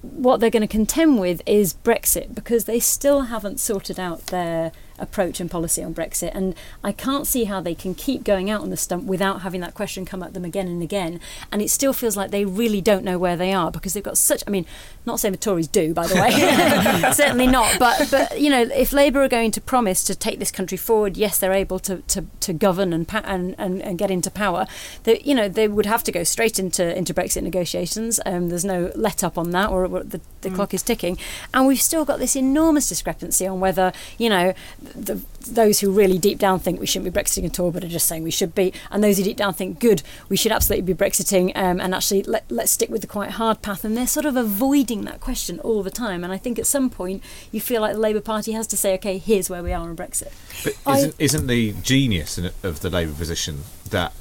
what 0.00 0.40
they're 0.40 0.50
going 0.50 0.60
to 0.60 0.66
contend 0.66 1.18
with 1.18 1.40
is 1.46 1.74
Brexit 1.74 2.34
because 2.34 2.64
they 2.64 2.80
still 2.80 3.22
haven't 3.22 3.60
sorted 3.60 3.98
out 3.98 4.26
their 4.26 4.72
approach 5.02 5.40
and 5.40 5.50
policy 5.50 5.82
on 5.82 5.94
Brexit. 5.94 6.30
And 6.34 6.54
I 6.82 6.92
can't 6.92 7.26
see 7.26 7.44
how 7.44 7.60
they 7.60 7.74
can 7.74 7.94
keep 7.94 8.24
going 8.24 8.48
out 8.48 8.62
on 8.62 8.70
the 8.70 8.76
stump 8.76 9.04
without 9.04 9.42
having 9.42 9.60
that 9.60 9.74
question 9.74 10.06
come 10.06 10.22
at 10.22 10.32
them 10.32 10.44
again 10.44 10.68
and 10.68 10.82
again. 10.82 11.20
And 11.50 11.60
it 11.60 11.70
still 11.70 11.92
feels 11.92 12.16
like 12.16 12.30
they 12.30 12.44
really 12.44 12.80
don't 12.80 13.04
know 13.04 13.18
where 13.18 13.36
they 13.36 13.52
are 13.52 13.70
because 13.70 13.94
they've 13.94 14.02
got 14.02 14.16
such. 14.16 14.42
I 14.46 14.50
mean, 14.50 14.64
not 15.04 15.20
saying 15.20 15.32
the 15.32 15.38
Tories 15.38 15.68
do, 15.68 15.92
by 15.92 16.06
the 16.06 16.14
way, 16.14 16.30
certainly 17.12 17.46
not. 17.46 17.78
But 17.78 18.08
but 18.10 18.40
you 18.40 18.50
know, 18.50 18.62
if 18.62 18.92
Labour 18.92 19.22
are 19.22 19.28
going 19.28 19.50
to 19.50 19.60
promise 19.60 20.04
to 20.04 20.14
take 20.14 20.38
this 20.38 20.50
country 20.50 20.78
forward, 20.78 21.16
yes, 21.16 21.38
they're 21.38 21.52
able 21.52 21.78
to 21.80 21.98
to, 22.02 22.24
to 22.40 22.52
govern 22.52 22.92
and, 22.92 23.10
and 23.24 23.54
and 23.58 23.82
and 23.82 23.98
get 23.98 24.10
into 24.10 24.30
power. 24.30 24.66
That 25.02 25.26
you 25.26 25.34
know 25.34 25.48
they 25.48 25.68
would 25.68 25.86
have 25.86 26.04
to 26.04 26.12
go 26.12 26.22
straight 26.22 26.58
into 26.58 26.96
into 26.96 27.12
Brexit 27.12 27.42
negotiations. 27.42 28.20
Um, 28.24 28.48
there's 28.48 28.64
no 28.64 28.92
let 28.94 29.24
up 29.24 29.36
on 29.36 29.50
that, 29.50 29.70
or, 29.70 29.84
or 29.86 30.02
the 30.04 30.20
the 30.42 30.50
mm. 30.50 30.54
clock 30.54 30.72
is 30.74 30.82
ticking, 30.82 31.18
and 31.52 31.66
we've 31.66 31.82
still 31.82 32.04
got 32.04 32.18
this 32.18 32.36
enormous 32.36 32.88
discrepancy 32.88 33.46
on 33.46 33.60
whether 33.60 33.92
you 34.18 34.28
know 34.28 34.54
the, 34.94 35.20
those 35.48 35.80
who 35.80 35.90
really 35.90 36.18
deep 36.18 36.38
down 36.38 36.58
think 36.58 36.80
we 36.80 36.86
shouldn't 36.86 37.12
be 37.12 37.20
Brexiting 37.20 37.44
at 37.44 37.58
all, 37.58 37.70
but 37.70 37.84
are 37.84 37.88
just 37.88 38.06
saying 38.06 38.22
we 38.22 38.30
should 38.30 38.54
be, 38.54 38.72
and 38.90 39.02
those 39.02 39.18
who 39.18 39.24
deep 39.24 39.36
down 39.36 39.54
think 39.54 39.78
good, 39.80 40.02
we 40.28 40.36
should 40.36 40.52
absolutely 40.52 40.92
be 40.92 41.04
Brexiting, 41.04 41.52
um, 41.56 41.80
and 41.80 41.94
actually 41.94 42.22
let, 42.22 42.44
let's 42.50 42.72
stick 42.72 42.88
with 42.88 43.00
the 43.00 43.06
quite 43.06 43.32
hard 43.32 43.62
path. 43.62 43.84
And 43.84 43.96
they're 43.96 44.06
sort 44.06 44.26
of 44.26 44.36
avoiding 44.36 45.04
that 45.04 45.20
question 45.20 45.58
all 45.60 45.82
the 45.82 45.90
time. 45.90 46.24
And 46.24 46.32
I 46.32 46.38
think 46.38 46.58
at 46.58 46.66
some 46.66 46.90
point 46.90 47.22
you 47.50 47.60
feel 47.60 47.80
like 47.80 47.94
the 47.94 48.00
Labour 48.00 48.20
Party 48.20 48.52
has 48.52 48.66
to 48.68 48.76
say, 48.76 48.94
okay, 48.94 49.18
here's 49.18 49.50
where 49.50 49.62
we 49.62 49.72
are 49.72 49.88
on 49.88 49.96
Brexit. 49.96 50.32
But 50.64 50.76
isn't, 50.94 51.14
I, 51.14 51.22
isn't 51.22 51.46
the 51.46 51.72
genius 51.82 52.38
of 52.62 52.80
the 52.80 52.90
Labour 52.90 53.12
position 53.12 53.60
that 53.90 54.12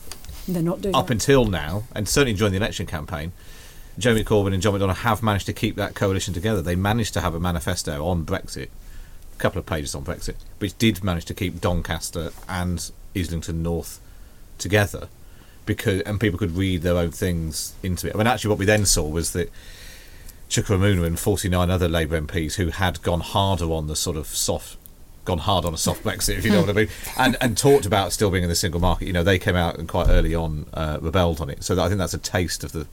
they're 0.47 0.63
not 0.63 0.81
doing 0.81 0.95
up 0.95 1.07
that. 1.07 1.13
until 1.13 1.45
now, 1.45 1.83
and 1.95 2.07
certainly 2.07 2.33
during 2.33 2.51
the 2.51 2.57
election 2.57 2.85
campaign, 2.85 3.31
Jeremy 3.97 4.23
Corbyn 4.23 4.53
and 4.53 4.61
John 4.61 4.73
McDonnell 4.73 4.95
have 4.97 5.21
managed 5.21 5.45
to 5.47 5.53
keep 5.53 5.75
that 5.75 5.95
coalition 5.95 6.33
together. 6.33 6.61
They 6.61 6.75
managed 6.75 7.13
to 7.13 7.21
have 7.21 7.35
a 7.35 7.39
manifesto 7.39 8.05
on 8.05 8.25
Brexit 8.25 8.69
couple 9.41 9.59
of 9.59 9.65
pages 9.65 9.95
on 9.95 10.03
Brexit, 10.03 10.35
which 10.59 10.77
did 10.77 11.03
manage 11.03 11.25
to 11.25 11.33
keep 11.33 11.59
Doncaster 11.59 12.31
and 12.47 12.91
Islington 13.15 13.63
North 13.63 13.99
together, 14.57 15.07
because 15.65 16.01
and 16.01 16.19
people 16.19 16.39
could 16.39 16.55
read 16.55 16.81
their 16.81 16.95
own 16.95 17.11
things 17.11 17.73
into 17.83 18.07
it. 18.07 18.15
I 18.15 18.17
mean, 18.17 18.27
actually, 18.27 18.49
what 18.49 18.59
we 18.59 18.65
then 18.65 18.85
saw 18.85 19.07
was 19.07 19.33
that 19.33 19.51
Chuka 20.49 20.77
Umunna 20.77 21.05
and 21.05 21.19
49 21.19 21.69
other 21.69 21.87
Labour 21.87 22.19
MPs 22.21 22.55
who 22.55 22.67
had 22.67 23.01
gone 23.01 23.21
harder 23.21 23.71
on 23.71 23.87
the 23.87 23.95
sort 23.95 24.17
of 24.17 24.27
soft 24.27 24.77
gone 25.25 25.37
hard 25.37 25.65
on 25.65 25.73
a 25.73 25.77
soft 25.77 26.03
Brexit, 26.03 26.37
if 26.37 26.45
you 26.45 26.51
know 26.51 26.61
what 26.61 26.69
I 26.69 26.73
mean, 26.73 26.87
and 27.17 27.37
and 27.41 27.57
talked 27.57 27.85
about 27.85 28.11
still 28.11 28.31
being 28.31 28.43
in 28.43 28.49
the 28.49 28.55
single 28.55 28.79
market. 28.79 29.05
You 29.05 29.13
know, 29.13 29.23
they 29.23 29.39
came 29.39 29.55
out 29.55 29.77
and 29.77 29.87
quite 29.87 30.07
early 30.09 30.33
on 30.35 30.65
uh, 30.73 30.97
rebelled 31.01 31.41
on 31.41 31.49
it. 31.49 31.63
So 31.63 31.81
I 31.81 31.87
think 31.87 31.99
that's 31.99 32.13
a 32.13 32.19
taste 32.19 32.63
of 32.63 32.71
the 32.71 32.87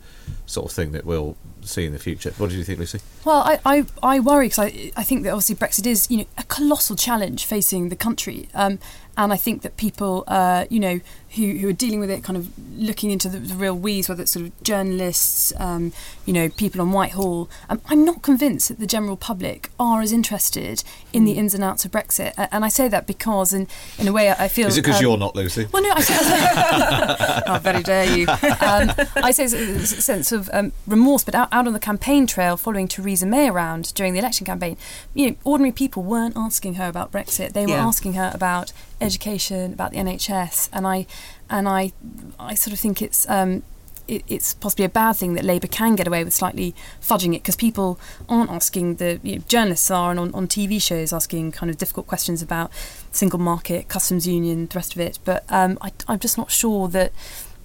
sort 0.46 0.70
of 0.70 0.72
thing 0.72 0.92
that 0.92 1.04
we'll 1.04 1.36
see 1.62 1.84
in 1.84 1.92
the 1.92 1.98
future. 1.98 2.32
What 2.38 2.50
do 2.50 2.56
you 2.56 2.64
think, 2.64 2.78
Lucy? 2.78 3.00
Well, 3.24 3.42
I, 3.42 3.60
I, 3.64 3.86
I 4.02 4.20
worry 4.20 4.46
because 4.46 4.58
I, 4.58 4.92
I 4.96 5.04
think 5.04 5.22
that 5.24 5.30
obviously 5.30 5.54
Brexit 5.54 5.86
is 5.86 6.10
you 6.10 6.18
know 6.18 6.26
a 6.36 6.44
colossal 6.44 6.96
challenge 6.96 7.44
facing 7.44 7.88
the 7.88 7.96
country, 7.96 8.48
um, 8.54 8.78
and 9.16 9.32
I 9.32 9.36
think 9.36 9.62
that 9.62 9.76
people 9.76 10.24
uh, 10.26 10.66
you 10.70 10.80
know 10.80 11.00
who, 11.36 11.52
who 11.58 11.68
are 11.68 11.72
dealing 11.72 12.00
with 12.00 12.10
it, 12.10 12.24
kind 12.24 12.36
of 12.36 12.48
looking 12.76 13.10
into 13.10 13.28
the, 13.28 13.38
the 13.38 13.54
real 13.54 13.74
weeds, 13.74 14.08
whether 14.08 14.22
it's 14.22 14.32
sort 14.32 14.46
of 14.46 14.62
journalists, 14.62 15.52
um, 15.58 15.92
you 16.24 16.32
know, 16.32 16.48
people 16.48 16.80
on 16.80 16.92
Whitehall. 16.92 17.48
Um, 17.68 17.80
I'm 17.86 18.04
not 18.04 18.22
convinced 18.22 18.68
that 18.68 18.78
the 18.78 18.86
general 18.86 19.16
public 19.16 19.70
are 19.78 20.00
as 20.00 20.12
interested 20.12 20.82
in 21.12 21.24
the 21.24 21.32
ins 21.32 21.54
and 21.54 21.62
outs 21.62 21.84
of 21.84 21.90
Brexit, 21.90 22.32
and 22.50 22.64
I 22.64 22.68
say 22.68 22.88
that 22.88 23.06
because, 23.06 23.52
in 23.52 23.66
in 23.98 24.08
a 24.08 24.12
way, 24.12 24.30
I 24.30 24.48
feel. 24.48 24.68
Is 24.68 24.76
it 24.78 24.82
because 24.82 24.96
um, 24.96 25.02
you're 25.02 25.18
not 25.18 25.36
Lucy? 25.36 25.66
Well, 25.72 25.82
no, 25.82 25.90
I 25.94 26.00
say. 26.00 26.14
oh, 27.46 27.58
very 27.62 27.82
dare 27.82 28.04
you. 28.16 28.26
Um, 28.28 28.92
I 29.16 29.30
say 29.32 29.46
there's 29.46 29.92
a 29.92 30.02
sense 30.02 30.32
of 30.32 30.48
um, 30.52 30.72
remorse, 30.86 31.24
but 31.24 31.34
out, 31.34 31.48
out 31.52 31.66
on 31.66 31.72
the 31.72 31.80
campaign 31.80 32.26
trail, 32.26 32.56
following 32.56 32.88
Theresa 32.88 33.26
May 33.26 33.48
around 33.48 33.92
during 33.94 34.12
the 34.12 34.18
election 34.18 34.46
campaign, 34.46 34.76
you 35.14 35.30
know, 35.30 35.36
ordinary 35.44 35.72
people 35.72 36.02
weren't 36.02 36.36
asking 36.36 36.74
her 36.74 36.88
about 36.88 37.12
Brexit. 37.12 37.52
They 37.52 37.66
were 37.66 37.72
Yeah. 37.72 37.86
asking 37.86 38.14
her 38.14 38.30
about 38.34 38.72
education, 39.00 39.72
about 39.72 39.92
the 39.92 39.98
NHS, 39.98 40.68
and 40.72 40.86
I, 40.86 41.06
and 41.50 41.68
I, 41.68 41.92
I 42.38 42.54
sort 42.54 42.72
of 42.72 42.80
think 42.80 43.02
it's. 43.02 43.28
Um, 43.28 43.62
it, 44.06 44.24
it's 44.26 44.54
possibly 44.54 44.86
a 44.86 44.88
bad 44.88 45.16
thing 45.16 45.34
that 45.34 45.44
Labour 45.44 45.66
can 45.66 45.94
get 45.94 46.06
away 46.06 46.24
with 46.24 46.32
slightly 46.32 46.74
fudging 46.98 47.34
it 47.34 47.42
because 47.42 47.56
people 47.56 48.00
aren't 48.26 48.50
asking 48.50 48.94
the 48.94 49.20
you 49.22 49.36
know, 49.36 49.42
journalists 49.48 49.90
are 49.90 50.10
and 50.10 50.18
on, 50.18 50.34
on 50.34 50.48
TV 50.48 50.80
shows 50.80 51.12
asking 51.12 51.52
kind 51.52 51.68
of 51.68 51.76
difficult 51.76 52.06
questions 52.06 52.40
about 52.40 52.72
single 53.12 53.38
market, 53.38 53.88
customs 53.88 54.26
union, 54.26 54.66
the 54.66 54.74
rest 54.74 54.94
of 54.94 55.00
it. 55.00 55.18
But 55.26 55.44
um, 55.50 55.76
I, 55.82 55.92
I'm 56.08 56.18
just 56.18 56.38
not 56.38 56.50
sure 56.50 56.88
that 56.88 57.12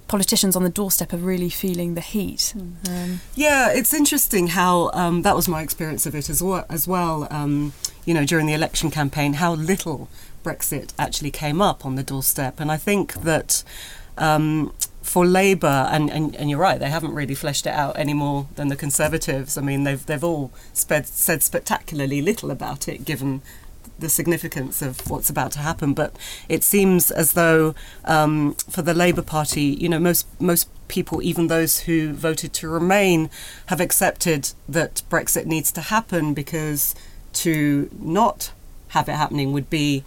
politicians 0.06 0.54
on 0.54 0.62
the 0.62 0.70
doorstep 0.70 1.12
are 1.12 1.16
really 1.18 1.48
feeling 1.48 1.94
the 1.94 2.00
heat. 2.00 2.52
Um, 2.88 3.20
Yeah, 3.34 3.72
it's 3.72 3.94
interesting 3.94 4.48
how 4.48 4.90
um, 4.92 5.22
that 5.22 5.34
was 5.34 5.48
my 5.48 5.62
experience 5.62 6.04
of 6.06 6.14
it 6.14 6.28
as 6.28 6.42
well. 6.42 6.66
As 6.68 6.86
well, 6.86 7.26
um, 7.30 7.72
you 8.04 8.12
know, 8.12 8.24
during 8.24 8.46
the 8.46 8.52
election 8.52 8.90
campaign, 8.90 9.34
how 9.34 9.54
little 9.54 10.08
Brexit 10.44 10.92
actually 10.98 11.30
came 11.30 11.60
up 11.60 11.84
on 11.84 11.96
the 11.96 12.02
doorstep, 12.02 12.60
and 12.60 12.70
I 12.70 12.76
think 12.76 13.14
that. 13.22 13.64
Um, 14.16 14.72
for 15.02 15.26
Labour, 15.26 15.86
and, 15.90 16.08
and, 16.08 16.34
and 16.36 16.48
you're 16.48 16.58
right, 16.58 16.80
they 16.80 16.88
haven't 16.88 17.14
really 17.14 17.34
fleshed 17.34 17.66
it 17.66 17.74
out 17.74 17.98
any 17.98 18.14
more 18.14 18.46
than 18.54 18.68
the 18.68 18.76
Conservatives. 18.76 19.58
I 19.58 19.60
mean, 19.60 19.84
they've 19.84 20.04
they've 20.06 20.24
all 20.24 20.50
sped, 20.72 21.06
said 21.06 21.42
spectacularly 21.42 22.22
little 22.22 22.50
about 22.50 22.88
it, 22.88 23.04
given 23.04 23.42
the 23.98 24.08
significance 24.08 24.82
of 24.82 25.08
what's 25.10 25.30
about 25.30 25.52
to 25.52 25.58
happen. 25.60 25.94
But 25.94 26.16
it 26.48 26.64
seems 26.64 27.10
as 27.10 27.32
though 27.32 27.74
um, 28.04 28.54
for 28.68 28.82
the 28.82 28.94
Labour 28.94 29.22
Party, 29.22 29.62
you 29.62 29.88
know, 29.88 29.98
most 29.98 30.26
most 30.40 30.68
people, 30.88 31.22
even 31.22 31.46
those 31.46 31.80
who 31.80 32.12
voted 32.12 32.52
to 32.54 32.68
remain, 32.68 33.30
have 33.66 33.80
accepted 33.80 34.52
that 34.68 35.02
Brexit 35.10 35.46
needs 35.46 35.70
to 35.72 35.80
happen 35.80 36.34
because 36.34 36.94
to 37.34 37.90
not 37.98 38.52
have 38.88 39.08
it 39.08 39.12
happening 39.12 39.52
would 39.52 39.68
be 39.70 40.04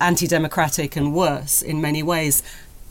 anti-democratic 0.00 0.96
and 0.96 1.14
worse 1.14 1.62
in 1.62 1.80
many 1.80 2.02
ways. 2.02 2.42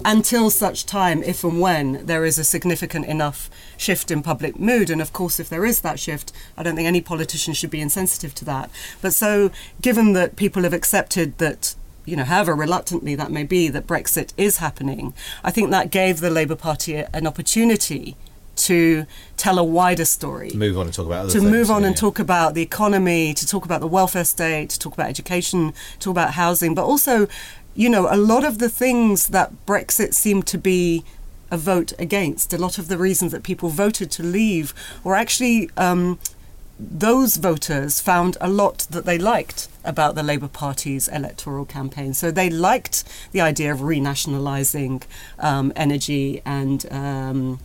Until 0.05 0.49
such 0.49 0.85
time 0.85 1.21
if 1.23 1.43
and 1.43 1.59
when 1.59 2.05
there 2.05 2.23
is 2.23 2.39
a 2.39 2.45
significant 2.45 3.05
enough 3.05 3.49
shift 3.75 4.09
in 4.09 4.23
public 4.23 4.57
mood 4.57 4.89
and 4.89 5.01
of 5.01 5.11
course 5.11 5.41
if 5.41 5.49
there 5.49 5.65
is 5.65 5.81
that 5.81 5.99
shift 5.99 6.31
i 6.57 6.63
don't 6.63 6.77
think 6.77 6.87
any 6.87 7.01
politician 7.01 7.53
should 7.53 7.69
be 7.69 7.81
insensitive 7.81 8.33
to 8.35 8.45
that. 8.45 8.69
But 9.01 9.13
so 9.13 9.51
given 9.81 10.13
that 10.13 10.37
people 10.37 10.63
have 10.63 10.73
accepted 10.73 11.37
that 11.39 11.75
you 12.05 12.15
know 12.15 12.23
however 12.23 12.55
reluctantly 12.55 13.13
that 13.15 13.31
may 13.31 13.43
be 13.43 13.67
that 13.67 13.85
brexit 13.85 14.33
is 14.37 14.57
happening 14.57 15.13
i 15.43 15.51
think 15.51 15.69
that 15.69 15.91
gave 15.91 16.21
the 16.21 16.29
labour 16.29 16.55
party 16.55 16.95
an 16.95 17.27
opportunity 17.27 18.15
to 18.59 19.05
tell 19.37 19.57
a 19.57 19.63
wider 19.63 20.05
story 20.05 20.51
Move 20.53 20.77
on 20.77 20.85
and 20.85 20.93
talk 20.93 21.05
about 21.05 21.21
other 21.21 21.31
to 21.31 21.39
things, 21.39 21.51
move 21.51 21.71
on 21.71 21.81
yeah, 21.81 21.87
and 21.87 21.97
talk 21.97 22.19
about 22.19 22.53
the 22.53 22.61
economy, 22.61 23.33
to 23.33 23.47
talk 23.47 23.65
about 23.65 23.81
the 23.81 23.87
welfare 23.87 24.25
state, 24.25 24.69
to 24.69 24.79
talk 24.79 24.93
about 24.93 25.07
education, 25.07 25.73
talk 25.99 26.11
about 26.11 26.33
housing, 26.33 26.75
but 26.75 26.83
also, 26.83 27.27
you 27.75 27.89
know, 27.89 28.07
a 28.09 28.17
lot 28.17 28.43
of 28.43 28.59
the 28.59 28.69
things 28.69 29.27
that 29.29 29.51
Brexit 29.65 30.13
seemed 30.13 30.45
to 30.47 30.57
be 30.57 31.03
a 31.51 31.57
vote 31.57 31.93
against, 31.97 32.53
a 32.53 32.57
lot 32.57 32.77
of 32.77 32.87
the 32.87 32.97
reasons 32.97 33.31
that 33.31 33.43
people 33.43 33.69
voted 33.69 34.11
to 34.11 34.23
leave 34.23 34.73
were 35.03 35.15
actually 35.15 35.69
um, 35.77 36.19
those 36.79 37.35
voters 37.35 37.99
found 37.99 38.37
a 38.39 38.49
lot 38.49 38.87
that 38.89 39.05
they 39.05 39.17
liked 39.17 39.67
about 39.83 40.15
the 40.15 40.23
Labour 40.23 40.47
Party's 40.47 41.07
electoral 41.09 41.65
campaign. 41.65 42.13
So 42.13 42.31
they 42.31 42.49
liked 42.49 43.03
the 43.31 43.41
idea 43.41 43.73
of 43.73 43.79
renationalising 43.79 45.03
um, 45.39 45.73
energy 45.75 46.41
and 46.45 46.85
um, 46.91 47.59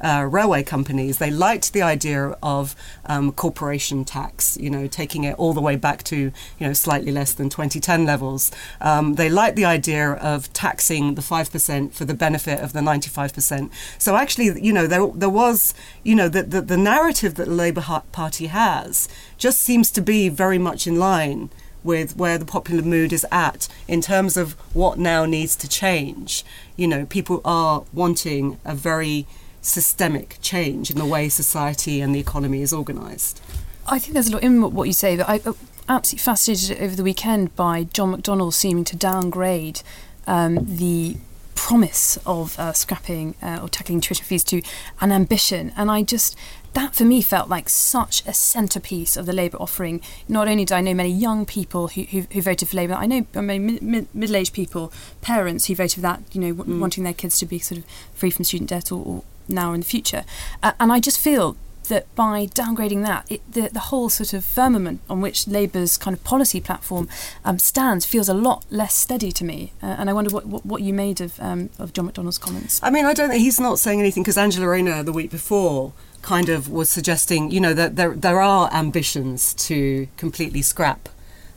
uh, 0.00 0.26
railway 0.30 0.62
companies. 0.62 1.18
They 1.18 1.30
liked 1.30 1.72
the 1.72 1.82
idea 1.82 2.36
of 2.42 2.74
um, 3.06 3.32
corporation 3.32 4.04
tax, 4.04 4.56
you 4.58 4.70
know, 4.70 4.86
taking 4.86 5.24
it 5.24 5.38
all 5.38 5.52
the 5.52 5.60
way 5.60 5.76
back 5.76 6.02
to, 6.04 6.16
you 6.16 6.32
know, 6.66 6.72
slightly 6.72 7.12
less 7.12 7.32
than 7.32 7.48
2010 7.48 8.04
levels. 8.04 8.50
Um, 8.80 9.14
they 9.14 9.28
liked 9.28 9.56
the 9.56 9.64
idea 9.64 10.12
of 10.12 10.52
taxing 10.52 11.14
the 11.14 11.22
5% 11.22 11.92
for 11.92 12.04
the 12.04 12.14
benefit 12.14 12.60
of 12.60 12.72
the 12.72 12.80
95%. 12.80 13.70
So 13.98 14.16
actually, 14.16 14.60
you 14.62 14.72
know, 14.72 14.86
there, 14.86 15.06
there 15.08 15.30
was, 15.30 15.74
you 16.02 16.14
know, 16.14 16.28
the, 16.28 16.42
the, 16.42 16.60
the 16.60 16.76
narrative 16.76 17.36
that 17.36 17.46
the 17.46 17.54
Labour 17.54 18.02
Party 18.12 18.46
has 18.46 19.08
just 19.38 19.60
seems 19.60 19.90
to 19.92 20.00
be 20.00 20.28
very 20.28 20.58
much 20.58 20.86
in 20.86 20.98
line 20.98 21.50
with 21.86 22.16
where 22.16 22.36
the 22.36 22.44
popular 22.44 22.82
mood 22.82 23.12
is 23.12 23.24
at 23.30 23.68
in 23.86 24.00
terms 24.00 24.36
of 24.36 24.52
what 24.74 24.98
now 24.98 25.24
needs 25.24 25.54
to 25.56 25.68
change. 25.68 26.44
You 26.76 26.88
know, 26.88 27.06
people 27.06 27.40
are 27.44 27.84
wanting 27.92 28.58
a 28.64 28.74
very 28.74 29.26
systemic 29.66 30.38
change 30.40 30.90
in 30.90 30.96
the 30.96 31.04
way 31.04 31.28
society 31.28 32.00
and 32.00 32.14
the 32.14 32.20
economy 32.20 32.62
is 32.62 32.72
organised. 32.72 33.42
I 33.86 33.98
think 33.98 34.14
there's 34.14 34.28
a 34.28 34.32
lot 34.32 34.42
in 34.42 34.60
what 34.60 34.84
you 34.84 34.92
say, 34.92 35.16
but 35.16 35.28
I 35.28 35.40
uh, 35.44 35.52
absolutely 35.88 36.24
fascinated 36.24 36.80
over 36.80 36.96
the 36.96 37.04
weekend 37.04 37.54
by 37.56 37.84
John 37.84 38.14
McDonnell 38.14 38.52
seeming 38.52 38.84
to 38.84 38.96
downgrade 38.96 39.82
um, 40.26 40.76
the 40.76 41.16
promise 41.54 42.18
of 42.26 42.58
uh, 42.58 42.72
scrapping 42.72 43.34
uh, 43.42 43.60
or 43.62 43.68
tackling 43.68 44.00
tuition 44.00 44.24
fees 44.24 44.44
to 44.44 44.62
an 45.00 45.12
ambition, 45.12 45.72
and 45.76 45.90
I 45.90 46.02
just 46.02 46.36
that 46.74 46.94
for 46.94 47.04
me 47.04 47.22
felt 47.22 47.48
like 47.48 47.70
such 47.70 48.22
a 48.26 48.34
centrepiece 48.34 49.16
of 49.16 49.24
the 49.24 49.32
Labour 49.32 49.56
offering. 49.58 50.02
Not 50.28 50.46
only 50.46 50.66
do 50.66 50.74
I 50.74 50.82
know 50.82 50.92
many 50.92 51.08
young 51.08 51.46
people 51.46 51.88
who, 51.88 52.02
who, 52.02 52.26
who 52.30 52.42
voted 52.42 52.68
for 52.68 52.76
Labour, 52.76 52.92
I 52.92 53.06
know 53.06 53.26
many 53.32 53.58
mid, 53.58 53.82
mid, 53.82 54.14
middle-aged 54.14 54.52
people, 54.52 54.92
parents 55.22 55.66
who 55.66 55.74
voted 55.74 55.94
for 55.94 56.00
that, 56.02 56.22
you 56.32 56.40
know, 56.42 56.52
w- 56.52 56.78
wanting 56.78 57.04
their 57.04 57.14
kids 57.14 57.38
to 57.38 57.46
be 57.46 57.58
sort 57.58 57.78
of 57.78 57.86
free 58.12 58.30
from 58.30 58.44
student 58.44 58.68
debt 58.68 58.92
or, 58.92 59.02
or 59.02 59.22
now 59.48 59.72
in 59.72 59.80
the 59.80 59.86
future. 59.86 60.24
Uh, 60.62 60.72
and 60.78 60.92
I 60.92 61.00
just 61.00 61.18
feel 61.18 61.56
that 61.88 62.12
by 62.14 62.46
downgrading 62.46 63.04
that, 63.04 63.30
it, 63.30 63.40
the, 63.50 63.68
the 63.68 63.80
whole 63.80 64.08
sort 64.08 64.32
of 64.32 64.44
firmament 64.44 65.00
on 65.08 65.20
which 65.20 65.46
Labour's 65.46 65.96
kind 65.96 66.16
of 66.16 66.22
policy 66.24 66.60
platform 66.60 67.08
um, 67.44 67.58
stands 67.58 68.04
feels 68.04 68.28
a 68.28 68.34
lot 68.34 68.64
less 68.70 68.94
steady 68.94 69.32
to 69.32 69.44
me. 69.44 69.72
Uh, 69.82 69.96
and 69.98 70.10
I 70.10 70.12
wonder 70.12 70.30
what, 70.30 70.46
what, 70.46 70.66
what 70.66 70.82
you 70.82 70.92
made 70.92 71.20
of, 71.20 71.38
um, 71.40 71.70
of 71.78 71.92
John 71.92 72.10
McDonnell's 72.10 72.38
comments. 72.38 72.80
I 72.82 72.90
mean, 72.90 73.04
I 73.04 73.14
don't 73.14 73.30
think 73.30 73.40
he's 73.42 73.60
not 73.60 73.78
saying 73.78 74.00
anything 74.00 74.22
because 74.22 74.38
Angela 74.38 74.68
Rayner 74.68 75.02
the 75.02 75.12
week 75.12 75.30
before 75.30 75.92
kind 76.22 76.48
of 76.48 76.68
was 76.68 76.90
suggesting, 76.90 77.52
you 77.52 77.60
know, 77.60 77.72
that 77.72 77.94
there 77.94 78.14
there 78.14 78.40
are 78.40 78.68
ambitions 78.72 79.54
to 79.54 80.08
completely 80.16 80.60
scrap 80.60 81.08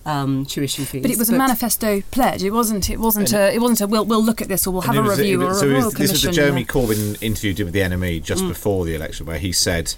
um, 0.10 0.46
tuition 0.46 0.86
fees. 0.86 1.02
But 1.02 1.12
it 1.12 1.18
was 1.18 1.30
a 1.30 1.36
manifesto 1.38 2.02
pledge. 2.12 2.44
It 2.44 2.52
wasn't. 2.52 2.90
It 2.90 3.00
wasn't. 3.00 3.32
A, 3.34 3.54
it 3.54 3.60
wasn't 3.62 3.82
a. 3.82 3.88
We'll 3.88 4.06
we'll 4.06 4.24
look 4.24 4.42
at 4.42 4.48
this 4.48 4.66
or 4.68 4.72
we'll 4.72 4.82
have 4.82 4.96
a 4.96 5.02
was- 5.02 5.18
review 5.20 5.42
it 5.42 5.46
or 5.46 5.48
was- 5.50 5.58
a 5.58 5.60
so 5.60 5.66
it 5.68 5.74
was- 5.74 5.84
royal 5.84 5.92
This 5.92 6.12
was 6.12 6.22
the. 6.24 6.32
Jeremy 6.32 6.62
yeah. 6.62 6.68
Corbyn 6.68 7.22
interview 7.22 7.54
did 7.54 7.64
with 7.66 7.74
the 7.74 7.82
NME 7.82 8.22
just 8.24 8.44
Mm. 8.44 8.48
before 8.50 8.86
the 8.86 8.96
election, 8.96 9.26
where 9.26 9.40
he 9.40 9.52
said 9.52 9.96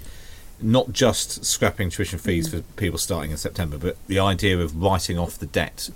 not 0.60 0.92
just 0.92 1.44
scrapping 1.44 1.90
tuition 1.90 2.18
fees 2.18 2.48
Mm. 2.48 2.50
for 2.50 2.60
people 2.76 2.98
starting 2.98 3.30
in 3.32 3.36
September, 3.36 3.78
but 3.78 3.96
the 4.06 4.18
idea 4.20 4.58
of 4.60 4.76
writing 4.80 5.18
off 5.18 5.38
the 5.38 5.46
debt. 5.46 5.88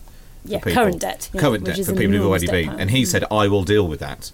for 0.45 0.53
Yeah, 0.53 0.59
people. 0.59 0.73
current 0.75 1.01
debt, 1.01 1.29
yeah, 1.33 1.41
current 1.41 1.65
which 1.65 1.77
debt 1.77 1.87
for 1.87 1.93
people 1.95 2.15
who've 2.17 2.27
already 2.27 2.47
been. 2.47 2.69
pile. 2.69 2.77
And 2.79 2.91
he 2.93 3.03
Mm. 3.03 3.07
said, 3.09 3.25
"I 3.33 3.49
will 3.49 3.65
deal 3.65 3.87
with 3.89 3.99
that." 4.01 4.31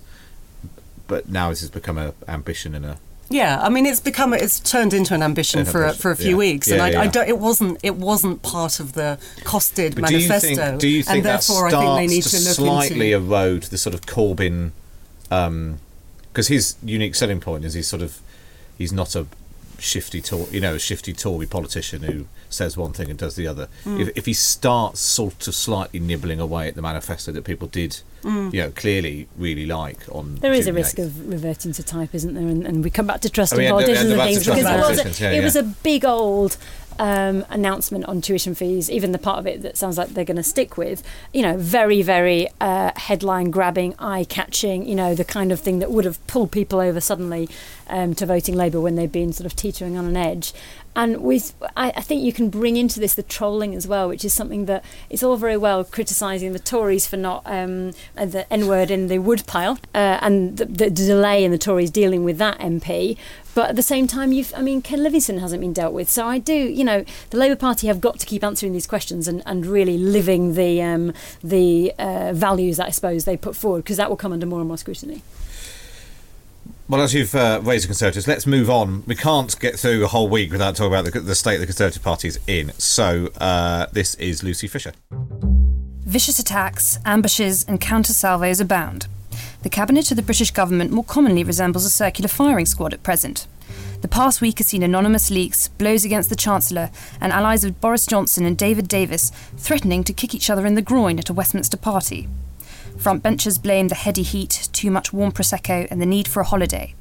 But 1.07 1.29
now 1.29 1.51
this 1.51 1.61
has 1.61 1.71
become 1.71 1.97
an 1.99 2.13
ambition 2.29 2.75
and 2.75 2.85
a 2.85 2.97
Yeah, 3.29 3.59
I 3.63 3.71
mean, 3.71 3.87
it's 3.87 4.01
become 4.01 4.35
it's 4.35 4.61
turned 4.61 4.93
into 4.93 5.15
an 5.15 5.23
ambition 5.23 5.61
An 5.61 5.67
for 5.67 5.85
a, 5.85 5.95
for 5.95 6.11
a 6.11 6.17
few 6.17 6.31
yeah. 6.31 6.37
weeks, 6.37 6.69
Yeah, 6.69 6.75
and 6.75 6.83
I, 6.83 6.91
yeah, 6.91 7.01
I 7.01 7.05
yeah. 7.05 7.11
don't. 7.11 7.29
It 7.29 7.39
wasn't 7.39 7.79
it 7.83 7.97
wasn't 7.97 8.43
part 8.43 8.79
of 8.79 8.93
the 8.93 9.19
costed 9.41 9.95
But 9.99 10.09
do 10.09 10.19
you 10.19 10.29
manifesto, 10.29 10.55
think? 10.55 10.81
Do 10.81 10.89
you 10.89 11.03
think 11.03 11.17
and 11.17 11.25
therefore 11.25 11.69
I 11.69 11.71
think 11.71 11.97
they 11.97 12.15
need 12.15 12.23
to, 12.25 12.31
to, 12.31 12.39
slightly 12.39 13.13
into. 13.13 13.27
erode 13.27 13.63
the 13.65 13.79
sort 13.79 13.95
of 13.95 14.03
Corbyn? 14.03 14.73
Um, 15.31 15.79
because 16.33 16.49
his 16.49 16.77
unique 16.83 17.15
selling 17.15 17.41
point 17.41 17.65
is 17.65 17.75
he's 17.75 17.89
sort 17.89 18.03
of 18.03 18.19
he's 18.79 18.93
not 18.93 19.15
a 19.15 19.27
shifty, 19.83 20.21
Tor- 20.21 20.47
you 20.51 20.61
know, 20.61 20.75
a 20.75 20.79
shifty 20.79 21.13
Tory 21.13 21.47
politician 21.47 22.03
who 22.03 22.27
says 22.49 22.77
one 22.77 22.93
thing 22.93 23.11
and 23.11 23.19
does 23.19 23.37
the 23.37 23.47
other. 23.47 23.69
Hmm. 23.85 24.01
If, 24.01 24.17
if 24.17 24.27
he 24.27 24.33
starts 24.33 25.01
sort 25.01 25.47
of 25.49 25.55
slightly 25.55 26.01
nibbling 26.01 26.41
away 26.41 26.69
at 26.69 26.75
the 26.75 26.83
manifesto 26.83 27.33
that 27.33 27.45
people 27.45 27.69
did, 27.69 28.01
hmm. 28.23 28.51
you 28.53 28.63
know, 28.63 28.71
clearly 28.71 29.29
really 29.37 29.67
like 29.67 29.99
on, 30.11 30.37
There 30.37 30.53
is 30.53 30.67
a 30.67 30.71
June 30.71 30.75
the 30.75 30.81
risk 30.81 30.97
8th. 30.97 31.05
of 31.05 31.29
reverting 31.29 31.73
to 31.73 31.83
type, 31.83 32.15
isn't 32.15 32.35
there? 32.35 32.47
And, 32.47 32.67
and 32.67 32.85
we 32.85 32.91
come 32.91 33.07
back 33.07 33.21
to 33.23 33.31
trust 33.31 33.53
in 33.53 33.61
yeah, 33.61 33.67
the- 33.67 33.71
politicians 33.73 34.05
yeah, 34.05 34.11
and 34.11 34.21
the 34.21 34.25
things 34.25 34.45
because 34.47 34.59
it 34.59 35.05
was 35.05 35.21
a, 35.21 35.25
yeah, 35.25 35.31
it 35.41 35.45
was 35.45 35.57
a 35.57 35.63
big 35.63 36.05
old 36.05 36.57
um, 36.99 37.45
announcement 37.51 38.05
on 38.07 38.21
tuition 38.21 38.55
fees. 38.55 38.91
Even 38.91 39.13
the 39.13 39.19
part 39.19 39.39
of 39.39 39.47
it 39.47 39.63
that 39.63 39.77
sounds 39.77 39.99
like 39.99 40.11
they're 40.11 40.25
going 40.25 40.37
to 40.37 40.43
stick 40.43 40.77
with, 40.77 41.03
you 41.33 41.43
know, 41.43 41.57
very 41.57 42.03
very 42.03 42.49
uh, 42.61 42.93
headline 42.97 43.51
grabbing, 43.51 43.95
eye 43.99 44.25
catching. 44.25 44.87
You 44.87 44.95
know, 44.95 45.15
the 45.15 45.25
kind 45.25 45.53
of 45.53 45.61
thing 45.61 45.79
that 45.79 45.91
would 45.91 46.05
have 46.05 46.25
pulled 46.27 46.51
people 46.51 46.81
over 46.81 47.01
suddenly 47.01 47.49
um, 47.89 48.15
to 48.15 48.27
voting 48.27 48.57
Labour 48.57 48.81
when 48.81 48.95
they'd 48.97 49.13
been 49.13 49.33
sort 49.33 49.47
of 49.47 49.57
teetering 49.57 49.97
on 49.97 50.07
an 50.07 50.17
edge. 50.17 50.53
And 50.95 51.23
with, 51.23 51.55
I, 51.77 51.91
I 51.97 52.01
think 52.03 52.23
you 52.23 52.33
can 52.33 52.51
bring 52.51 52.77
into 52.77 53.01
this 53.01 53.15
the 53.15 53.23
trolling 53.23 53.75
as 53.75 53.87
well, 53.87 54.09
which 54.09 54.25
is 54.25 54.33
something 54.33 54.67
that 54.67 54.85
it's 55.09 55.23
all 55.23 55.37
very 55.37 55.57
well 55.57 55.85
criticising 55.85 56.53
the 56.53 56.59
Tories 56.59 57.07
for 57.07 57.17
not 57.17 57.43
um, 57.47 57.93
uh, 58.17 58.27
the 58.27 58.51
N 58.53 58.67
word 58.67 58.91
in 58.91 59.09
the 59.09 59.19
woodpile 59.19 59.79
uh, 59.95 60.19
and 60.21 60.59
the, 60.59 60.67
the 60.67 60.91
delay 60.91 61.45
in 61.45 61.51
the 61.51 61.59
Tories 61.59 61.91
dealing 61.91 62.25
with 62.25 62.37
that 62.39 62.59
MP. 62.59 63.17
But 63.55 63.71
at 63.71 63.77
the 63.77 63.83
same 63.83 64.07
time, 64.07 64.33
you've, 64.33 64.53
I 64.55 64.63
mean, 64.63 64.83
Ken 64.83 65.03
Livingstone 65.03 65.39
hasn't 65.39 65.61
been 65.61 65.73
dealt 65.73 65.93
with. 65.93 66.09
So 66.09 66.27
I 66.27 66.39
do, 66.39 66.55
you 66.55 66.85
know, 66.85 67.05
the 67.31 67.37
Labour 67.37 67.57
Party 67.57 67.87
have 67.87 68.01
got 68.01 68.19
to 68.21 68.27
keep 68.27 68.45
answering 68.45 68.73
these 68.73 68.87
questions 68.87 69.29
and, 69.29 69.43
and 69.47 69.67
really 69.67 69.99
living 69.99 70.55
the 70.55 70.83
um, 70.83 71.13
the 71.43 71.93
uh, 71.99 72.33
values 72.35 72.77
that 72.79 72.87
I 72.87 72.91
suppose 72.91 73.25
they 73.25 73.37
put 73.37 73.57
forward 73.57 73.85
because 73.85 73.97
that 73.97 74.09
will 74.09 74.17
come 74.17 74.33
under 74.33 74.47
more 74.47 74.61
and 74.61 74.69
more 74.69 74.79
scrutiny. 74.79 75.23
Well, 76.89 77.01
as 77.01 77.15
you've 77.15 77.35
uh, 77.35 77.61
raised 77.63 77.85
the 77.85 77.89
Conservatives, 77.89 78.27
let's 78.27 78.47
move 78.47 78.69
on. 78.69 79.05
We 79.07 79.15
can't 79.15 79.59
get 79.61 79.79
through 79.79 80.05
a 80.05 80.09
whole 80.09 80.29
week 80.29 80.51
without 80.51 80.77
talking 80.77 80.93
about 80.93 81.11
the, 81.11 81.21
the 81.21 81.35
state 81.35 81.59
the 81.59 81.67
Conservative 81.67 82.03
Party 82.03 82.29
is 82.29 82.39
in. 82.47 82.73
So 82.77 83.29
uh, 83.39 83.87
this 83.93 84.15
is 84.17 84.43
Lucy 84.43 84.67
Fisher. 84.67 84.93
Vicious 86.05 86.39
attacks, 86.39 86.99
ambushes, 87.05 87.65
and 87.65 87.81
counter 87.81 88.13
salvos 88.13 88.61
abound. 88.61 89.07
The 89.63 89.71
cabinet 89.71 90.11
of 90.11 90.17
the 90.17 90.23
British 90.23 90.51
government 90.51 90.91
more 90.91 91.05
commonly 91.05 91.45
resembles 91.45 91.87
a 91.87 91.91
circular 91.91 92.29
firing 92.29 92.67
squad 92.67 92.93
at 92.93 93.03
present. 93.03 93.47
The 94.03 94.09
past 94.09 94.41
week 94.41 94.59
has 94.59 94.67
seen 94.67 94.83
anonymous 94.83 95.31
leaks, 95.31 95.69
blows 95.69 96.05
against 96.05 96.29
the 96.29 96.37
Chancellor, 96.37 96.91
and 97.21 97.33
allies 97.33 97.65
of 97.65 97.81
Boris 97.81 98.05
Johnson 98.05 98.45
and 98.45 98.59
David 98.59 98.89
Davis 98.89 99.31
threatening 99.57 100.03
to 100.05 100.13
kick 100.13 100.35
each 100.35 100.51
other 100.51 100.67
in 100.67 100.75
the 100.75 100.83
groin 100.83 101.21
at 101.21 101.31
a 101.31 101.33
Westminster 101.33 101.77
party. 101.77 102.29
Frontbenchers 103.03 103.61
blame 103.61 103.89
the 103.89 103.97
heady 103.97 104.23
heat, 104.23 104.69
too 104.73 104.89
much 104.89 105.13
warm 105.13 105.33
Prosecco, 105.33 105.89
and 105.91 106.01
the 106.01 106.07
need 106.07 106.29
for 106.29 106.39
a 106.39 106.45
holiday. 106.45 106.95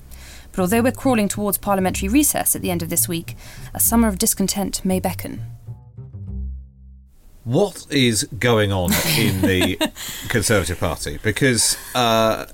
But 0.51 0.61
although 0.61 0.81
we're 0.81 0.91
crawling 0.91 1.27
towards 1.27 1.59
parliamentary 1.59 2.09
recess 2.09 2.55
at 2.55 2.63
the 2.63 2.71
end 2.71 2.81
of 2.81 2.89
this 2.89 3.07
week, 3.07 3.35
a 3.71 3.79
summer 3.79 4.07
of 4.07 4.17
discontent 4.17 4.83
may 4.83 4.99
beckon. 4.99 5.43
What 7.43 7.85
is 7.91 8.23
going 8.39 8.71
on 8.71 8.91
in 9.15 9.41
the 9.41 9.77
Conservative 10.27 10.79
Party? 10.79 11.19
Because 11.21 11.77
uh, 11.93 12.47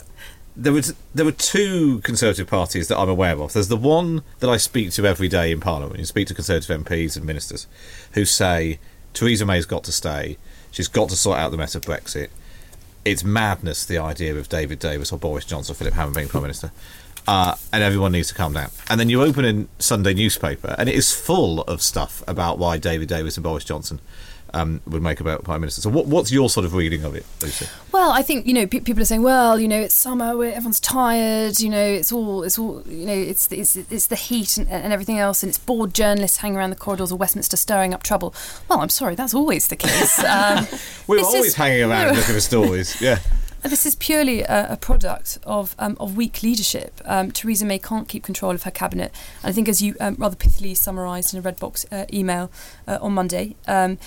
there 0.57 0.73
was 0.73 0.93
there 1.15 1.23
were 1.25 1.31
two 1.31 2.01
Conservative 2.01 2.47
parties 2.47 2.89
that 2.89 2.97
I'm 2.97 3.07
aware 3.07 3.39
of. 3.39 3.53
There's 3.53 3.69
the 3.69 3.77
one 3.77 4.23
that 4.39 4.49
I 4.49 4.57
speak 4.57 4.91
to 4.91 5.05
every 5.05 5.29
day 5.29 5.53
in 5.53 5.61
Parliament. 5.61 5.99
You 5.99 6.05
speak 6.05 6.27
to 6.27 6.33
Conservative 6.33 6.83
MPs 6.83 7.15
and 7.15 7.25
ministers 7.25 7.65
who 8.11 8.25
say 8.25 8.79
Theresa 9.13 9.45
May's 9.45 9.65
got 9.65 9.85
to 9.85 9.93
stay. 9.93 10.37
She's 10.69 10.89
got 10.89 11.07
to 11.09 11.15
sort 11.15 11.39
out 11.39 11.51
the 11.51 11.57
mess 11.57 11.75
of 11.75 11.83
Brexit. 11.83 12.27
It's 13.07 13.23
madness 13.23 13.85
the 13.85 13.99
idea 13.99 14.35
of 14.35 14.49
David 14.49 14.79
Davis 14.79 15.13
or 15.13 15.17
Boris 15.17 15.45
Johnson 15.45 15.71
or 15.71 15.75
Philip 15.75 15.93
Hammond 15.93 16.15
being 16.15 16.27
Prime 16.27 16.43
Minister. 16.43 16.71
Uh, 17.25 17.55
and 17.71 17.81
everyone 17.81 18.11
needs 18.11 18.27
to 18.27 18.35
calm 18.35 18.51
down. 18.51 18.69
And 18.89 18.99
then 18.99 19.09
you 19.09 19.23
open 19.23 19.45
a 19.45 19.81
Sunday 19.81 20.13
newspaper, 20.13 20.75
and 20.77 20.89
it 20.89 20.95
is 20.95 21.13
full 21.13 21.61
of 21.61 21.81
stuff 21.81 22.21
about 22.27 22.57
why 22.57 22.77
David 22.77 23.07
Davis 23.07 23.37
and 23.37 23.45
Boris 23.45 23.63
Johnson 23.63 24.01
um, 24.53 24.81
would 24.87 25.01
make 25.01 25.19
about 25.19 25.43
Prime 25.43 25.61
Minister. 25.61 25.81
So, 25.81 25.89
what, 25.89 26.05
what's 26.07 26.31
your 26.31 26.49
sort 26.49 26.65
of 26.65 26.73
reading 26.73 27.03
of 27.03 27.15
it, 27.15 27.25
Lucy? 27.41 27.67
Well, 27.91 28.11
I 28.11 28.21
think 28.21 28.45
you 28.47 28.53
know 28.53 28.67
pe- 28.67 28.79
people 28.81 29.01
are 29.01 29.05
saying, 29.05 29.23
well, 29.23 29.59
you 29.59 29.67
know, 29.67 29.79
it's 29.79 29.95
summer, 29.95 30.29
everyone's 30.45 30.79
tired, 30.79 31.59
you 31.59 31.69
know, 31.69 31.83
it's 31.83 32.11
all, 32.11 32.43
it's 32.43 32.57
all, 32.59 32.81
you 32.87 33.05
know, 33.05 33.13
it's 33.13 33.51
it's 33.51 33.75
it's 33.75 34.07
the 34.07 34.15
heat 34.15 34.57
and, 34.57 34.67
and 34.69 34.93
everything 34.93 35.17
else, 35.19 35.43
and 35.43 35.49
it's 35.49 35.57
bored 35.57 35.93
journalists 35.93 36.37
hanging 36.37 36.57
around 36.57 36.69
the 36.69 36.75
corridors 36.75 37.11
of 37.11 37.19
Westminster 37.19 37.57
stirring 37.57 37.93
up 37.93 38.03
trouble. 38.03 38.33
Well, 38.69 38.79
I'm 38.79 38.89
sorry, 38.89 39.15
that's 39.15 39.33
always 39.33 39.67
the 39.67 39.75
case. 39.75 40.23
Um, 40.27 40.67
We're 41.07 41.21
always 41.21 41.45
is- 41.47 41.55
hanging 41.55 41.83
around 41.89 42.15
looking 42.15 42.33
for 42.35 42.39
stories. 42.51 43.01
Yeah. 43.01 43.19
this 43.63 43.85
is 43.85 43.95
purely 43.95 44.41
a, 44.41 44.73
a 44.73 44.77
product 44.77 45.39
of 45.43 45.75
um, 45.79 45.97
of 45.99 46.15
weak 46.15 46.43
leadership. 46.43 47.01
Um, 47.05 47.31
Theresa 47.31 47.65
May 47.65 47.79
can't 47.79 48.07
keep 48.07 48.23
control 48.23 48.51
of 48.53 48.63
her 48.63 48.71
cabinet. 48.71 49.11
And 49.41 49.49
I 49.49 49.53
think, 49.53 49.67
as 49.67 49.81
you 49.81 49.95
um, 49.99 50.15
rather 50.19 50.35
pithily 50.35 50.75
summarised 50.77 51.33
in 51.33 51.39
a 51.39 51.41
Red 51.41 51.59
Box 51.59 51.85
uh, 51.91 52.05
email 52.13 52.51
uh, 52.87 52.97
on 53.01 53.13
Monday, 53.13 53.55
um, 53.67 53.97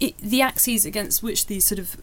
the 0.00 0.42
axes 0.42 0.84
against 0.84 1.22
which 1.22 1.46
these 1.46 1.64
sort 1.64 1.78
of 1.78 1.96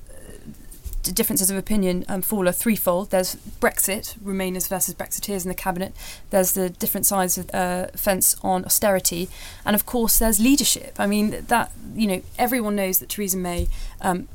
differences 1.14 1.50
of 1.50 1.58
opinion 1.58 2.06
um, 2.08 2.22
fall 2.22 2.48
are 2.48 2.54
threefold. 2.54 3.12
There's 3.12 3.36
Brexit, 3.36 4.18
Remainers 4.20 4.68
versus 4.68 4.94
Brexiteers 4.94 5.44
in 5.44 5.50
the 5.50 5.56
cabinet. 5.56 5.94
There's 6.30 6.54
the 6.54 6.70
different 6.70 7.06
sides 7.06 7.38
of 7.38 7.50
uh, 7.54 7.88
fence 7.96 8.36
on 8.44 8.66
austerity, 8.66 9.30
and 9.66 9.76
of 9.76 9.86
course 9.86 10.20
there's 10.20 10.40
leadership. 10.40 10.96
I 11.00 11.08
mean 11.08 11.46
that 11.48 11.72
you 11.96 12.08
know 12.08 12.22
everyone 12.38 12.76
knows 12.76 13.00
that 13.00 13.10
Theresa 13.10 13.38
May. 13.38 13.68
Um, 14.02 14.28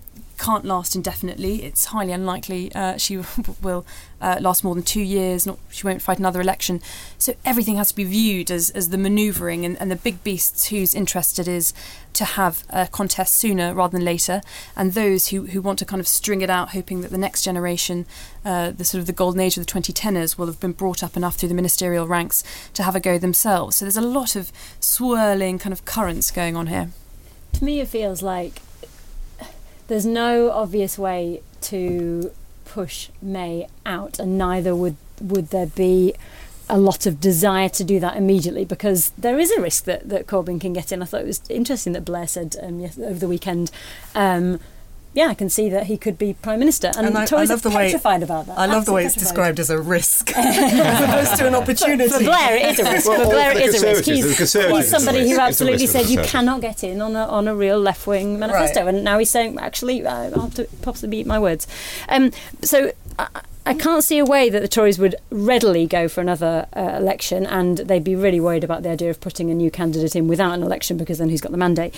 can't 0.42 0.64
last 0.64 0.96
indefinitely. 0.96 1.62
It's 1.62 1.86
highly 1.86 2.10
unlikely 2.10 2.74
uh, 2.74 2.96
she 2.96 3.20
will 3.62 3.86
uh, 4.20 4.38
last 4.40 4.64
more 4.64 4.74
than 4.74 4.82
two 4.82 5.00
years. 5.00 5.46
Not 5.46 5.58
she 5.70 5.86
won't 5.86 6.02
fight 6.02 6.18
another 6.18 6.40
election. 6.40 6.80
So 7.16 7.34
everything 7.44 7.76
has 7.76 7.90
to 7.90 7.96
be 7.96 8.02
viewed 8.02 8.50
as, 8.50 8.70
as 8.70 8.88
the 8.88 8.98
manoeuvring 8.98 9.64
and, 9.64 9.80
and 9.80 9.88
the 9.88 9.96
big 9.96 10.24
beasts 10.24 10.68
whose 10.68 10.96
interest 10.96 11.38
it 11.38 11.46
is 11.46 11.72
to 12.14 12.24
have 12.24 12.64
a 12.70 12.88
contest 12.88 13.34
sooner 13.34 13.72
rather 13.72 13.96
than 13.96 14.04
later, 14.04 14.42
and 14.76 14.92
those 14.92 15.28
who, 15.28 15.46
who 15.46 15.62
want 15.62 15.78
to 15.78 15.84
kind 15.84 16.00
of 16.00 16.08
string 16.08 16.42
it 16.42 16.50
out, 16.50 16.70
hoping 16.70 17.02
that 17.02 17.10
the 17.12 17.18
next 17.18 17.42
generation, 17.42 18.04
uh, 18.44 18.72
the 18.72 18.84
sort 18.84 19.00
of 19.00 19.06
the 19.06 19.12
golden 19.12 19.40
age 19.40 19.56
of 19.56 19.64
the 19.64 19.72
2010ers, 19.72 20.36
will 20.36 20.46
have 20.46 20.60
been 20.60 20.72
brought 20.72 21.02
up 21.02 21.16
enough 21.16 21.36
through 21.36 21.48
the 21.48 21.54
ministerial 21.54 22.06
ranks 22.06 22.42
to 22.74 22.82
have 22.82 22.96
a 22.96 23.00
go 23.00 23.16
themselves. 23.16 23.76
So 23.76 23.84
there's 23.84 23.96
a 23.96 24.02
lot 24.02 24.36
of 24.36 24.52
swirling 24.80 25.58
kind 25.60 25.72
of 25.72 25.84
currents 25.84 26.30
going 26.30 26.56
on 26.56 26.66
here. 26.66 26.90
To 27.54 27.64
me, 27.64 27.80
it 27.80 27.88
feels 27.88 28.22
like 28.22 28.60
there's 29.88 30.06
no 30.06 30.50
obvious 30.50 30.98
way 30.98 31.42
to 31.62 32.32
push 32.64 33.08
May 33.20 33.66
out, 33.84 34.18
and 34.18 34.38
neither 34.38 34.74
would 34.74 34.96
would 35.20 35.48
there 35.48 35.66
be 35.66 36.14
a 36.68 36.78
lot 36.78 37.06
of 37.06 37.20
desire 37.20 37.68
to 37.68 37.84
do 37.84 38.00
that 38.00 38.16
immediately 38.16 38.64
because 38.64 39.12
there 39.18 39.38
is 39.38 39.50
a 39.52 39.60
risk 39.60 39.84
that, 39.84 40.08
that 40.08 40.26
Corbyn 40.26 40.60
can 40.60 40.72
get 40.72 40.90
in. 40.90 41.02
I 41.02 41.04
thought 41.04 41.20
it 41.20 41.26
was 41.26 41.42
interesting 41.50 41.92
that 41.92 42.04
Blair 42.04 42.26
said 42.26 42.56
um, 42.62 42.80
yes, 42.80 42.98
over 42.98 43.18
the 43.18 43.28
weekend. 43.28 43.70
Um, 44.14 44.58
yeah, 45.14 45.28
I 45.28 45.34
can 45.34 45.50
see 45.50 45.68
that 45.68 45.86
he 45.86 45.96
could 45.98 46.16
be 46.18 46.34
prime 46.34 46.58
minister, 46.58 46.90
and, 46.96 47.06
And 47.06 47.18
I- 47.18 47.22
I 47.22 47.26
Tories 47.26 47.50
love 47.50 47.64
are 47.64 47.68
the 47.70 47.76
way- 47.76 47.92
about 47.92 48.46
that. 48.46 48.58
I 48.58 48.66
love 48.66 48.84
the 48.86 48.92
way 48.92 49.04
it's 49.04 49.14
petrified. 49.14 49.28
described 49.56 49.60
as 49.60 49.70
a 49.70 49.78
risk 49.80 50.32
as 50.36 51.00
opposed 51.00 51.36
to 51.38 51.46
an 51.46 51.54
opportunity. 51.54 52.08
For 52.10 52.18
Blair, 52.20 52.56
it 52.56 52.72
is 52.72 52.78
a 52.80 52.90
risk. 52.92 53.08
Well, 53.08 53.24
For 53.24 53.30
Blair, 53.30 53.52
for 53.52 53.58
it 53.58 53.60
the 53.62 53.66
is 53.76 53.82
a 53.82 53.86
risk. 53.86 54.04
He's, 54.04 54.38
he's 54.38 54.88
somebody 54.90 55.30
who 55.30 55.38
absolutely 55.38 55.82
risk 55.84 55.92
for 55.92 55.98
the 55.98 56.04
said 56.04 56.10
you 56.12 56.22
cannot 56.22 56.60
get 56.60 56.82
in 56.84 57.00
on 57.02 57.14
a, 57.16 57.24
on 57.26 57.48
a 57.48 57.54
real 57.54 57.78
left 57.78 58.06
wing 58.06 58.38
manifesto, 58.38 58.84
Right. 58.84 58.94
and 58.94 59.04
now 59.04 59.18
he's 59.18 59.30
saying, 59.30 59.58
actually, 59.58 60.04
uh, 60.06 60.30
I'll 60.34 60.40
have 60.42 60.54
to 60.54 60.64
possibly 60.82 61.18
eat 61.20 61.26
my 61.26 61.38
words. 61.38 61.66
Um, 62.08 62.30
so. 62.62 62.92
I, 63.18 63.28
I 63.64 63.74
can't 63.74 64.02
see 64.02 64.18
a 64.18 64.24
way 64.24 64.50
that 64.50 64.60
the 64.60 64.66
Tories 64.66 64.98
would 64.98 65.14
readily 65.30 65.86
go 65.86 66.08
for 66.08 66.20
another 66.20 66.66
uh, 66.74 66.96
election, 66.98 67.46
and 67.46 67.78
they'd 67.78 68.02
be 68.02 68.16
really 68.16 68.40
worried 68.40 68.64
about 68.64 68.82
the 68.82 68.88
idea 68.88 69.08
of 69.08 69.20
putting 69.20 69.50
a 69.52 69.54
new 69.54 69.70
candidate 69.70 70.16
in 70.16 70.26
without 70.26 70.52
an 70.54 70.64
election 70.64 70.96
because 70.96 71.18
then 71.18 71.28
who's 71.28 71.40
got 71.40 71.52
the 71.52 71.58
mandate? 71.58 71.94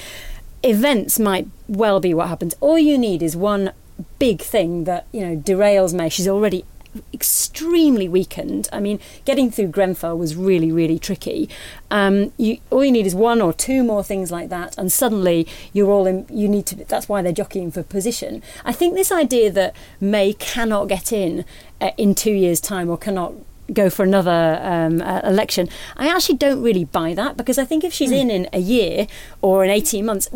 Events 0.64 1.18
might 1.18 1.46
well 1.68 2.00
be 2.00 2.14
what 2.14 2.29
happens. 2.29 2.55
All 2.61 2.79
you 2.79 2.96
need 2.96 3.22
is 3.22 3.37
one 3.37 3.72
big 4.18 4.40
thing 4.40 4.85
that 4.85 5.07
you 5.12 5.20
know 5.20 5.37
derails 5.37 5.94
May. 5.94 6.09
She's 6.09 6.29
already 6.29 6.64
extremely 7.12 8.09
weakened. 8.09 8.68
I 8.72 8.81
mean, 8.81 9.00
getting 9.24 9.50
through 9.50 9.68
Grenfell 9.68 10.16
was 10.16 10.37
really, 10.37 10.70
really 10.70 10.98
tricky. 10.98 11.48
Um, 11.90 12.33
you, 12.37 12.59
all 12.70 12.85
you 12.85 12.92
need 12.92 13.07
is 13.07 13.14
one 13.14 13.40
or 13.40 13.53
two 13.53 13.83
more 13.83 14.03
things 14.03 14.31
like 14.31 14.48
that, 14.50 14.77
and 14.79 14.92
suddenly 14.92 15.46
you're 15.72 15.90
all 15.90 16.07
in. 16.07 16.27
You 16.31 16.48
need 16.48 16.66
to. 16.66 16.77
That's 16.77 17.09
why 17.09 17.22
they're 17.22 17.33
jockeying 17.33 17.70
for 17.70 17.83
position. 17.83 18.42
I 18.64 18.72
think 18.72 18.94
this 18.94 19.12
idea 19.12 19.50
that 19.50 19.74
May 20.00 20.33
cannot 20.33 20.88
get 20.88 21.12
in 21.12 21.44
uh, 21.81 21.90
in 21.96 22.14
two 22.14 22.33
years' 22.33 22.61
time 22.61 22.88
or 22.88 22.96
cannot 22.96 23.35
go 23.72 23.88
for 23.88 24.03
another 24.03 24.59
um, 24.62 25.00
uh, 25.00 25.20
election. 25.24 25.68
I 25.96 26.09
actually 26.09 26.37
don't 26.37 26.62
really 26.62 26.85
buy 26.85 27.14
that 27.14 27.37
because 27.37 27.59
I 27.59 27.64
think 27.64 27.85
if 27.85 27.92
she's 27.92 28.11
in 28.11 28.31
in 28.31 28.48
a 28.53 28.59
year 28.59 29.07
or 29.40 29.64
in 29.64 29.70
18 29.70 30.05
months, 30.05 30.29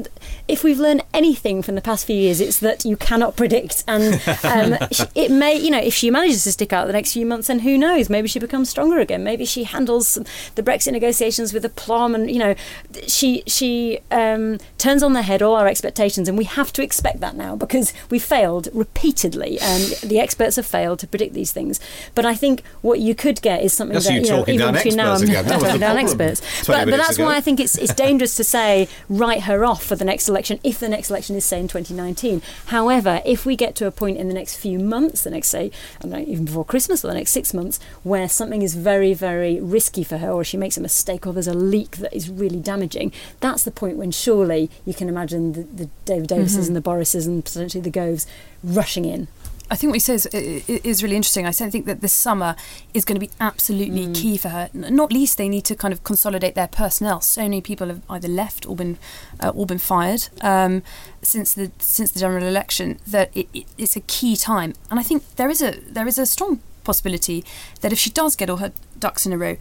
if 0.46 0.64
we've 0.64 0.78
learned 0.78 1.02
anything 1.12 1.62
from 1.62 1.74
the 1.74 1.80
past 1.80 2.06
few 2.06 2.16
years, 2.16 2.40
it's 2.40 2.60
that 2.60 2.84
you 2.84 2.96
cannot 2.96 3.36
predict. 3.36 3.84
And 3.86 4.14
um, 4.44 4.78
it 5.14 5.30
may, 5.30 5.56
you 5.56 5.70
know, 5.70 5.80
if 5.80 5.94
she 5.94 6.10
manages 6.10 6.44
to 6.44 6.52
stick 6.52 6.72
out 6.72 6.86
the 6.86 6.92
next 6.92 7.12
few 7.12 7.26
months, 7.26 7.48
then 7.48 7.60
who 7.60 7.76
knows? 7.76 8.08
Maybe 8.08 8.28
she 8.28 8.38
becomes 8.38 8.70
stronger 8.70 8.98
again. 8.98 9.24
Maybe 9.24 9.44
she 9.44 9.64
handles 9.64 10.18
the 10.54 10.62
Brexit 10.62 10.92
negotiations 10.92 11.52
with 11.52 11.64
aplomb 11.64 12.14
and, 12.14 12.30
you 12.30 12.38
know, 12.38 12.54
she, 13.06 13.42
she 13.46 14.00
um, 14.10 14.58
turns 14.78 15.02
on 15.02 15.12
their 15.12 15.22
head 15.22 15.42
all 15.42 15.54
our 15.56 15.66
expectations. 15.66 16.28
And 16.28 16.38
we 16.38 16.44
have 16.44 16.72
to 16.74 16.82
expect 16.82 17.20
that 17.20 17.36
now 17.36 17.56
because 17.56 17.92
we 18.10 18.18
failed 18.18 18.68
repeatedly. 18.72 19.58
And 19.60 19.84
the 20.02 20.20
experts 20.20 20.56
have 20.56 20.66
failed 20.66 21.00
to 21.00 21.06
predict 21.06 21.34
these 21.34 21.52
things. 21.52 21.80
But 22.14 22.24
I 22.24 22.34
think 22.34 22.62
what 22.80 23.00
you 23.00 23.14
could 23.14 23.42
get 23.42 23.62
is 23.62 23.72
something 23.72 23.94
That's 23.94 24.06
that 24.06 24.14
you 24.14 24.20
you 24.20 24.30
know, 24.30 24.44
even 24.46 24.74
between 24.74 24.96
now 24.96 25.14
and 25.14 25.24
again. 25.24 25.44
That 25.44 25.54
was 25.54 25.62
talking 25.64 25.80
down 25.80 25.96
experts. 25.98 26.40
But, 26.66 26.88
but 26.88 26.96
that's 26.96 27.16
ago. 27.16 27.26
why 27.26 27.36
I 27.36 27.40
think 27.40 27.60
it's 27.60 27.76
it's 27.76 27.94
dangerous 27.94 28.34
to 28.36 28.44
say 28.44 28.88
write 29.08 29.42
her 29.42 29.64
off 29.64 29.82
for 29.84 29.96
the 29.96 30.04
next 30.04 30.28
election 30.28 30.60
if 30.62 30.78
the 30.78 30.88
next 30.88 31.10
election 31.10 31.36
is 31.36 31.44
say 31.44 31.60
in 31.60 31.68
2019. 31.68 32.42
However, 32.66 33.22
if 33.24 33.44
we 33.44 33.56
get 33.56 33.74
to 33.76 33.86
a 33.86 33.90
point 33.90 34.18
in 34.18 34.28
the 34.28 34.34
next 34.34 34.56
few 34.56 34.78
months, 34.78 35.24
the 35.24 35.30
next 35.30 35.48
say 35.48 35.70
I 35.98 36.02
don't 36.02 36.12
know, 36.12 36.18
even 36.18 36.44
before 36.44 36.64
Christmas 36.64 37.04
or 37.04 37.08
the 37.08 37.14
next 37.14 37.30
six 37.32 37.52
months, 37.52 37.80
where 38.02 38.28
something 38.28 38.62
is 38.62 38.74
very 38.74 39.14
very 39.14 39.60
risky 39.60 40.04
for 40.04 40.18
her, 40.18 40.30
or 40.30 40.44
she 40.44 40.56
makes 40.56 40.76
a 40.76 40.80
mistake, 40.80 41.26
or 41.26 41.32
there's 41.32 41.48
a 41.48 41.54
leak 41.54 41.96
that 41.98 42.14
is 42.14 42.30
really 42.30 42.60
damaging, 42.60 43.12
that's 43.40 43.64
the 43.64 43.70
point 43.70 43.96
when 43.96 44.10
surely 44.10 44.67
you 44.84 44.94
can 44.94 45.08
imagine 45.08 45.52
the, 45.52 45.62
the 45.62 45.90
David 46.04 46.28
Davises 46.28 46.64
Mhm. 46.64 46.68
and 46.68 46.76
the 46.76 46.80
Borises 46.80 47.26
and 47.26 47.44
potentially 47.44 47.82
the 47.82 47.90
Goves 47.90 48.26
rushing 48.62 49.04
in. 49.04 49.28
I 49.70 49.76
think 49.76 49.90
what 49.90 49.96
he 49.96 50.00
says 50.00 50.24
is 50.32 51.02
really 51.02 51.14
interesting. 51.16 51.44
I 51.46 51.52
think 51.52 51.84
that 51.84 52.00
this 52.00 52.14
summer 52.14 52.56
is 52.94 53.04
going 53.04 53.16
to 53.20 53.26
be 53.26 53.30
absolutely 53.38 54.06
Mm. 54.06 54.14
key 54.14 54.38
for 54.38 54.48
her. 54.48 54.70
Not 54.72 55.12
least, 55.12 55.36
they 55.36 55.46
need 55.48 55.66
to 55.66 55.76
kind 55.76 55.92
of 55.92 56.02
consolidate 56.04 56.54
their 56.54 56.68
personnel. 56.68 57.20
So 57.20 57.42
many 57.42 57.60
people 57.60 57.88
have 57.88 58.00
either 58.08 58.28
left 58.28 58.64
or 58.66 58.74
been 58.74 58.96
uh, 59.40 59.50
or 59.54 59.66
been 59.66 59.78
fired 59.78 60.28
um, 60.40 60.82
since 61.20 61.52
the 61.52 61.70
since 61.80 62.10
the 62.12 62.20
general 62.20 62.44
election 62.44 62.98
that 63.06 63.30
it, 63.34 63.46
it, 63.52 63.66
it's 63.76 63.94
a 63.94 64.00
key 64.00 64.36
time. 64.36 64.72
And 64.90 64.98
I 64.98 65.02
think 65.02 65.22
there 65.36 65.50
is 65.50 65.60
a 65.60 65.72
there 65.86 66.08
is 66.08 66.16
a 66.18 66.24
strong 66.24 66.60
possibility 66.82 67.44
that 67.82 67.92
if 67.92 67.98
she 67.98 68.08
does 68.08 68.36
get 68.36 68.48
all 68.48 68.56
her 68.56 68.72
ducks 68.98 69.26
in 69.26 69.34
a 69.34 69.36
row, 69.36 69.56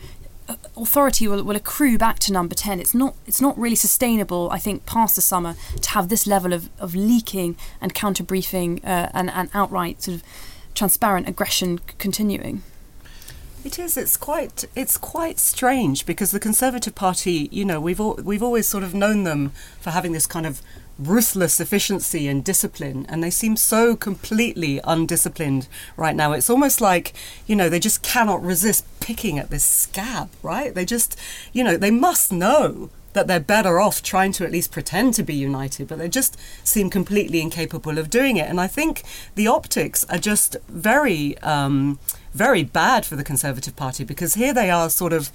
authority 0.76 1.28
will, 1.28 1.44
will 1.44 1.56
accrue 1.56 1.98
back 1.98 2.20
to 2.20 2.32
number 2.32 2.56
10 2.56 2.80
it's 2.80 2.94
not 2.94 3.16
it's 3.26 3.42
not 3.42 3.58
really 3.58 3.76
sustainable 3.76 4.50
i 4.52 4.58
think 4.58 4.86
past 4.86 5.16
the 5.16 5.22
summer 5.22 5.56
to 5.82 5.90
have 5.92 6.10
this 6.10 6.26
level 6.26 6.54
of, 6.54 6.70
of 6.80 6.96
leaking 6.96 7.58
and 7.82 7.94
counter 7.94 8.24
briefing 8.24 8.84
uh, 8.86 9.10
and, 9.14 9.30
and 9.32 9.50
outright 9.54 10.02
sort 10.02 10.16
of 10.16 10.24
transparent 10.74 11.28
aggression 11.28 11.80
continuing 11.98 12.64
It 13.68 13.80
is. 13.80 13.98
It's 13.98 14.16
quite. 14.16 14.64
It's 14.76 14.98
quite 14.98 15.40
strange 15.40 16.06
because 16.06 16.32
the 16.32 16.40
Conservative 16.40 16.96
Party, 16.96 17.50
you 17.52 17.66
know, 17.66 17.82
we've 17.82 18.00
al- 18.00 18.16
we've 18.24 18.42
always 18.42 18.66
sort 18.66 18.86
of 18.86 18.94
known 18.94 19.26
them 19.26 19.50
for 19.82 19.92
having 19.92 20.14
this 20.14 20.26
kind 20.26 20.46
of 20.46 20.62
ruthless 20.98 21.60
efficiency 21.60 22.30
and 22.30 22.46
discipline, 22.46 23.06
and 23.10 23.22
they 23.22 23.30
seem 23.30 23.58
so 23.58 23.98
completely 23.98 24.80
undisciplined 24.86 25.68
right 25.98 26.16
now. 26.16 26.32
It's 26.32 26.50
almost 26.50 26.80
like, 26.80 27.14
you 27.46 27.58
know, 27.58 27.68
they 27.68 27.78
just 27.78 28.02
cannot 28.04 28.42
resist 28.42 28.86
picking 29.02 29.38
at 29.38 29.50
this 29.50 29.66
scab, 29.66 30.30
right? 30.42 30.74
They 30.74 30.86
just, 30.86 31.20
you 31.52 31.62
know, 31.62 31.76
they 31.76 31.92
must 31.92 32.32
know 32.32 32.90
that 33.12 33.28
they're 33.28 33.40
better 33.40 33.82
off 33.82 34.02
trying 34.02 34.32
to 34.32 34.46
at 34.46 34.52
least 34.52 34.72
pretend 34.72 35.14
to 35.16 35.24
be 35.24 35.36
united, 35.36 35.90
but 35.90 35.98
they 35.98 36.08
just 36.08 36.38
seem 36.64 36.90
completely 36.90 37.42
incapable 37.42 37.98
of 37.98 38.10
doing 38.10 38.38
it. 38.38 38.48
And 38.48 38.62
I 38.62 38.68
think 38.68 39.04
the 39.36 39.48
optics 39.48 40.06
are 40.06 40.20
just 40.20 40.56
very, 40.70 41.38
um, 41.40 42.00
very 42.38 42.64
bad 42.64 43.06
for 43.06 43.16
the 43.16 43.24
Conservative 43.24 43.76
Party 43.76 44.04
because 44.04 44.36
here 44.36 44.54
they 44.54 44.70
are 44.70 44.90
sort 44.90 45.12
of 45.12 45.32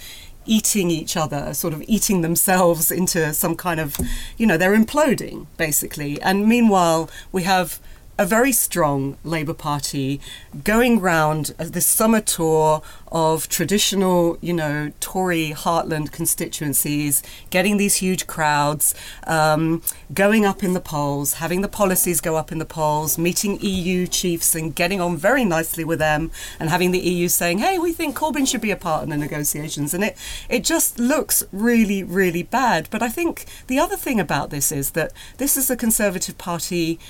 eating 0.46 0.90
each 0.90 1.16
other, 1.16 1.52
sort 1.54 1.74
of 1.74 1.82
eating 1.86 2.22
themselves 2.22 2.90
into 2.90 3.34
some 3.34 3.56
kind 3.56 3.80
of, 3.80 3.96
you 4.38 4.46
know, 4.46 4.56
they're 4.56 4.76
imploding 4.76 5.46
basically. 5.56 6.20
And 6.22 6.46
meanwhile, 6.48 7.10
we 7.32 7.42
have 7.42 7.80
a 8.22 8.24
very 8.24 8.52
strong 8.52 9.16
Labour 9.24 9.52
Party 9.52 10.20
going 10.62 11.00
round 11.00 11.52
uh, 11.58 11.64
this 11.64 11.84
summer 11.84 12.20
tour 12.20 12.80
of 13.10 13.48
traditional, 13.48 14.38
you 14.40 14.52
know, 14.52 14.92
Tory 15.00 15.50
heartland 15.50 16.12
constituencies, 16.12 17.20
getting 17.50 17.78
these 17.78 17.96
huge 17.96 18.28
crowds, 18.28 18.94
um, 19.26 19.82
going 20.14 20.46
up 20.46 20.62
in 20.62 20.72
the 20.72 20.80
polls, 20.80 21.34
having 21.34 21.62
the 21.62 21.68
policies 21.68 22.20
go 22.20 22.36
up 22.36 22.52
in 22.52 22.58
the 22.58 22.64
polls, 22.64 23.18
meeting 23.18 23.58
EU 23.60 24.06
chiefs 24.06 24.54
and 24.54 24.72
getting 24.72 25.00
on 25.00 25.16
very 25.16 25.44
nicely 25.44 25.82
with 25.82 25.98
them, 25.98 26.30
and 26.60 26.70
having 26.70 26.92
the 26.92 27.00
EU 27.00 27.28
saying, 27.28 27.58
"Hey, 27.58 27.76
we 27.76 27.92
think 27.92 28.16
Corbyn 28.16 28.46
should 28.46 28.60
be 28.60 28.70
a 28.70 28.76
part 28.76 29.02
in 29.02 29.10
the 29.10 29.16
negotiations," 29.16 29.92
and 29.94 30.04
it 30.04 30.16
it 30.48 30.62
just 30.62 31.00
looks 31.00 31.42
really, 31.50 32.04
really 32.04 32.44
bad. 32.44 32.86
But 32.88 33.02
I 33.02 33.08
think 33.08 33.46
the 33.66 33.80
other 33.80 33.96
thing 33.96 34.20
about 34.20 34.50
this 34.50 34.70
is 34.70 34.92
that 34.92 35.12
this 35.38 35.56
is 35.56 35.68
a 35.70 35.76
Conservative 35.76 36.38
Party 36.38 37.00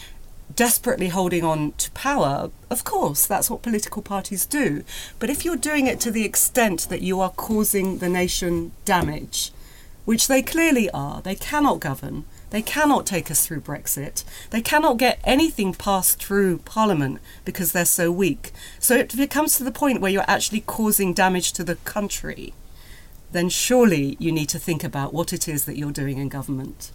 desperately 0.54 1.08
holding 1.08 1.44
on 1.44 1.72
to 1.72 1.90
power, 1.92 2.50
of 2.70 2.84
course, 2.84 3.26
that's 3.26 3.50
what 3.50 3.62
political 3.62 4.02
parties 4.02 4.46
do. 4.46 4.84
But 5.18 5.30
if 5.30 5.44
you're 5.44 5.56
doing 5.56 5.86
it 5.86 6.00
to 6.00 6.10
the 6.10 6.24
extent 6.24 6.88
that 6.88 7.02
you 7.02 7.20
are 7.20 7.30
causing 7.30 7.98
the 7.98 8.08
nation 8.08 8.72
damage, 8.84 9.52
which 10.04 10.28
they 10.28 10.42
clearly 10.42 10.90
are, 10.90 11.22
they 11.22 11.34
cannot 11.34 11.80
govern. 11.80 12.24
They 12.50 12.62
cannot 12.62 13.06
take 13.06 13.30
us 13.30 13.46
through 13.46 13.62
Brexit. 13.62 14.24
They 14.50 14.60
cannot 14.60 14.98
get 14.98 15.20
anything 15.24 15.72
passed 15.72 16.22
through 16.22 16.58
Parliament 16.58 17.20
because 17.46 17.72
they're 17.72 17.84
so 17.86 18.12
weak. 18.12 18.52
So 18.78 18.96
if 18.96 19.18
it 19.18 19.30
comes 19.30 19.56
to 19.56 19.64
the 19.64 19.72
point 19.72 20.00
where 20.00 20.10
you're 20.10 20.24
actually 20.28 20.60
causing 20.60 21.14
damage 21.14 21.52
to 21.54 21.64
the 21.64 21.76
country, 21.76 22.52
then 23.30 23.48
surely 23.48 24.16
you 24.18 24.32
need 24.32 24.50
to 24.50 24.58
think 24.58 24.84
about 24.84 25.14
what 25.14 25.32
it 25.32 25.48
is 25.48 25.64
that 25.64 25.78
you're 25.78 25.92
doing 25.92 26.18
in 26.18 26.28
government. 26.28 26.92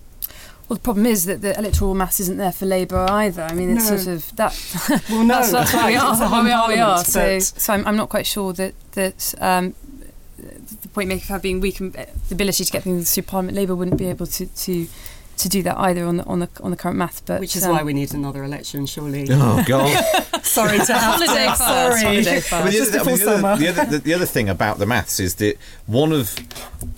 Well 0.67 0.75
the 0.75 0.81
problem 0.83 1.05
is 1.05 1.25
that 1.25 1.41
the 1.41 1.57
electoral 1.57 1.93
mass 1.95 2.19
isn't 2.19 2.37
there 2.37 2.51
for 2.51 2.65
labour 2.65 3.05
either 3.09 3.43
i 3.43 3.53
mean 3.53 3.75
it's 3.77 3.89
No. 3.89 3.97
sort 3.97 4.15
of 4.15 4.35
that 4.35 5.01
Well, 5.09 5.23
no, 5.23 5.35
that's, 5.35 5.51
that's 5.51 5.73
where 5.73 5.85
we 5.87 5.95
are 5.95 6.11
it's 6.13 6.21
a 6.21 6.29
where 6.29 6.43
we 6.43 6.51
are, 6.51 6.67
we 6.67 6.75
are. 6.79 7.03
so, 7.03 7.39
so 7.39 7.73
I'm, 7.73 7.85
I'm 7.87 7.95
not 7.95 8.09
quite 8.09 8.25
sure 8.25 8.53
that 8.53 8.73
that 8.93 9.33
um, 9.39 9.73
the 10.37 10.87
point 10.89 11.09
maker 11.09 11.25
have 11.27 11.41
being 11.41 11.59
weak 11.61 11.79
and 11.79 11.95
uh, 11.95 12.05
the 12.29 12.35
ability 12.35 12.63
to 12.65 12.71
get 12.71 12.83
things 12.83 13.13
through 13.13 13.23
Parliament 13.23 13.55
Labour 13.57 13.75
wouldn't 13.75 13.97
be 13.97 14.07
able 14.09 14.27
to, 14.27 14.45
to 14.45 14.87
to 15.37 15.49
do 15.49 15.61
that 15.63 15.77
either 15.77 16.03
on 16.05 16.17
the 16.17 16.23
on 16.25 16.39
the 16.39 16.49
on 16.61 16.71
the 16.71 16.77
current 16.77 16.97
math 16.97 17.23
but 17.25 17.39
Which 17.39 17.55
is 17.55 17.63
um, 17.63 17.71
why 17.71 17.83
we 17.83 17.93
need 17.93 18.13
another 18.13 18.43
election, 18.43 18.85
surely. 18.87 19.27
Oh 19.31 19.63
God! 19.67 19.89
Sorry 20.43 20.77
to 20.79 20.93
have 20.93 21.13
Holiday 21.19 21.45
to. 21.45 21.49
first, 21.51 21.59
Sorry. 21.59 22.01
holiday 22.01 22.39
first. 22.39 22.49
The, 22.49 22.57
other, 22.81 22.99
I 22.99 23.03
mean, 23.03 23.15
before 23.15 23.17
the, 23.17 23.47
other, 23.47 23.57
the, 23.57 23.67
other, 23.69 23.85
the, 23.91 23.97
the 23.99 24.13
other 24.15 24.25
thing 24.25 24.49
about 24.49 24.77
the 24.79 24.85
maths 24.87 25.19
is 25.19 25.35
that 25.35 25.57
one 25.85 26.11
of 26.11 26.35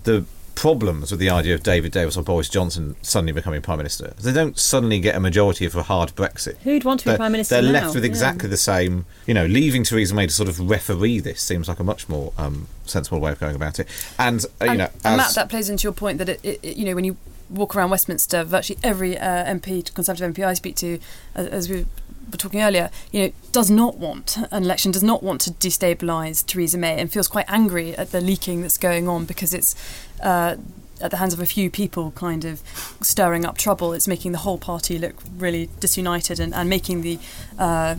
the 0.03 0.23
problems 0.55 1.11
with 1.11 1.19
the 1.19 1.29
idea 1.29 1.53
of 1.55 1.63
David 1.63 1.91
Davis 1.91 2.17
or 2.17 2.23
Boris 2.23 2.49
Johnson 2.49 2.95
suddenly 3.01 3.31
becoming 3.33 3.61
prime 3.61 3.77
minister 3.77 4.13
they 4.19 4.33
don't 4.33 4.57
suddenly 4.57 4.99
get 4.99 5.15
a 5.15 5.19
majority 5.19 5.67
for 5.69 5.79
a 5.79 5.83
hard 5.83 6.09
Brexit. 6.15 6.57
Who'd 6.59 6.83
want 6.83 6.99
to 7.01 7.05
be 7.05 7.09
They're, 7.11 7.17
prime 7.17 7.31
minister 7.31 7.55
they're 7.61 7.71
now? 7.71 7.81
left 7.81 7.95
with 7.95 8.03
Yeah. 8.03 8.09
exactly 8.09 8.49
the 8.49 8.57
same. 8.57 9.05
You 9.25 9.33
know, 9.33 9.45
leaving 9.45 9.83
Theresa 9.83 10.13
May 10.13 10.27
to 10.27 10.33
sort 10.33 10.49
of 10.49 10.59
referee 10.69 11.19
this 11.19 11.41
seems 11.41 11.67
like 11.67 11.79
a 11.79 11.83
much 11.83 12.09
more 12.09 12.33
um, 12.37 12.67
sensible 12.85 13.19
way 13.19 13.31
of 13.31 13.39
going 13.39 13.55
about 13.55 13.79
it. 13.79 13.87
And 14.17 14.43
uh, 14.61 14.65
you 14.65 14.69
and, 14.71 14.77
know, 14.79 14.89
and 15.05 15.17
Matt, 15.17 15.35
that 15.35 15.49
plays 15.49 15.69
into 15.69 15.83
your 15.83 15.93
point 15.93 16.17
that 16.17 16.29
it, 16.29 16.39
it, 16.43 16.59
it- 16.63 16.77
you 16.77 16.85
know 16.85 16.95
when 16.95 17.03
you 17.05 17.17
walk 17.49 17.75
around 17.75 17.89
Westminster, 17.89 18.43
virtually 18.43 18.77
every 18.83 19.17
uh, 19.17 19.45
MP, 19.45 19.91
Conservative 19.93 20.33
MP 20.35 20.45
I 20.45 20.53
speak 20.53 20.75
to, 20.77 20.99
as, 21.33 21.47
as 21.47 21.69
we 21.69 21.85
were 22.29 22.37
talking 22.37 22.61
earlier, 22.61 22.89
you 23.11 23.21
know, 23.21 23.31
does 23.51 23.69
not 23.69 23.97
want 23.97 24.37
an 24.51 24.63
election, 24.63 24.91
does 24.91 25.03
not 25.03 25.23
want 25.23 25.41
to 25.41 25.51
destabilise 25.51 26.45
Theresa 26.45 26.77
May, 26.77 26.99
and 26.99 27.11
feels 27.11 27.27
quite 27.27 27.45
angry 27.47 27.95
at 27.95 28.11
the 28.11 28.21
leaking 28.21 28.61
that's 28.61 28.77
going 28.77 29.07
on 29.07 29.25
because 29.25 29.53
it's. 29.53 29.75
Uh, 30.21 30.57
at 31.01 31.11
the 31.11 31.17
hands 31.17 31.33
of 31.33 31.39
a 31.39 31.45
few 31.45 31.69
people, 31.69 32.11
kind 32.11 32.43
of 32.43 32.61
stirring 33.01 33.45
up 33.45 33.57
trouble. 33.57 33.93
It's 33.93 34.05
making 34.05 34.33
the 34.33 34.39
whole 34.39 34.57
party 34.57 34.99
look 34.99 35.15
really 35.37 35.69
disunited 35.79 36.41
and, 36.41 36.53
and 36.53 36.69
making 36.69 37.03
the 37.03 37.19
uh, 37.57 37.95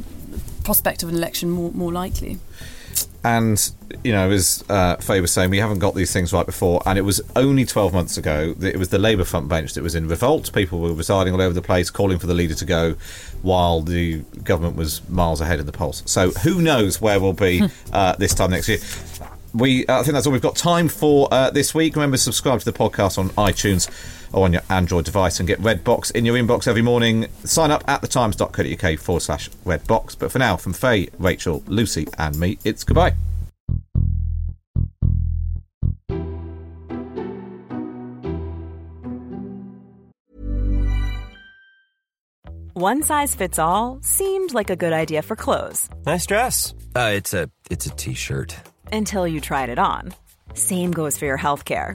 prospect 0.65 1.03
of 1.03 1.09
an 1.09 1.15
election 1.15 1.51
more, 1.51 1.73
more 1.73 1.91
likely. 1.93 2.39
And 3.23 3.71
you 4.05 4.13
know, 4.13 4.31
as 4.31 4.65
uh, 4.69 4.97
Fay 4.97 5.21
was 5.21 5.33
saying, 5.33 5.51
we 5.51 5.59
haven't 5.59 5.79
got 5.79 5.95
these 5.95 6.13
things 6.13 6.33
right 6.33 6.47
before, 6.47 6.83
and 6.87 6.99
it 6.99 7.03
was 7.03 7.21
only 7.37 7.67
12 7.67 7.93
months 7.93 8.17
ago 8.17 8.55
that 8.55 8.75
it 8.75 8.79
was 8.79 8.89
the 8.89 8.99
Labour 8.99 9.25
front 9.25 9.49
bench 9.49 9.75
that 9.75 9.83
was 9.83 9.95
in 9.95 10.09
revolt. 10.09 10.53
People 10.53 10.81
were 10.81 10.95
residing 10.95 11.35
all 11.35 11.41
over 11.41 11.53
the 11.53 11.63
place, 11.63 11.91
calling 11.91 12.19
for 12.19 12.27
the 12.27 12.35
leader 12.35 12.55
to 12.55 12.65
go, 12.65 12.95
while 13.43 13.83
the 13.83 14.19
government 14.43 14.77
was 14.77 15.07
miles 15.09 15.41
ahead 15.41 15.61
in 15.61 15.67
the 15.67 15.73
polls. 15.73 16.03
So 16.07 16.31
who 16.31 16.63
knows 16.63 17.01
where 17.01 17.21
we'll 17.21 17.33
be 17.33 17.63
uh, 17.93 18.17
this 18.17 18.35
time 18.35 18.53
next 18.53 18.69
year? 18.69 18.79
We, 19.53 19.85
uh, 19.87 20.01
I 20.01 20.03
think 20.05 20.15
that's 20.15 20.27
all 20.27 20.33
we've 20.33 20.41
got 20.41 20.57
time 20.57 20.89
for 20.89 21.29
uh, 21.33 21.51
this 21.51 21.75
week. 21.75 21.97
Remember, 21.97 22.17
subscribe 22.17 22.61
to 22.61 22.65
the 22.65 22.73
podcast 22.73 23.19
on 23.19 23.31
iTunes 23.31 23.91
or 24.33 24.45
on 24.45 24.53
your 24.53 24.63
Android 24.71 25.05
device 25.05 25.41
and 25.41 25.47
get 25.47 25.61
Redbox 25.61 26.11
in 26.13 26.25
your 26.25 26.37
inbox 26.37 26.67
every 26.69 26.83
morning. 26.83 27.27
Sign 27.45 27.71
up 27.71 27.85
at 27.89 28.03
thetimes.co.uk 28.03 28.99
forward 28.99 29.21
slash 29.21 29.51
Redbox. 29.67 30.17
But 30.19 30.33
for 30.33 30.39
now, 30.39 30.57
from 30.57 30.73
Fay, 30.73 31.09
Rachel, 31.19 31.63
Lucy, 31.67 32.07
and 32.19 32.39
me, 32.39 32.59
it's 32.65 32.85
goodbye. 32.85 33.15
One 42.73 43.03
size 43.03 43.35
fits 43.35 43.59
all 43.59 43.99
seemed 44.03 44.55
like 44.55 44.71
a 44.71 44.77
good 44.77 44.93
idea 44.93 45.23
for 45.23 45.37
clothes 45.37 45.89
Nice 46.07 46.27
dress. 46.27 46.73
Uh, 46.95 47.13
it's 47.15 47.35
a 47.35 47.51
it's 47.71 47.87
a 47.87 47.91
t-shirt. 47.91 48.57
until 48.93 49.27
you 49.27 49.41
tried 49.41 49.69
it 49.69 49.79
on. 49.79 50.13
Same 50.55 50.91
goes 50.93 51.19
for 51.19 51.27
your 51.27 51.39
healthcare. 51.39 51.95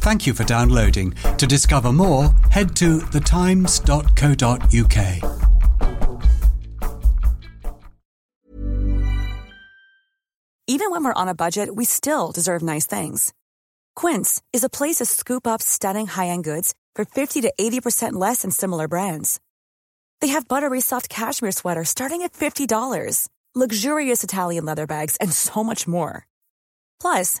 Thank 0.00 0.26
you 0.26 0.32
for 0.34 0.44
downloading. 0.44 1.12
To 1.36 1.46
discover 1.46 1.92
more, 1.92 2.32
head 2.50 2.74
to 2.76 3.00
thetimes.co.uk. 3.00 3.80
Even 10.66 10.90
when 10.92 11.04
we're 11.04 11.12
on 11.12 11.28
a 11.28 11.34
budget, 11.34 11.74
we 11.74 11.84
still 11.84 12.32
deserve 12.32 12.62
nice 12.62 12.86
things. 12.86 13.34
Quince 13.96 14.40
is 14.52 14.64
a 14.64 14.70
place 14.70 14.96
to 14.96 15.04
scoop 15.04 15.46
up 15.46 15.60
stunning 15.60 16.06
high-end 16.06 16.44
goods 16.44 16.74
for 16.94 17.04
50 17.04 17.40
to 17.42 17.52
80% 17.60 18.12
less 18.12 18.42
than 18.42 18.52
similar 18.52 18.88
brands. 18.88 19.40
They 20.20 20.28
have 20.28 20.48
buttery 20.48 20.80
soft 20.80 21.08
cashmere 21.08 21.52
sweaters 21.52 21.88
starting 21.88 22.22
at 22.22 22.32
$50, 22.32 23.28
luxurious 23.54 24.22
Italian 24.24 24.64
leather 24.64 24.86
bags, 24.86 25.16
and 25.16 25.32
so 25.32 25.64
much 25.64 25.88
more. 25.88 26.24
Plus, 27.00 27.40